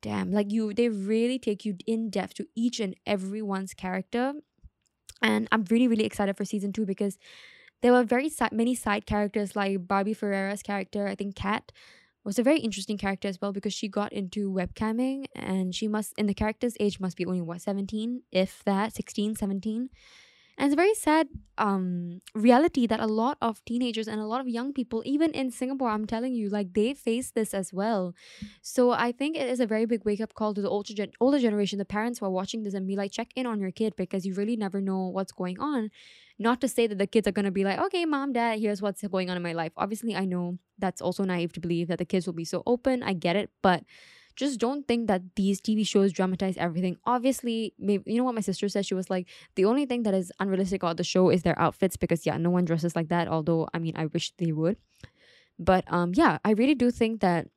damn, 0.00 0.30
like 0.32 0.50
you, 0.50 0.74
they 0.74 0.88
really 0.88 1.38
take 1.38 1.64
you 1.64 1.76
in 1.86 2.10
depth 2.10 2.34
to 2.34 2.46
each 2.54 2.80
and 2.80 2.96
everyone's 3.06 3.74
character. 3.74 4.34
And 5.22 5.48
I'm 5.52 5.64
really, 5.70 5.88
really 5.88 6.04
excited 6.04 6.36
for 6.36 6.44
season 6.44 6.72
two 6.72 6.86
because 6.86 7.18
there 7.82 7.92
were 7.92 8.04
very 8.04 8.28
si- 8.28 8.46
many 8.52 8.74
side 8.74 9.06
characters 9.06 9.56
like 9.56 9.86
Barbie 9.86 10.14
Ferreira's 10.14 10.62
character, 10.62 11.06
I 11.06 11.14
think 11.14 11.36
Kat 11.36 11.72
was 12.24 12.38
a 12.38 12.42
very 12.42 12.60
interesting 12.60 12.98
character 12.98 13.28
as 13.28 13.40
well 13.40 13.52
because 13.52 13.74
she 13.74 13.88
got 13.88 14.12
into 14.12 14.50
webcamming 14.50 15.26
and 15.34 15.74
she 15.74 15.88
must 15.88 16.14
in 16.16 16.26
the 16.26 16.34
character's 16.34 16.76
age 16.78 17.00
must 17.00 17.16
be 17.16 17.26
only 17.26 17.40
what 17.40 17.60
17 17.60 18.22
if 18.30 18.62
that 18.64 18.94
16 18.94 19.34
17 19.34 19.90
and 20.56 20.66
it's 20.66 20.74
a 20.74 20.76
very 20.76 20.94
sad 20.94 21.28
um 21.58 22.20
reality 22.34 22.86
that 22.86 23.00
a 23.00 23.06
lot 23.06 23.38
of 23.42 23.64
teenagers 23.64 24.06
and 24.06 24.20
a 24.20 24.26
lot 24.26 24.40
of 24.40 24.48
young 24.48 24.72
people 24.72 25.02
even 25.04 25.32
in 25.32 25.50
singapore 25.50 25.88
i'm 25.88 26.06
telling 26.06 26.34
you 26.34 26.48
like 26.48 26.74
they 26.74 26.94
face 26.94 27.32
this 27.32 27.54
as 27.54 27.72
well. 27.72 28.14
So 28.62 28.90
i 28.92 29.12
think 29.12 29.36
it 29.36 29.48
is 29.48 29.60
a 29.60 29.66
very 29.66 29.86
big 29.86 30.04
wake-up 30.04 30.34
call 30.34 30.54
to 30.54 30.62
the 30.62 30.68
older, 30.68 30.94
gen- 30.94 31.12
older 31.20 31.38
generation. 31.38 31.78
The 31.78 31.84
parents 31.84 32.18
who 32.20 32.26
are 32.26 32.30
watching 32.30 32.62
this 32.62 32.74
and 32.74 32.86
be 32.86 32.96
like 32.96 33.12
check 33.12 33.30
in 33.34 33.46
on 33.46 33.60
your 33.60 33.72
kid 33.72 33.94
because 33.96 34.24
you 34.26 34.34
really 34.34 34.56
never 34.56 34.80
know 34.80 35.08
what's 35.08 35.32
going 35.32 35.58
on 35.58 35.90
not 36.38 36.60
to 36.60 36.68
say 36.68 36.86
that 36.86 36.98
the 36.98 37.06
kids 37.06 37.26
are 37.26 37.32
going 37.32 37.44
to 37.44 37.50
be 37.50 37.64
like, 37.64 37.78
okay, 37.78 38.04
mom, 38.04 38.32
dad, 38.32 38.58
here's 38.58 38.82
what's 38.82 39.02
going 39.02 39.30
on 39.30 39.36
in 39.36 39.42
my 39.42 39.52
life. 39.52 39.72
Obviously, 39.76 40.16
I 40.16 40.24
know 40.24 40.58
that's 40.78 41.00
also 41.00 41.24
naive 41.24 41.52
to 41.54 41.60
believe 41.60 41.88
that 41.88 41.98
the 41.98 42.04
kids 42.04 42.26
will 42.26 42.34
be 42.34 42.44
so 42.44 42.62
open. 42.66 43.02
I 43.02 43.12
get 43.12 43.36
it. 43.36 43.50
But 43.62 43.84
just 44.34 44.58
don't 44.58 44.86
think 44.88 45.08
that 45.08 45.22
these 45.36 45.60
TV 45.60 45.86
shows 45.86 46.12
dramatize 46.12 46.56
everything. 46.56 46.96
Obviously, 47.04 47.74
maybe 47.78 48.10
you 48.10 48.18
know 48.18 48.24
what 48.24 48.34
my 48.34 48.40
sister 48.40 48.68
said. 48.68 48.86
She 48.86 48.94
was 48.94 49.10
like, 49.10 49.28
the 49.56 49.64
only 49.64 49.86
thing 49.86 50.04
that 50.04 50.14
is 50.14 50.32
unrealistic 50.40 50.82
about 50.82 50.96
the 50.96 51.04
show 51.04 51.28
is 51.28 51.42
their 51.42 51.58
outfits 51.58 51.96
because 51.96 52.24
yeah, 52.24 52.36
no 52.38 52.50
one 52.50 52.64
dresses 52.64 52.96
like 52.96 53.08
that. 53.08 53.28
Although 53.28 53.68
I 53.74 53.78
mean, 53.78 53.94
I 53.96 54.06
wish 54.06 54.32
they 54.38 54.52
would. 54.52 54.76
But 55.58 55.84
um, 55.92 56.12
yeah, 56.14 56.38
I 56.44 56.52
really 56.52 56.74
do 56.74 56.90
think 56.90 57.20
that 57.20 57.48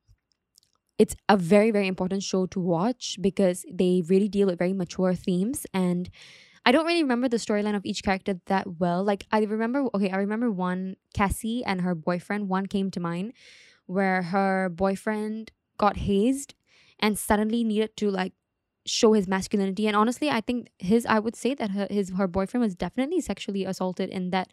it's 0.98 1.16
a 1.28 1.38
very 1.38 1.72
very 1.72 1.88
important 1.88 2.24
show 2.24 2.46
to 2.48 2.60
watch 2.60 3.18
because 3.22 3.66
they 3.72 4.04
really 4.08 4.30
deal 4.30 4.48
with 4.48 4.60
very 4.60 4.74
mature 4.74 5.14
themes 5.14 5.66
and 5.74 6.10
I 6.66 6.72
don't 6.72 6.86
really 6.86 7.04
remember 7.04 7.30
the 7.30 7.38
storyline 7.38 7.76
of 7.76 7.86
each 7.86 8.04
character 8.04 8.40
that 8.48 8.80
well. 8.80 9.04
Like 9.04 9.28
I 9.32 9.44
remember 9.44 9.86
okay, 9.94 10.10
I 10.10 10.18
remember 10.18 10.50
one 10.52 10.96
Cassie 11.14 11.64
and 11.64 11.82
her 11.82 11.94
boyfriend, 11.94 12.50
one 12.50 12.66
came 12.66 12.90
to 12.92 13.00
mind 13.00 13.34
where 13.86 14.24
her 14.24 14.70
boyfriend 14.70 15.52
got 15.78 15.98
hazed 15.98 16.56
and 17.00 17.20
suddenly 17.20 17.64
needed 17.64 17.96
to 17.98 18.10
like 18.10 18.34
show 18.88 19.14
his 19.14 19.28
masculinity 19.28 19.88
and 19.88 19.96
honestly 19.96 20.30
I 20.30 20.42
think 20.42 20.70
his 20.78 21.06
I 21.08 21.18
would 21.20 21.36
say 21.36 21.56
that 21.56 21.72
her, 21.72 21.88
his 21.90 22.12
her 22.12 22.28
boyfriend 22.28 22.64
was 22.64 22.76
definitely 22.76 23.22
sexually 23.22 23.66
assaulted 23.66 24.10
in 24.10 24.30
that 24.32 24.50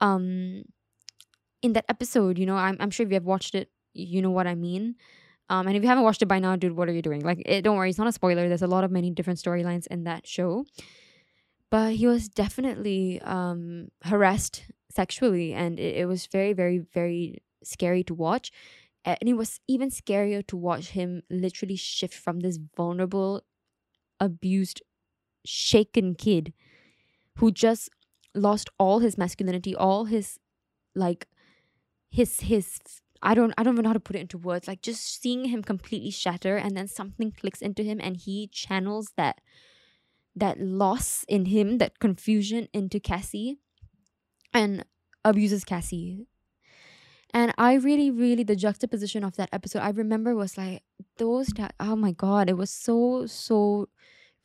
um 0.00 0.64
in 1.62 1.72
that 1.74 1.84
episode, 1.88 2.38
you 2.38 2.46
know. 2.46 2.56
I'm 2.56 2.76
I'm 2.80 2.90
sure 2.90 3.04
if 3.04 3.10
you 3.10 3.16
have 3.16 3.24
watched 3.24 3.54
it, 3.54 3.70
you 3.94 4.22
know 4.22 4.30
what 4.30 4.46
I 4.46 4.54
mean. 4.54 4.96
Um, 5.48 5.66
and 5.66 5.76
if 5.76 5.82
you 5.82 5.88
haven't 5.88 6.04
watched 6.04 6.22
it 6.22 6.26
by 6.26 6.38
now, 6.38 6.54
dude, 6.54 6.76
what 6.76 6.88
are 6.88 6.92
you 6.92 7.02
doing? 7.02 7.22
Like, 7.22 7.42
it, 7.44 7.62
don't 7.62 7.76
worry, 7.76 7.90
it's 7.90 7.98
not 7.98 8.06
a 8.06 8.12
spoiler. 8.12 8.48
There's 8.48 8.62
a 8.62 8.68
lot 8.68 8.84
of 8.84 8.92
many 8.92 9.10
different 9.10 9.40
storylines 9.40 9.88
in 9.88 10.04
that 10.04 10.24
show 10.26 10.64
but 11.70 11.94
he 11.94 12.06
was 12.06 12.28
definitely 12.28 13.20
um, 13.22 13.88
harassed 14.02 14.64
sexually 14.90 15.52
and 15.54 15.78
it, 15.78 15.98
it 15.98 16.06
was 16.06 16.26
very 16.26 16.52
very 16.52 16.78
very 16.78 17.38
scary 17.62 18.02
to 18.04 18.14
watch. 18.14 18.50
And 19.04 19.18
it 19.22 19.34
was 19.34 19.60
even 19.68 19.90
scarier 19.90 20.46
to 20.48 20.56
watch 20.56 20.90
him 20.90 21.22
literally 21.30 21.76
shift 21.76 22.14
from 22.14 22.40
this 22.40 22.58
vulnerable 22.76 23.42
abused 24.20 24.82
shaken 25.46 26.14
kid 26.14 26.54
who 27.38 27.50
just 27.50 27.88
lost 28.34 28.70
all 28.78 29.00
his 29.00 29.18
masculinity 29.18 29.74
all 29.74 30.06
his 30.06 30.38
like 30.94 31.28
his 32.10 32.40
his 32.40 32.80
I 33.22 33.34
don't 33.34 33.54
I 33.58 33.62
don't 33.62 33.74
even 33.74 33.84
know 33.84 33.90
how 33.90 33.94
to 33.94 34.00
put 34.00 34.16
it 34.16 34.20
into 34.20 34.38
words 34.38 34.68
like 34.68 34.82
just 34.82 35.22
seeing 35.22 35.46
him 35.46 35.62
completely 35.62 36.10
shatter 36.10 36.56
and 36.56 36.76
then 36.76 36.88
something 36.88 37.32
clicks 37.32 37.62
into 37.62 37.82
him 37.82 38.00
and 38.02 38.16
he 38.16 38.48
channels 38.48 39.12
that 39.16 39.40
that 40.36 40.60
loss 40.60 41.24
in 41.28 41.46
him, 41.46 41.78
that 41.78 41.98
confusion 41.98 42.68
into 42.72 43.00
Cassie 43.00 43.58
and 44.54 44.84
abuses 45.24 45.64
Cassie. 45.64 46.26
And 47.32 47.54
I 47.58 47.74
really, 47.74 48.10
really, 48.10 48.42
the 48.42 48.56
juxtaposition 48.56 49.22
of 49.22 49.36
that 49.36 49.50
episode, 49.52 49.80
I 49.80 49.90
remember 49.90 50.34
was 50.34 50.58
like, 50.58 50.82
those, 51.16 51.52
ta- 51.52 51.70
oh 51.78 51.94
my 51.94 52.12
God, 52.12 52.50
it 52.50 52.56
was 52.56 52.70
so, 52.70 53.26
so 53.26 53.88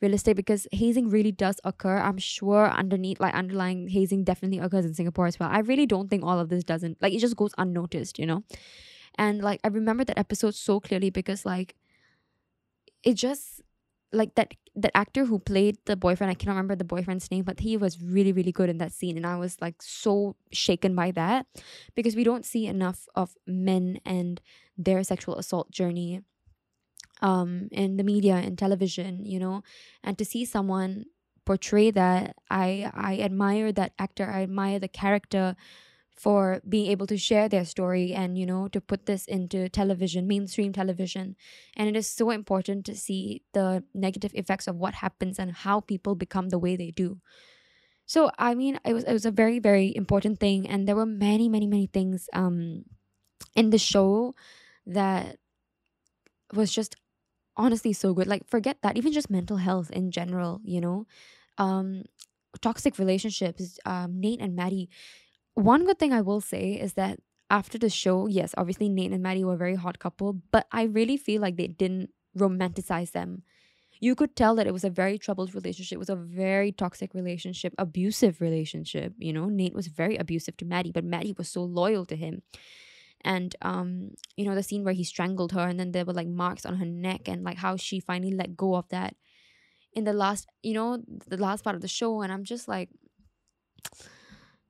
realistic 0.00 0.36
because 0.36 0.68
hazing 0.70 1.08
really 1.08 1.32
does 1.32 1.58
occur. 1.64 1.96
I'm 1.96 2.18
sure 2.18 2.70
underneath, 2.70 3.18
like 3.18 3.34
underlying 3.34 3.88
hazing 3.88 4.22
definitely 4.22 4.60
occurs 4.60 4.84
in 4.84 4.94
Singapore 4.94 5.26
as 5.26 5.40
well. 5.40 5.48
I 5.50 5.60
really 5.60 5.86
don't 5.86 6.08
think 6.08 6.24
all 6.24 6.38
of 6.38 6.48
this 6.48 6.62
doesn't, 6.62 7.02
like, 7.02 7.12
it 7.12 7.18
just 7.18 7.36
goes 7.36 7.52
unnoticed, 7.58 8.18
you 8.18 8.26
know? 8.26 8.44
And 9.18 9.40
like, 9.40 9.60
I 9.64 9.68
remember 9.68 10.04
that 10.04 10.18
episode 10.18 10.54
so 10.54 10.78
clearly 10.78 11.10
because, 11.10 11.44
like, 11.44 11.74
it 13.02 13.14
just, 13.14 13.62
like 14.16 14.34
that 14.36 14.54
that 14.74 14.96
actor 14.96 15.24
who 15.24 15.38
played 15.38 15.78
the 15.86 15.96
boyfriend, 15.96 16.30
I 16.30 16.34
cannot 16.34 16.52
remember 16.54 16.76
the 16.76 16.84
boyfriend's 16.84 17.30
name, 17.30 17.44
but 17.44 17.60
he 17.60 17.76
was 17.76 18.00
really, 18.02 18.32
really 18.32 18.52
good 18.52 18.68
in 18.68 18.78
that 18.78 18.92
scene. 18.92 19.16
And 19.16 19.26
I 19.26 19.36
was 19.36 19.60
like 19.60 19.80
so 19.80 20.36
shaken 20.52 20.94
by 20.94 21.12
that 21.12 21.46
because 21.94 22.14
we 22.16 22.24
don't 22.24 22.44
see 22.44 22.66
enough 22.66 23.08
of 23.14 23.36
men 23.46 24.00
and 24.04 24.40
their 24.76 25.02
sexual 25.04 25.36
assault 25.38 25.70
journey 25.70 26.22
um 27.22 27.68
in 27.72 27.96
the 27.96 28.04
media 28.04 28.34
and 28.34 28.58
television, 28.58 29.24
you 29.24 29.38
know, 29.38 29.62
and 30.04 30.18
to 30.18 30.24
see 30.24 30.44
someone 30.44 31.06
portray 31.46 31.90
that, 31.92 32.36
I 32.50 32.90
I 32.92 33.18
admire 33.20 33.72
that 33.72 33.92
actor. 33.98 34.26
I 34.30 34.42
admire 34.42 34.78
the 34.78 34.88
character 34.88 35.56
for 36.16 36.62
being 36.68 36.90
able 36.90 37.06
to 37.06 37.18
share 37.18 37.48
their 37.48 37.64
story 37.64 38.14
and 38.14 38.38
you 38.38 38.46
know 38.46 38.68
to 38.68 38.80
put 38.80 39.06
this 39.06 39.26
into 39.26 39.68
television 39.68 40.26
mainstream 40.26 40.72
television. 40.72 41.36
And 41.76 41.88
it 41.88 41.96
is 41.96 42.08
so 42.08 42.30
important 42.30 42.86
to 42.86 42.94
see 42.96 43.42
the 43.52 43.84
negative 43.94 44.32
effects 44.34 44.66
of 44.66 44.76
what 44.76 44.94
happens 44.94 45.38
and 45.38 45.52
how 45.52 45.80
people 45.80 46.14
become 46.14 46.48
the 46.48 46.58
way 46.58 46.76
they 46.76 46.90
do. 46.90 47.20
So 48.06 48.30
i 48.38 48.54
mean 48.54 48.78
it 48.84 48.94
was 48.94 49.04
it 49.04 49.12
was 49.12 49.26
a 49.26 49.30
very 49.32 49.58
very 49.58 49.94
important 49.96 50.40
thing. 50.40 50.68
And 50.68 50.86
there 50.88 50.96
were 50.96 51.06
many 51.06 51.48
many 51.48 51.66
many 51.66 51.86
things 51.88 52.28
um 52.32 52.84
in 53.56 53.70
the 53.70 53.78
show 53.78 54.34
that 54.86 55.38
was 56.52 56.72
just 56.72 56.96
honestly 57.56 57.94
so 57.94 58.14
good. 58.14 58.26
Like 58.26 58.48
forget 58.48 58.82
that. 58.82 58.96
Even 58.98 59.12
just 59.12 59.30
mental 59.30 59.58
health 59.58 59.90
in 59.90 60.10
general 60.10 60.60
you 60.64 60.80
know? 60.80 61.06
Um 61.58 62.04
toxic 62.62 62.98
relationships 62.98 63.78
um 63.86 64.20
nate 64.20 64.40
and 64.40 64.56
maddy 64.56 64.90
one 65.56 65.86
good 65.86 65.98
thing 65.98 66.12
I 66.12 66.20
will 66.20 66.40
say 66.40 66.74
is 66.74 66.94
that 66.94 67.18
after 67.50 67.78
the 67.78 67.88
show, 67.88 68.26
yes, 68.26 68.54
obviously 68.58 68.88
Nate 68.88 69.12
and 69.12 69.22
Maddy 69.22 69.42
were 69.42 69.54
a 69.54 69.58
very 69.58 69.74
hot 69.74 69.98
couple, 69.98 70.34
but 70.52 70.66
I 70.70 70.82
really 70.84 71.16
feel 71.16 71.40
like 71.40 71.56
they 71.56 71.66
didn't 71.66 72.10
romanticize 72.36 73.12
them. 73.12 73.42
You 73.98 74.14
could 74.14 74.36
tell 74.36 74.54
that 74.56 74.66
it 74.66 74.74
was 74.74 74.84
a 74.84 74.90
very 74.90 75.16
troubled 75.16 75.54
relationship, 75.54 75.96
it 75.96 75.98
was 75.98 76.10
a 76.10 76.16
very 76.16 76.70
toxic 76.70 77.14
relationship, 77.14 77.74
abusive 77.78 78.42
relationship. 78.42 79.14
You 79.16 79.32
know, 79.32 79.46
Nate 79.46 79.74
was 79.74 79.86
very 79.86 80.16
abusive 80.16 80.58
to 80.58 80.66
Maddy, 80.66 80.92
but 80.92 81.04
Maddy 81.04 81.34
was 81.36 81.48
so 81.48 81.62
loyal 81.62 82.04
to 82.06 82.16
him. 82.16 82.42
And 83.24 83.56
um, 83.62 84.10
you 84.36 84.44
know, 84.44 84.54
the 84.54 84.62
scene 84.62 84.84
where 84.84 84.92
he 84.92 85.04
strangled 85.04 85.52
her 85.52 85.66
and 85.66 85.80
then 85.80 85.92
there 85.92 86.04
were 86.04 86.12
like 86.12 86.28
marks 86.28 86.66
on 86.66 86.76
her 86.76 86.84
neck 86.84 87.28
and 87.28 87.42
like 87.42 87.56
how 87.56 87.76
she 87.76 87.98
finally 87.98 88.32
let 88.32 88.56
go 88.56 88.74
of 88.74 88.88
that 88.90 89.16
in 89.94 90.04
the 90.04 90.12
last, 90.12 90.46
you 90.62 90.74
know, 90.74 91.02
the 91.26 91.38
last 91.38 91.64
part 91.64 91.74
of 91.74 91.80
the 91.80 91.88
show. 91.88 92.20
And 92.20 92.30
I'm 92.30 92.44
just 92.44 92.68
like 92.68 92.90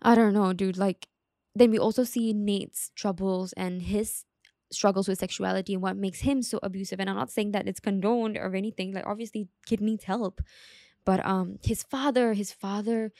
I 0.07 0.15
don't 0.15 0.35
know, 0.35 0.55
dude. 0.55 0.79
Like, 0.79 1.09
then 1.55 1.73
we 1.73 1.79
also 1.81 2.05
see 2.05 2.33
Nate's 2.33 2.91
troubles 2.95 3.53
and 3.55 3.83
his 3.83 4.25
struggles 4.73 5.09
with 5.09 5.19
sexuality 5.21 5.75
and 5.75 5.83
what 5.83 5.97
makes 5.99 6.21
him 6.21 6.43
so 6.43 6.61
abusive. 6.63 7.01
And 7.01 7.11
I'm 7.11 7.17
not 7.17 7.31
saying 7.31 7.53
that 7.53 7.69
it's 7.69 7.81
condoned 7.81 8.39
or 8.39 8.55
anything. 8.57 8.95
Like 8.95 9.07
obviously 9.07 9.49
kid 9.67 9.81
needs 9.81 10.05
help. 10.05 10.41
But 11.05 11.25
um 11.27 11.59
his 11.65 11.85
father, 11.85 12.35
his 12.35 12.53
father 12.53 13.13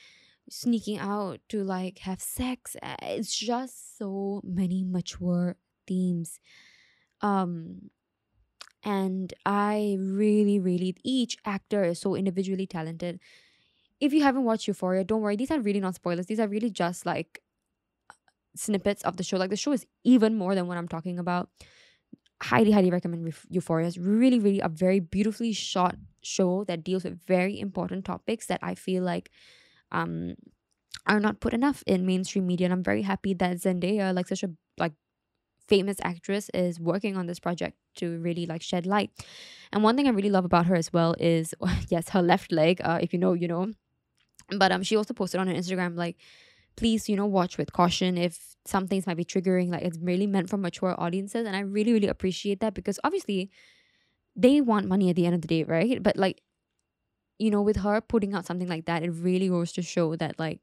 sneaking 0.51 0.99
out 0.99 1.41
to 1.51 1.65
like 1.65 2.01
have 2.01 2.23
sex. 2.23 2.77
eh, 2.83 2.97
It's 3.03 3.37
just 3.37 3.99
so 3.99 4.43
many 4.45 4.85
mature 4.85 5.57
themes. 5.87 6.41
Um 7.23 7.91
and 8.85 9.35
I 9.45 9.97
really, 10.01 10.59
really 10.61 10.97
each 11.05 11.37
actor 11.45 11.85
is 11.85 12.01
so 12.01 12.15
individually 12.15 12.67
talented. 12.67 13.21
If 14.01 14.13
you 14.13 14.23
haven't 14.23 14.45
watched 14.45 14.69
Euphoria, 14.69 15.05
don't 15.05 15.23
worry. 15.23 15.37
These 15.37 15.51
are 15.51 15.61
really 15.61 15.81
not 15.81 15.95
spoilers. 15.95 16.27
These 16.27 16.41
are 16.41 16.49
really 16.49 16.71
just 16.71 17.07
like 17.07 17.43
snippets 18.55 19.03
of 19.03 19.17
the 19.17 19.23
show. 19.25 19.37
Like 19.37 19.51
the 19.51 19.57
show 19.57 19.73
is 19.73 19.87
even 20.05 20.37
more 20.37 20.55
than 20.55 20.67
what 20.67 20.79
I'm 20.79 20.89
talking 20.89 21.19
about. 21.19 21.49
Highly, 22.43 22.73
highly 22.73 22.91
recommend 22.91 23.33
Euphoria. 23.51 23.87
It's 23.89 23.99
really, 23.99 24.39
really 24.39 24.61
a 24.61 24.69
very 24.69 25.01
beautifully 25.01 25.53
shot 25.53 25.97
show 26.23 26.65
that 26.65 26.85
deals 26.85 27.05
with 27.05 27.23
very 27.27 27.59
important 27.61 28.05
topics 28.05 28.47
that 28.47 28.61
I 28.63 28.75
feel 28.75 29.03
like 29.05 29.31
um 29.93 30.35
are 31.07 31.21
not 31.21 31.41
put 31.41 31.55
enough 31.55 31.85
in 31.87 32.07
mainstream 32.07 32.47
media. 32.47 32.67
And 32.67 32.75
I'm 32.75 32.85
very 32.85 33.03
happy 33.03 33.35
that 33.35 33.59
Zendaya, 33.59 34.15
like 34.15 34.29
such 34.29 34.43
a 34.45 34.51
like 34.79 34.93
famous 35.69 35.99
actress, 36.03 36.51
is 36.55 36.81
working 36.81 37.17
on 37.17 37.27
this 37.27 37.41
project 37.41 37.77
to 37.97 38.19
really 38.21 38.47
like 38.47 38.63
shed 38.63 38.87
light. 38.87 39.11
And 39.73 39.83
one 39.83 39.97
thing 39.97 40.09
I 40.09 40.11
really 40.13 40.31
love 40.31 40.45
about 40.47 40.67
her 40.67 40.77
as 40.77 40.93
well 40.93 41.15
is 41.21 41.55
yes, 41.91 42.11
her 42.11 42.23
left 42.23 42.53
leg. 42.53 42.81
Uh, 42.85 42.99
if 43.03 43.13
you 43.13 43.19
know, 43.19 43.35
you 43.35 43.49
know. 43.49 43.73
But 44.51 44.73
um, 44.73 44.83
she 44.83 44.97
also 44.97 45.15
posted 45.15 45.41
on 45.41 45.49
her 45.49 45.55
Instagram 45.55 45.97
like 45.97 46.17
please 46.77 47.09
you 47.09 47.17
know 47.17 47.27
watch 47.27 47.57
with 47.59 47.73
caution 47.73 48.19
if 48.19 48.57
some 48.67 48.87
things 48.87 49.07
might 49.07 49.17
be 49.17 49.25
triggering 49.25 49.71
like 49.71 49.83
it's 49.83 49.99
really 49.99 50.27
meant 50.27 50.49
for 50.49 50.57
mature 50.57 50.95
audiences. 51.01 51.47
And 51.47 51.57
i 51.57 51.61
really 51.61 51.93
really 51.93 52.09
appreciate 52.09 52.61
that 52.61 52.75
because 52.75 53.01
obviously 53.05 53.51
they 54.37 54.61
want 54.61 54.87
money 54.89 55.11
at 55.11 55.17
the 55.17 55.27
end 55.27 55.35
of 55.35 55.43
the 55.43 55.49
day 55.49 55.65
right? 55.65 56.03
But 56.03 56.17
like 56.17 56.43
you 57.39 57.51
know 57.51 57.63
with 57.63 57.77
her 57.79 58.01
putting 58.01 58.35
out 58.35 58.47
something 58.47 58.69
like 58.69 58.87
that 58.87 59.03
it 59.03 59.11
really 59.11 59.49
goes 59.49 59.73
to 59.73 59.83
show 59.83 60.17
that 60.17 60.39
like 60.39 60.61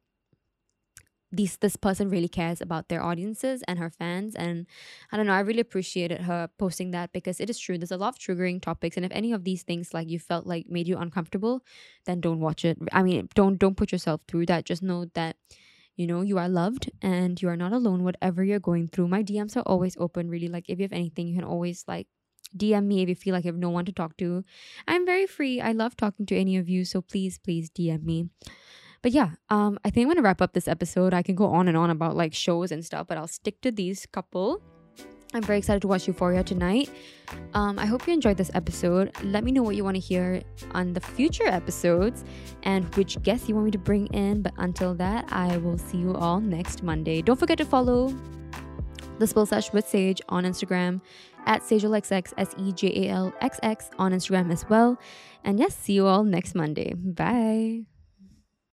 these 1.33 1.57
this 1.57 1.75
person 1.75 2.09
really 2.09 2.29
cares 2.29 2.61
about 2.61 2.89
their 2.89 3.03
audiences 3.03 3.63
and 3.67 3.79
her 3.79 3.89
fans 3.89 4.35
and 4.35 4.67
i 5.11 5.17
don't 5.17 5.25
know 5.25 5.33
i 5.33 5.39
really 5.39 5.59
appreciated 5.59 6.21
her 6.21 6.47
posting 6.59 6.91
that 6.91 7.11
because 7.11 7.39
it 7.39 7.49
is 7.49 7.57
true 7.57 7.77
there's 7.77 7.91
a 7.91 7.97
lot 7.97 8.13
of 8.13 8.19
triggering 8.19 8.61
topics 8.61 8.95
and 8.95 9.05
if 9.05 9.11
any 9.11 9.33
of 9.33 9.43
these 9.43 9.63
things 9.63 9.93
like 9.93 10.09
you 10.09 10.19
felt 10.19 10.45
like 10.45 10.69
made 10.69 10.87
you 10.87 10.97
uncomfortable 10.97 11.63
then 12.05 12.21
don't 12.21 12.39
watch 12.39 12.65
it. 12.65 12.77
I 12.91 13.03
mean 13.03 13.29
don't 13.35 13.57
don't 13.57 13.75
put 13.75 13.91
yourself 13.91 14.21
through 14.27 14.45
that. 14.47 14.65
Just 14.65 14.83
know 14.83 15.05
that 15.13 15.37
you 15.95 16.07
know 16.07 16.21
you 16.21 16.37
are 16.37 16.49
loved 16.49 16.91
and 17.01 17.41
you 17.41 17.49
are 17.49 17.57
not 17.57 17.73
alone. 17.73 18.03
Whatever 18.03 18.43
you're 18.43 18.59
going 18.59 18.87
through 18.87 19.07
my 19.07 19.23
dms 19.23 19.57
are 19.57 19.61
always 19.65 19.97
open 19.97 20.29
really. 20.29 20.47
Like 20.47 20.65
if 20.69 20.79
you 20.79 20.83
have 20.83 20.93
anything 20.93 21.27
you 21.27 21.35
can 21.35 21.43
always 21.43 21.85
like 21.87 22.07
dm 22.55 22.85
me 22.85 23.01
if 23.01 23.09
you 23.09 23.15
feel 23.15 23.33
like 23.33 23.45
you 23.45 23.51
have 23.51 23.57
no 23.57 23.69
one 23.69 23.85
to 23.85 23.91
talk 23.91 24.17
to. 24.17 24.43
I'm 24.87 25.05
very 25.05 25.25
free. 25.27 25.61
I 25.61 25.71
love 25.71 25.95
talking 25.95 26.25
to 26.27 26.37
any 26.37 26.57
of 26.57 26.69
you 26.69 26.85
so 26.85 27.01
please 27.01 27.37
please 27.39 27.69
dm 27.69 28.03
me 28.03 28.29
but 29.03 29.11
yeah 29.11 29.29
um 29.49 29.77
i 29.85 29.91
think 29.91 30.05
i'm 30.05 30.09
gonna 30.09 30.23
wrap 30.23 30.41
up 30.41 30.53
this 30.53 30.67
episode 30.67 31.13
i 31.13 31.21
can 31.21 31.35
go 31.35 31.45
on 31.45 31.67
and 31.67 31.77
on 31.77 31.91
about 31.91 32.15
like 32.15 32.33
shows 32.33 32.71
and 32.71 32.83
stuff 32.83 33.05
but 33.07 33.17
i'll 33.17 33.27
stick 33.27 33.61
to 33.61 33.71
these 33.71 34.07
couple 34.07 34.59
I'm 35.33 35.41
very 35.41 35.57
excited 35.57 35.81
to 35.81 35.87
watch 35.87 36.07
Euphoria 36.07 36.43
tonight. 36.43 36.89
Um, 37.55 37.79
I 37.79 37.85
hope 37.87 38.05
you 38.05 38.13
enjoyed 38.13 38.37
this 38.37 38.51
episode. 38.53 39.11
Let 39.23 39.43
me 39.43 39.51
know 39.51 39.63
what 39.63 39.75
you 39.75 39.83
want 39.83 39.95
to 39.95 39.99
hear 39.99 40.41
on 40.71 40.93
the 40.93 41.01
future 41.01 41.47
episodes 41.47 42.23
and 42.63 42.93
which 42.95 43.21
guests 43.23 43.49
you 43.49 43.55
want 43.55 43.65
me 43.65 43.71
to 43.71 43.79
bring 43.79 44.07
in. 44.07 44.43
But 44.43 44.53
until 44.57 44.93
that, 44.95 45.25
I 45.31 45.57
will 45.57 45.77
see 45.77 45.97
you 45.97 46.13
all 46.13 46.39
next 46.39 46.83
Monday. 46.83 47.21
Don't 47.21 47.39
forget 47.39 47.57
to 47.57 47.65
follow 47.65 48.13
the 49.17 49.25
Spill 49.25 49.45
Sesh 49.45 49.73
with 49.73 49.87
Sej 49.87 50.21
on 50.29 50.43
Instagram 50.43 51.01
at 51.45 51.61
SejalXX, 51.61 52.33
S 52.37 52.55
E 52.57 52.71
J 52.71 53.07
A 53.07 53.09
L 53.09 53.33
X 53.41 53.59
X 53.63 53.89
on 53.97 54.11
Instagram 54.11 54.51
as 54.51 54.69
well. 54.69 54.99
And 55.43 55.59
yes, 55.59 55.75
see 55.75 55.93
you 55.93 56.05
all 56.05 56.23
next 56.23 56.53
Monday. 56.53 56.93
Bye. 56.93 57.92